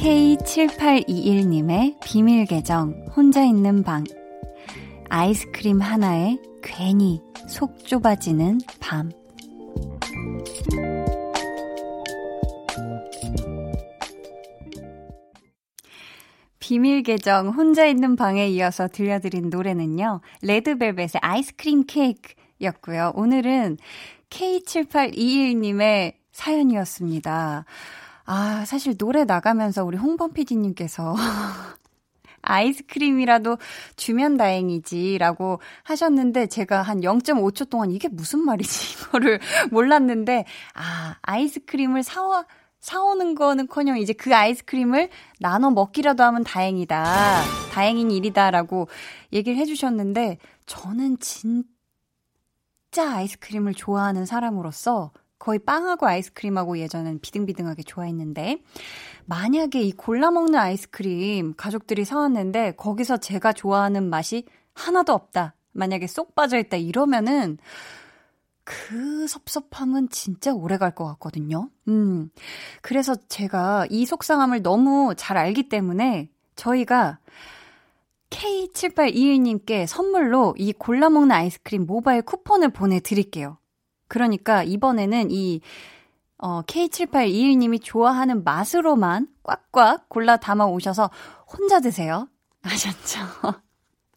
K7821님의 0.05 1.97
비밀 2.05 2.45
계정, 2.45 2.91
혼자 3.15 3.43
있는 3.43 3.81
방. 3.81 4.03
아이스크림 5.09 5.81
하나에 5.81 6.37
괜히 6.61 7.23
속 7.47 7.83
좁아지는 7.83 8.59
밤. 8.79 9.09
비밀 16.59 17.01
계정 17.01 17.49
혼자 17.49 17.87
있는 17.87 18.15
방에 18.15 18.47
이어서 18.49 18.87
들려드린 18.87 19.49
노래는요. 19.49 20.21
레드벨벳의 20.43 21.13
아이스크림 21.21 21.85
케이크였고요. 21.87 23.13
오늘은 23.15 23.79
K7821님의 24.29 26.13
사연이었습니다. 26.31 27.65
아, 28.25 28.65
사실 28.65 28.97
노래 28.97 29.23
나가면서 29.23 29.85
우리 29.85 29.97
홍범 29.97 30.33
PD님께서 30.33 31.15
아이스크림이라도 32.41 33.57
주면 33.95 34.37
다행이지라고 34.37 35.59
하셨는데 35.83 36.47
제가 36.47 36.81
한 36.81 37.01
0.5초 37.01 37.69
동안 37.69 37.91
이게 37.91 38.07
무슨 38.07 38.39
말이지 38.39 39.05
이거를 39.07 39.39
몰랐는데 39.71 40.45
아 40.73 41.15
아이스크림을 41.23 42.03
사와 42.03 42.45
사오는 42.85 43.33
거는 43.33 43.67
커녕 43.67 43.97
이제 43.97 44.13
그 44.13 44.35
아이스크림을 44.35 45.09
나눠 45.39 45.71
먹기라도 45.71 46.23
하면 46.23 46.43
다행이다. 46.43 47.41
다행인 47.71 48.11
일이다라고 48.11 48.87
얘기를 49.33 49.57
해주셨는데, 49.57 50.37
저는 50.67 51.17
진짜 51.17 51.65
아이스크림을 52.95 53.73
좋아하는 53.73 54.27
사람으로서 54.27 55.11
거의 55.39 55.59
빵하고 55.59 56.07
아이스크림하고 56.07 56.77
예전엔 56.79 57.19
비등비등하게 57.19 57.83
좋아했는데, 57.83 58.61
만약에 59.25 59.81
이 59.81 59.91
골라 59.91 60.31
먹는 60.31 60.55
아이스크림 60.55 61.53
가족들이 61.55 62.05
사왔는데, 62.05 62.73
거기서 62.77 63.17
제가 63.17 63.53
좋아하는 63.53 64.09
맛이 64.09 64.45
하나도 64.73 65.13
없다. 65.13 65.55
만약에 65.73 66.07
쏙 66.07 66.35
빠져 66.35 66.57
있다. 66.57 66.77
이러면은, 66.77 67.57
그 68.65 69.27
섭섭함은 69.27 70.09
진짜 70.09 70.51
오래 70.53 70.77
갈 70.77 70.95
것 70.95 71.05
같거든요. 71.05 71.69
음. 71.87 72.29
그래서 72.81 73.15
제가 73.29 73.85
이 73.89 74.05
속상함을 74.05 74.63
너무 74.63 75.13
잘 75.15 75.37
알기 75.37 75.69
때문에 75.69 76.29
저희가 76.55 77.19
K7821님께 78.31 79.85
선물로 79.85 80.55
이 80.57 80.73
골라먹는 80.73 81.31
아이스크림 81.31 81.85
모바일 81.85 82.21
쿠폰을 82.23 82.69
보내드릴게요. 82.69 83.57
그러니까 84.07 84.63
이번에는 84.63 85.31
이 85.31 85.61
어, 86.37 86.61
K7821님이 86.63 87.81
좋아하는 87.81 88.43
맛으로만 88.43 89.27
꽉꽉 89.43 90.09
골라 90.09 90.37
담아 90.37 90.65
오셔서 90.65 91.09
혼자 91.47 91.79
드세요. 91.79 92.27
아셨죠? 92.61 93.19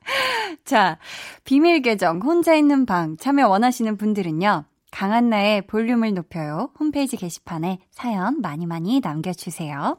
자, 0.65 0.99
비밀 1.45 1.83
계정 1.83 2.21
혼자 2.21 2.55
있는 2.55 2.87
방 2.87 3.17
참여 3.17 3.49
원하시는 3.49 3.97
분들은요. 3.97 4.65
강한나의 4.91 5.67
볼륨을 5.67 6.15
높여요. 6.15 6.71
홈페이지 6.79 7.17
게시판에 7.17 7.79
사연 7.91 8.41
많이 8.41 8.67
많이 8.67 9.01
남겨주세요. 9.01 9.99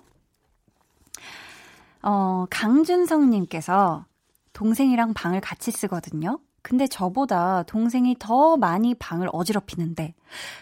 어, 2.02 2.46
강준성님께서 2.50 4.06
동생이랑 4.54 5.14
방을 5.14 5.42
같이 5.42 5.72
쓰거든요. 5.72 6.40
근데 6.62 6.88
저보다 6.88 7.64
동생이 7.64 8.16
더 8.20 8.58
많이 8.58 8.94
방을 8.96 9.30
어지럽히는데 9.32 10.14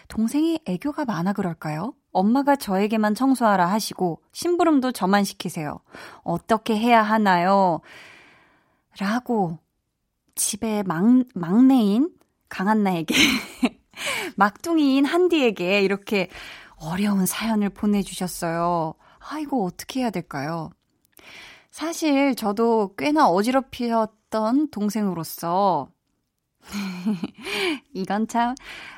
동생이 0.08 0.60
애교가 0.64 1.04
많아 1.04 1.32
그럴까요? 1.32 1.94
엄마가 2.12 2.56
저에게만 2.56 3.14
청소하라 3.14 3.66
하시고 3.66 4.22
심부름도 4.32 4.92
저만 4.92 5.24
시키세요. 5.24 5.80
어떻게 6.22 6.76
해야 6.76 7.02
하나요? 7.02 7.80
라고 8.98 9.58
집의 10.34 10.84
막, 10.84 11.04
막내인 11.34 12.10
강한나에게 12.48 13.14
막둥이인 14.36 15.04
한디에게 15.04 15.82
이렇게 15.82 16.28
어려운 16.76 17.26
사연을 17.26 17.70
보내주셨어요. 17.70 18.94
아, 19.18 19.38
이거 19.40 19.58
어떻게 19.58 20.00
해야 20.00 20.10
될까요? 20.10 20.70
사실 21.70 22.34
저도 22.34 22.94
꽤나 22.96 23.28
어지럽히었 23.28 24.17
던 24.30 24.68
동생으로서 24.70 25.88
이건 27.94 28.28
참, 28.28 28.54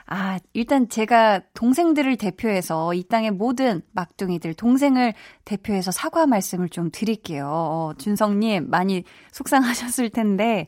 아, 0.06 0.38
일단 0.54 0.88
제가 0.88 1.40
동생들을 1.54 2.16
대표해서 2.16 2.94
이 2.94 3.04
땅의 3.04 3.32
모든 3.32 3.82
막둥이들, 3.92 4.54
동생을 4.54 5.14
대표해서 5.44 5.90
사과 5.90 6.26
말씀을 6.26 6.68
좀 6.68 6.90
드릴게요. 6.92 7.46
어, 7.46 7.92
준성님, 7.98 8.70
많이 8.70 9.04
속상하셨을 9.30 10.10
텐데, 10.10 10.66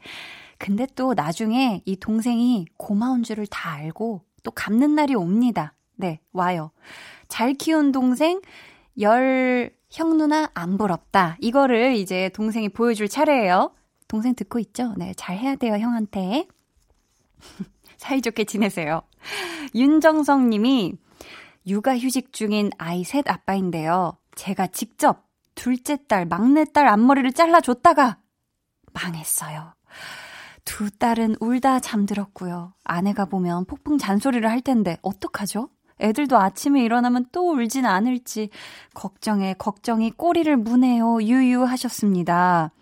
근데 0.59 0.87
또 0.95 1.15
나중에 1.15 1.83
이 1.87 1.97
동생이 1.97 2.67
고마운 2.77 3.25
줄을 3.25 3.47
다 3.49 3.73
알고 3.73 4.23
또 4.45 4.51
갚는 4.53 4.95
날이 4.95 5.15
옵니다. 5.17 5.75
네, 5.97 6.21
와요. 6.33 6.71
잘 7.27 7.55
키운 7.55 7.91
동생, 7.91 8.41
열 9.01 9.73
형 9.93 10.17
누나 10.17 10.51
안 10.55 10.79
부럽다. 10.79 11.37
이거를 11.39 11.97
이제 11.97 12.31
동생이 12.31 12.71
보여줄 12.71 13.09
차례예요. 13.09 13.75
동생 14.13 14.35
듣고 14.35 14.59
있죠? 14.59 14.93
네, 14.99 15.15
잘 15.17 15.39
해야 15.39 15.57
돼요, 15.57 15.73
형한테. 15.73 16.47
사이좋게 17.97 18.45
지내세요. 18.45 19.01
윤정성 19.75 20.51
님이 20.51 20.93
육아휴직 21.67 22.31
중인 22.31 22.69
아이 22.77 23.05
셋 23.05 23.27
아빠인데요. 23.27 24.19
제가 24.35 24.67
직접 24.67 25.25
둘째 25.55 25.97
딸, 26.09 26.27
막내 26.27 26.67
딸 26.67 26.89
앞머리를 26.89 27.33
잘라줬다가 27.33 28.19
망했어요. 28.93 29.73
두 30.67 30.91
딸은 30.91 31.37
울다 31.41 31.81
잠들었고요. 31.81 32.75
아내가 32.85 33.25
보면 33.25 33.65
폭풍 33.65 33.97
잔소리를 33.97 34.47
할 34.51 34.61
텐데 34.61 34.99
어떡하죠? 35.01 35.71
애들도 36.03 36.37
아침에 36.37 36.85
일어나면 36.85 37.29
또 37.33 37.53
울진 37.53 37.87
않을지 37.87 38.51
걱정에 38.93 39.55
걱정이 39.55 40.11
꼬리를 40.11 40.55
무네요. 40.59 41.23
유유 41.23 41.65
하셨습니다. 41.65 42.73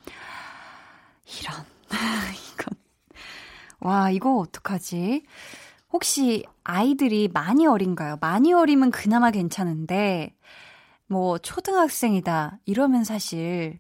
이런 1.38 1.54
이건 2.54 2.78
와 3.80 4.10
이거 4.10 4.38
어떡하지? 4.38 5.24
혹시 5.92 6.44
아이들이 6.64 7.28
많이 7.28 7.66
어린가요? 7.66 8.18
많이 8.20 8.52
어리면 8.52 8.90
그나마 8.90 9.30
괜찮은데 9.30 10.34
뭐 11.06 11.38
초등학생이다 11.38 12.58
이러면 12.66 13.04
사실 13.04 13.78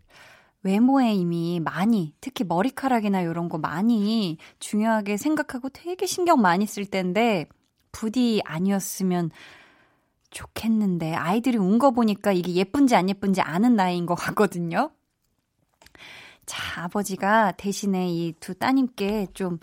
외모에 0.62 1.14
이미 1.14 1.60
많이, 1.60 2.14
특히 2.20 2.44
머리카락이나 2.44 3.22
이런 3.22 3.48
거 3.48 3.58
많이 3.58 4.38
중요하게 4.58 5.16
생각하고 5.16 5.70
되게 5.70 6.06
신경 6.06 6.40
많이 6.42 6.66
쓸 6.66 6.84
텐데, 6.86 7.46
부디 7.92 8.42
아니었으면 8.44 9.30
좋겠는데, 10.30 11.14
아이들이 11.14 11.56
운 11.58 11.78
거 11.78 11.90
보니까 11.92 12.32
이게 12.32 12.54
예쁜지 12.54 12.94
안 12.94 13.08
예쁜지 13.08 13.40
아는 13.40 13.74
나이인 13.76 14.06
것 14.06 14.14
같거든요. 14.16 14.90
자, 16.50 16.82
아버지가 16.82 17.52
대신에 17.52 18.10
이 18.10 18.34
두 18.40 18.54
따님께 18.56 19.28
좀 19.34 19.58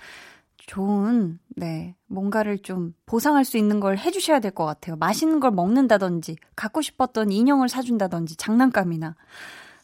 좋은, 0.67 1.37
네, 1.49 1.95
뭔가를 2.07 2.59
좀 2.59 2.93
보상할 3.05 3.43
수 3.43 3.57
있는 3.57 3.81
걸 3.81 3.97
해주셔야 3.97 4.39
될 4.39 4.51
것 4.51 4.63
같아요. 4.65 4.95
맛있는 4.95 5.41
걸 5.41 5.51
먹는다든지, 5.51 6.37
갖고 6.55 6.81
싶었던 6.81 7.29
인형을 7.31 7.67
사준다든지, 7.67 8.37
장난감이나. 8.37 9.15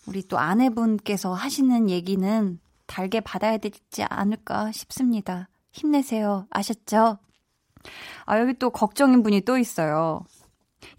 우리 0.07 0.25
또 0.27 0.37
아내분께서 0.39 1.33
하시는 1.33 1.89
얘기는 1.89 2.59
달게 2.85 3.19
받아야 3.19 3.57
되지 3.57 4.03
않을까 4.03 4.71
싶습니다. 4.71 5.49
힘내세요. 5.73 6.47
아셨죠? 6.51 7.17
아, 8.25 8.39
여기 8.39 8.53
또 8.53 8.69
걱정인 8.69 9.23
분이 9.23 9.41
또 9.41 9.57
있어요. 9.57 10.21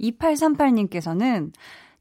2838님께서는 0.00 1.52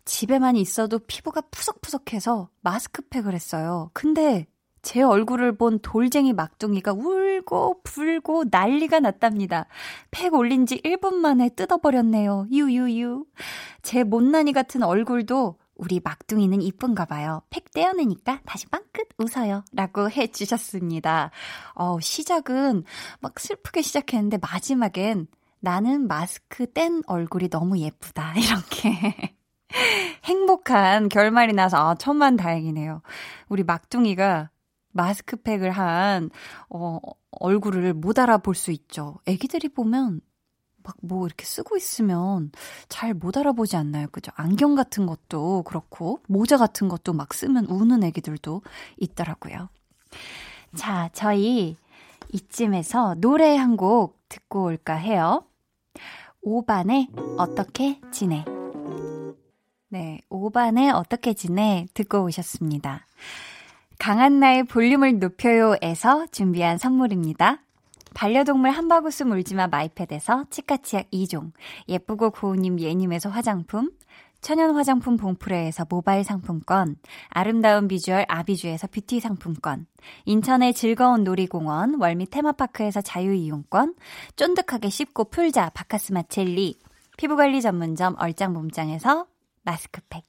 집에만 0.05 0.55
있어도 0.55 0.99
피부가 0.99 1.41
푸석푸석해서 1.41 2.49
마스크팩을 2.61 3.33
했어요. 3.33 3.89
근데 3.93 4.47
제 4.81 5.01
얼굴을 5.01 5.55
본 5.57 5.79
돌쟁이 5.79 6.33
막둥이가 6.33 6.91
울고 6.91 7.81
불고 7.83 8.43
난리가 8.51 8.99
났답니다. 8.99 9.65
팩 10.11 10.33
올린 10.33 10.65
지 10.65 10.81
1분 10.81 11.15
만에 11.15 11.49
뜯어버렸네요. 11.49 12.47
유유유. 12.51 13.25
제 13.81 14.03
못난이 14.03 14.51
같은 14.51 14.83
얼굴도 14.83 15.57
우리 15.75 16.01
막둥이는 16.03 16.61
이쁜가 16.61 17.05
봐요. 17.05 17.41
팩 17.49 17.71
떼어내니까 17.71 18.41
다시 18.45 18.67
빵끝 18.67 19.07
웃어요. 19.17 19.63
라고 19.71 20.09
해주셨습니다. 20.09 21.31
어, 21.75 21.99
시작은 22.01 22.83
막 23.21 23.39
슬프게 23.39 23.81
시작했는데 23.81 24.37
마지막엔 24.37 25.27
나는 25.61 26.07
마스크 26.07 26.71
뗀 26.71 27.03
얼굴이 27.07 27.49
너무 27.49 27.79
예쁘다. 27.79 28.33
이렇게. 28.37 29.33
행복한 30.25 31.09
결말이 31.09 31.53
나서 31.53 31.77
아, 31.91 31.95
천만 31.95 32.35
다행이네요. 32.35 33.01
우리 33.49 33.63
막둥이가 33.63 34.49
마스크팩을 34.91 35.71
한, 35.71 36.29
어, 36.69 36.99
얼굴을 37.31 37.93
못 37.93 38.19
알아볼 38.19 38.53
수 38.55 38.71
있죠. 38.71 39.17
애기들이 39.25 39.69
보면 39.69 40.21
막 40.83 40.95
뭐 41.01 41.25
이렇게 41.25 41.45
쓰고 41.45 41.77
있으면 41.77 42.51
잘 42.89 43.13
못 43.13 43.37
알아보지 43.37 43.77
않나요? 43.77 44.07
그죠? 44.11 44.31
안경 44.35 44.75
같은 44.75 45.05
것도 45.05 45.63
그렇고, 45.63 46.19
모자 46.27 46.57
같은 46.57 46.89
것도 46.89 47.13
막 47.13 47.33
쓰면 47.33 47.65
우는 47.67 48.03
애기들도 48.03 48.61
있더라고요. 48.97 49.69
자, 50.75 51.09
저희 51.13 51.77
이쯤에서 52.33 53.15
노래 53.19 53.55
한 53.57 53.77
곡 53.77 54.19
듣고 54.29 54.65
올까 54.65 54.95
해요. 54.95 55.45
오반의 56.41 57.07
어떻게 57.37 57.99
지내? 58.11 58.43
네, 59.93 60.21
5반에 60.31 60.91
어떻게 60.91 61.35
지내? 61.35 61.85
듣고 61.93 62.23
오셨습니다. 62.23 63.05
강한나의 63.99 64.63
볼륨을 64.63 65.19
높여요에서 65.19 66.25
준비한 66.31 66.79
선물입니다. 66.79 67.59
반려동물 68.15 68.71
한바구스 68.71 69.21
물지마 69.21 69.67
마이패드에서 69.67 70.45
치카치약 70.49 71.11
2종, 71.11 71.51
예쁘고 71.87 72.31
고운님 72.31 72.79
예님에서 72.79 73.29
화장품, 73.29 73.91
천연 74.41 74.73
화장품 74.73 75.15
봉프레에서 75.15 75.85
모바일 75.87 76.23
상품권, 76.23 76.95
아름다운 77.29 77.87
비주얼 77.87 78.25
아비주에서 78.27 78.87
뷰티 78.87 79.19
상품권, 79.19 79.85
인천의 80.25 80.73
즐거운 80.73 81.23
놀이공원 81.23 82.01
월미 82.01 82.31
테마파크에서 82.31 83.01
자유이용권, 83.01 83.93
쫀득하게 84.37 84.89
씹고 84.89 85.25
풀자 85.25 85.69
박카스맛 85.75 86.23
젤리, 86.23 86.79
피부관리 87.17 87.61
전문점 87.61 88.15
얼짱몸짱에서 88.17 89.27
마스크팩, 89.63 90.23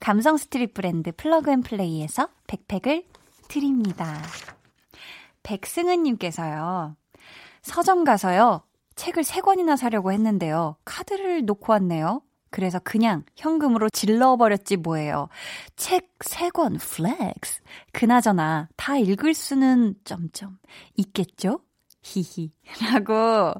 감성 0.00 0.36
street 0.36 0.74
브랜드 0.74 1.12
플러그앤플레이에서 1.12 2.28
백팩을 2.46 3.04
드립니다. 3.48 4.20
백승은님께서요. 5.42 6.96
서점 7.62 8.04
가서요. 8.04 8.62
책을 8.96 9.22
3권이나 9.22 9.76
사려고 9.76 10.12
했는데요. 10.12 10.76
카드를 10.84 11.44
놓고 11.44 11.72
왔네요. 11.72 12.22
그래서 12.50 12.78
그냥 12.78 13.24
현금으로 13.36 13.90
질러버렸지 13.90 14.78
뭐예요. 14.78 15.28
책 15.76 16.18
3권 16.18 16.80
flex. 16.80 17.60
그나저나 17.92 18.68
다 18.76 18.96
읽을 18.96 19.34
수는 19.34 19.94
점점 20.04 20.58
있겠죠? 20.96 21.60
히히. 22.02 22.52
라고 22.90 23.52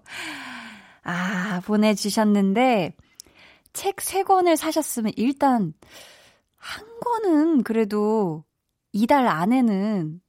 아, 1.03 1.61
보내주셨는데 1.65 2.95
책 3.73 3.97
3권을 3.97 4.57
사셨으면 4.57 5.13
일단 5.17 5.73
한 6.57 6.87
권은 7.01 7.63
그래도 7.63 8.45
이달 8.93 9.27
안에는 9.29 10.21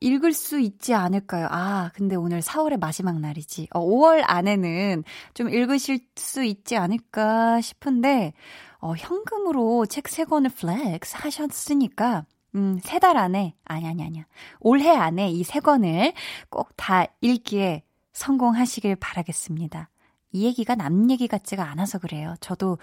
읽을 0.00 0.32
수 0.32 0.60
있지 0.60 0.94
않을까요? 0.94 1.48
아, 1.50 1.90
근데 1.94 2.14
오늘 2.14 2.40
4월의 2.40 2.78
마지막 2.78 3.18
날이지. 3.20 3.68
어, 3.72 3.80
5월 3.80 4.22
안에는 4.24 5.02
좀 5.34 5.48
읽으실 5.48 6.00
수 6.16 6.44
있지 6.44 6.76
않을까 6.76 7.60
싶은데, 7.60 8.32
어, 8.78 8.94
현금으로 8.94 9.86
책 9.86 10.04
3권을 10.04 10.54
flex 10.54 11.16
하셨으니까, 11.16 12.26
음, 12.54 12.78
3달 12.80 13.16
안에, 13.16 13.54
아니, 13.64 13.86
아니, 13.88 14.04
아니야. 14.04 14.24
올해 14.60 14.90
안에 14.90 15.30
이 15.30 15.42
3권을 15.42 16.12
꼭 16.48 16.68
다 16.76 17.06
읽기에 17.20 17.82
성공하시길 18.12 18.96
바라겠습니다. 18.96 19.90
이 20.32 20.44
얘기가 20.44 20.74
남 20.74 21.10
얘기 21.10 21.26
같지가 21.28 21.64
않아서 21.70 21.98
그래요. 21.98 22.34
저도 22.40 22.78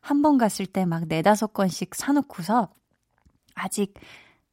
한 0.00 0.22
번 0.22 0.38
갔을 0.38 0.66
때 0.66 0.84
막 0.86 1.06
네다섯 1.08 1.52
권씩 1.52 1.94
사놓고서 1.94 2.68
아직 3.54 3.94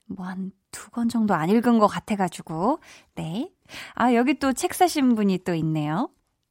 뭐 0.08 0.26
한 0.28 0.52
두 0.72 0.91
권 0.91 1.10
정도 1.10 1.34
안 1.34 1.50
읽은 1.50 1.80
것 1.80 1.88
같아가지고, 1.88 2.80
네. 3.16 3.52
아, 3.95 4.14
여기 4.14 4.38
또 4.38 4.54
책 4.54 4.74
사신 4.74 5.16
분이 5.16 5.39
또 5.39 5.56
있네요. 5.56 6.10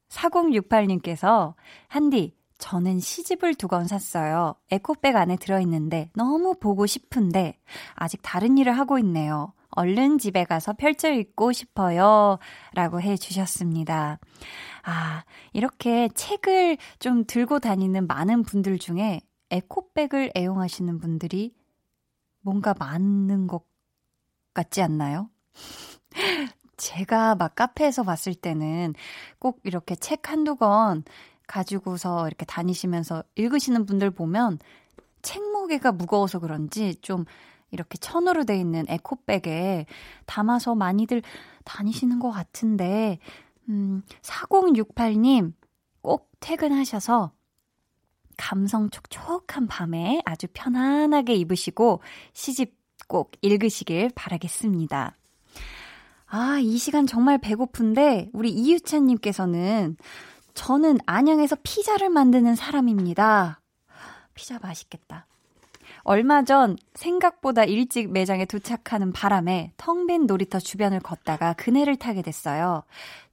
4068님께서, 0.09 1.53
한디, 1.87 2.35
저는 2.57 2.99
시집을 2.99 3.55
두 3.55 3.67
권 3.67 3.87
샀어요. 3.87 4.55
에코백 4.71 5.15
안에 5.15 5.37
들어있는데 5.37 6.09
너무 6.15 6.55
보고 6.59 6.85
싶은데, 6.87 7.57
아직 7.95 8.19
다른 8.23 8.57
일을 8.57 8.77
하고 8.77 8.97
있네요. 8.99 9.53
얼른 9.77 10.17
집에 10.17 10.43
가서 10.43 10.73
펼쳐 10.73 11.07
읽고 11.13 11.51
싶어요. 11.51 12.39
라고 12.73 12.99
해 12.99 13.15
주셨습니다. 13.15 14.17
아, 14.83 15.23
이렇게 15.53 16.09
책을 16.09 16.77
좀 16.97 17.25
들고 17.25 17.59
다니는 17.59 18.07
많은 18.07 18.41
분들 18.41 18.79
중에 18.79 19.21
에코백을 19.51 20.31
애용하시는 20.35 20.99
분들이 20.99 21.53
뭔가 22.41 22.73
많은 22.79 23.45
것 23.45 23.65
같지 24.55 24.81
않나요? 24.81 25.29
제가 26.77 27.35
막 27.35 27.53
카페에서 27.53 28.01
봤을 28.01 28.33
때는 28.33 28.95
꼭 29.37 29.59
이렇게 29.63 29.95
책 29.95 30.31
한두 30.31 30.55
권 30.55 31.03
가지고서 31.45 32.27
이렇게 32.27 32.45
다니시면서 32.45 33.23
읽으시는 33.35 33.85
분들 33.85 34.09
보면 34.09 34.57
책 35.21 35.43
무게가 35.43 35.91
무거워서 35.91 36.39
그런지 36.39 36.95
좀 37.01 37.25
이렇게 37.71 37.97
천으로 37.97 38.45
돼 38.45 38.57
있는 38.59 38.85
에코백에 38.87 39.85
담아서 40.25 40.75
많이들 40.75 41.21
다니시는 41.65 42.19
것 42.19 42.31
같은데, 42.31 43.19
음, 43.69 44.03
4068님 44.21 45.53
꼭 46.01 46.31
퇴근하셔서 46.39 47.31
감성 48.37 48.89
촉촉한 48.89 49.67
밤에 49.67 50.21
아주 50.25 50.47
편안하게 50.53 51.33
입으시고 51.33 52.01
시집 52.33 52.77
꼭 53.07 53.31
읽으시길 53.41 54.11
바라겠습니다. 54.15 55.15
아, 56.27 56.59
이 56.59 56.77
시간 56.77 57.07
정말 57.07 57.37
배고픈데 57.37 58.29
우리 58.33 58.51
이유찬님께서는 58.51 59.97
저는 60.53 60.97
안양에서 61.05 61.55
피자를 61.63 62.09
만드는 62.09 62.55
사람입니다. 62.55 63.61
피자 64.33 64.59
맛있겠다. 64.59 65.25
얼마 66.07 66.41
전 66.43 66.77
생각보다 66.93 67.65
일찍 67.65 68.09
매장에 68.09 68.45
도착하는 68.45 69.11
바람에 69.11 69.73
텅 69.75 70.07
빈 70.07 70.25
놀이터 70.25 70.57
주변을 70.57 71.01
걷다가 71.01 71.51
그네를 71.53 71.97
타게 71.97 72.21
됐어요. 72.21 72.83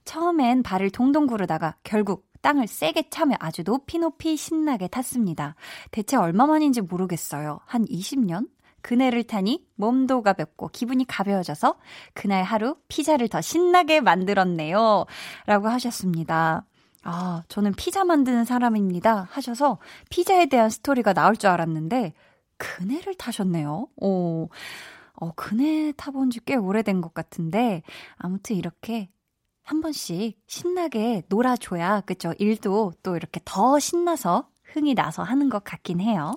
처음엔 0.03 0.61
발을 0.61 0.89
동동 0.89 1.25
구르다가 1.25 1.77
결국 1.83 2.27
땅을 2.41 2.67
세게 2.67 3.09
차며 3.09 3.37
아주 3.39 3.63
높이 3.63 3.97
높이 3.97 4.35
신나게 4.35 4.89
탔습니다. 4.89 5.55
대체 5.91 6.17
얼마만인지 6.17 6.81
모르겠어요. 6.81 7.61
한 7.65 7.85
20년? 7.85 8.49
그네를 8.81 9.23
타니 9.23 9.65
몸도 9.75 10.21
가볍고 10.21 10.67
기분이 10.73 11.07
가벼워져서 11.07 11.77
그날 12.13 12.43
하루 12.43 12.75
피자를 12.89 13.29
더 13.29 13.39
신나게 13.39 14.01
만들었네요. 14.01 15.05
라고 15.45 15.69
하셨습니다. 15.69 16.65
아, 17.03 17.43
저는 17.47 17.73
피자 17.75 18.03
만드는 18.03 18.43
사람입니다. 18.43 19.29
하셔서 19.31 19.77
피자에 20.09 20.47
대한 20.47 20.69
스토리가 20.69 21.13
나올 21.13 21.37
줄 21.37 21.51
알았는데 21.51 22.13
그네를 22.57 23.15
타셨네요. 23.15 23.87
오, 23.97 24.49
어, 25.13 25.31
그네 25.35 25.93
타본 25.97 26.29
지 26.29 26.39
꽤 26.45 26.55
오래된 26.55 27.01
것 27.01 27.13
같은데, 27.13 27.81
아무튼 28.17 28.55
이렇게 28.55 29.09
한 29.63 29.81
번씩 29.81 30.39
신나게 30.47 31.23
놀아줘야, 31.29 32.01
그죠? 32.01 32.33
일도 32.37 32.93
또 33.03 33.15
이렇게 33.15 33.39
더 33.45 33.79
신나서 33.79 34.49
흥이 34.73 34.93
나서 34.93 35.23
하는 35.23 35.49
것 35.49 35.63
같긴 35.63 35.99
해요. 36.01 36.35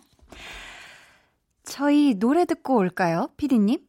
저희 1.65 2.15
노래 2.15 2.45
듣고 2.47 2.77
올까요? 2.77 3.29
피디님? 3.37 3.87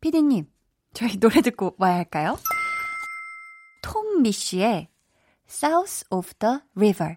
피디님, 0.00 0.46
저희 0.92 1.16
노래 1.20 1.40
듣고 1.40 1.74
와야 1.78 1.94
할까요? 1.96 2.36
톰 3.82 4.22
미쉬의 4.22 4.88
South 5.48 6.04
of 6.10 6.34
the 6.38 6.58
River. 6.74 7.16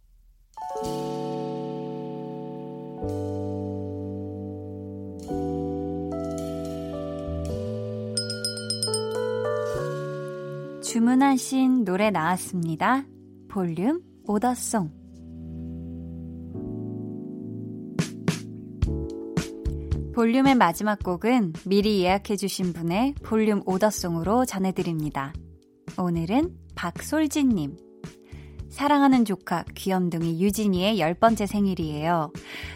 주문하신 11.11 11.83
노래 11.83 12.09
나왔습니다. 12.09 13.03
볼륨 13.49 14.01
오더송. 14.27 14.89
볼륨의 20.15 20.55
마지막 20.55 21.03
곡은 21.03 21.51
미리 21.65 22.01
예약해주신 22.03 22.71
분의 22.71 23.15
볼륨 23.23 23.61
오더송으로 23.65 24.45
전해드립니다. 24.45 25.33
오늘은 25.97 26.55
박솔진님. 26.75 27.75
사랑하는 28.69 29.25
조카 29.25 29.65
귀염둥이 29.75 30.41
유진이의 30.41 30.97
열 30.99 31.13
번째 31.13 31.45
생일이에요. 31.45 32.31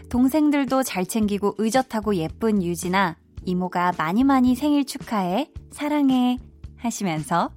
동생들도 0.09 0.83
잘 0.83 1.05
챙기고 1.05 1.55
의젓하고 1.57 2.15
예쁜 2.17 2.61
유진아, 2.61 3.15
이모가 3.45 3.93
많이 3.97 4.25
많이 4.25 4.55
생일 4.55 4.83
축하해, 4.83 5.49
사랑해 5.71 6.37
하시면서 6.75 7.51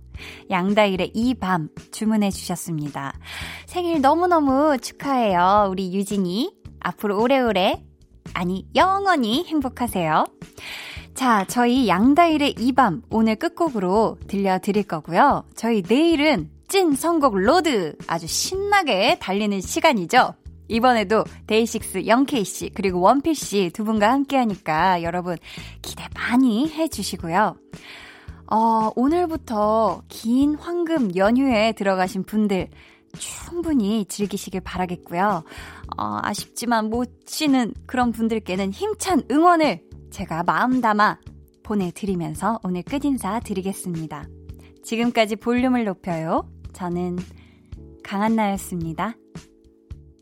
양다일의 0.51 1.13
이 1.15 1.35
밤 1.35 1.69
주문해 1.93 2.31
주셨습니다. 2.31 3.13
생일 3.67 4.01
너무너무 4.01 4.77
축하해요. 4.79 5.69
우리 5.71 5.95
유진이. 5.95 6.57
앞으로 6.81 7.21
오래오래, 7.21 7.83
아니, 8.35 8.67
영원히 8.77 9.45
행복하세요. 9.47 10.27
자, 11.15 11.45
저희 11.49 11.89
양다일의 11.89 12.55
이 12.59 12.73
밤 12.73 13.03
오늘 13.11 13.35
끝곡으로 13.37 14.19
들려드릴 14.29 14.85
거고요. 14.85 15.45
저희 15.57 15.83
내일은 15.87 16.51
찐 16.69 16.95
선곡 16.95 17.37
로드 17.37 17.97
아주 18.07 18.27
신나게 18.27 19.19
달리는 19.19 19.61
시간이죠. 19.61 20.35
이번에도 20.69 21.25
데이식스 21.47 22.07
영케이씨 22.07 22.71
그리고 22.75 23.01
원필씨 23.01 23.71
두 23.73 23.85
분과 23.85 24.13
함께 24.13 24.37
하니까 24.37 25.03
여러분 25.03 25.37
기대 25.81 26.05
많이 26.15 26.69
해주시고요. 26.69 27.57
어, 28.51 28.91
오늘부터 28.97 30.03
긴 30.09 30.55
황금 30.55 31.15
연휴에 31.17 31.73
들어가신 31.73 32.25
분들 32.25 32.69
충분히 33.19 34.05
즐기시길 34.07 34.61
바라겠고요. 34.61 35.45
어, 35.99 36.19
아쉽지만 36.23 36.89
못 36.89 37.11
쉬는 37.27 37.75
그런 37.87 38.13
분들께는 38.13 38.73
힘찬 38.73 39.23
응원을 39.31 39.83
제가 40.11 40.43
마음 40.45 40.81
담아 40.81 41.19
보내드리면서 41.63 42.61
오늘 42.63 42.83
끝인사 42.83 43.41
드리겠습니다. 43.41 44.27
지금까지 44.83 45.37
볼륨을 45.37 45.85
높여요. 45.85 46.49
저는 46.73 47.19
강한나였습니다. 48.03 49.15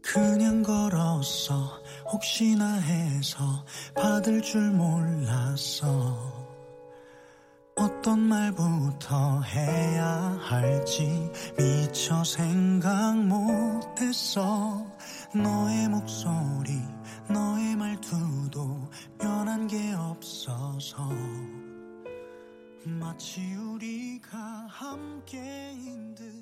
그냥 0.02 0.62
걸었어 0.62 1.82
혹시나 2.12 2.74
해서 2.74 3.64
받을 3.94 4.40
줄 4.42 4.70
몰랐어 4.72 6.35
어떤 7.78 8.20
말부터 8.20 9.42
해야 9.42 10.38
할지 10.40 11.30
미처 11.58 12.24
생각 12.24 13.14
못했어. 13.18 14.90
너의 15.34 15.86
목소리 15.88 16.80
너의 17.28 17.76
말투도 17.76 18.90
변한 19.18 19.66
게 19.66 19.92
없어서. 19.92 21.06
마치 22.84 23.42
우리가 23.54 24.38
함께인 24.70 26.14
듯 26.14 26.35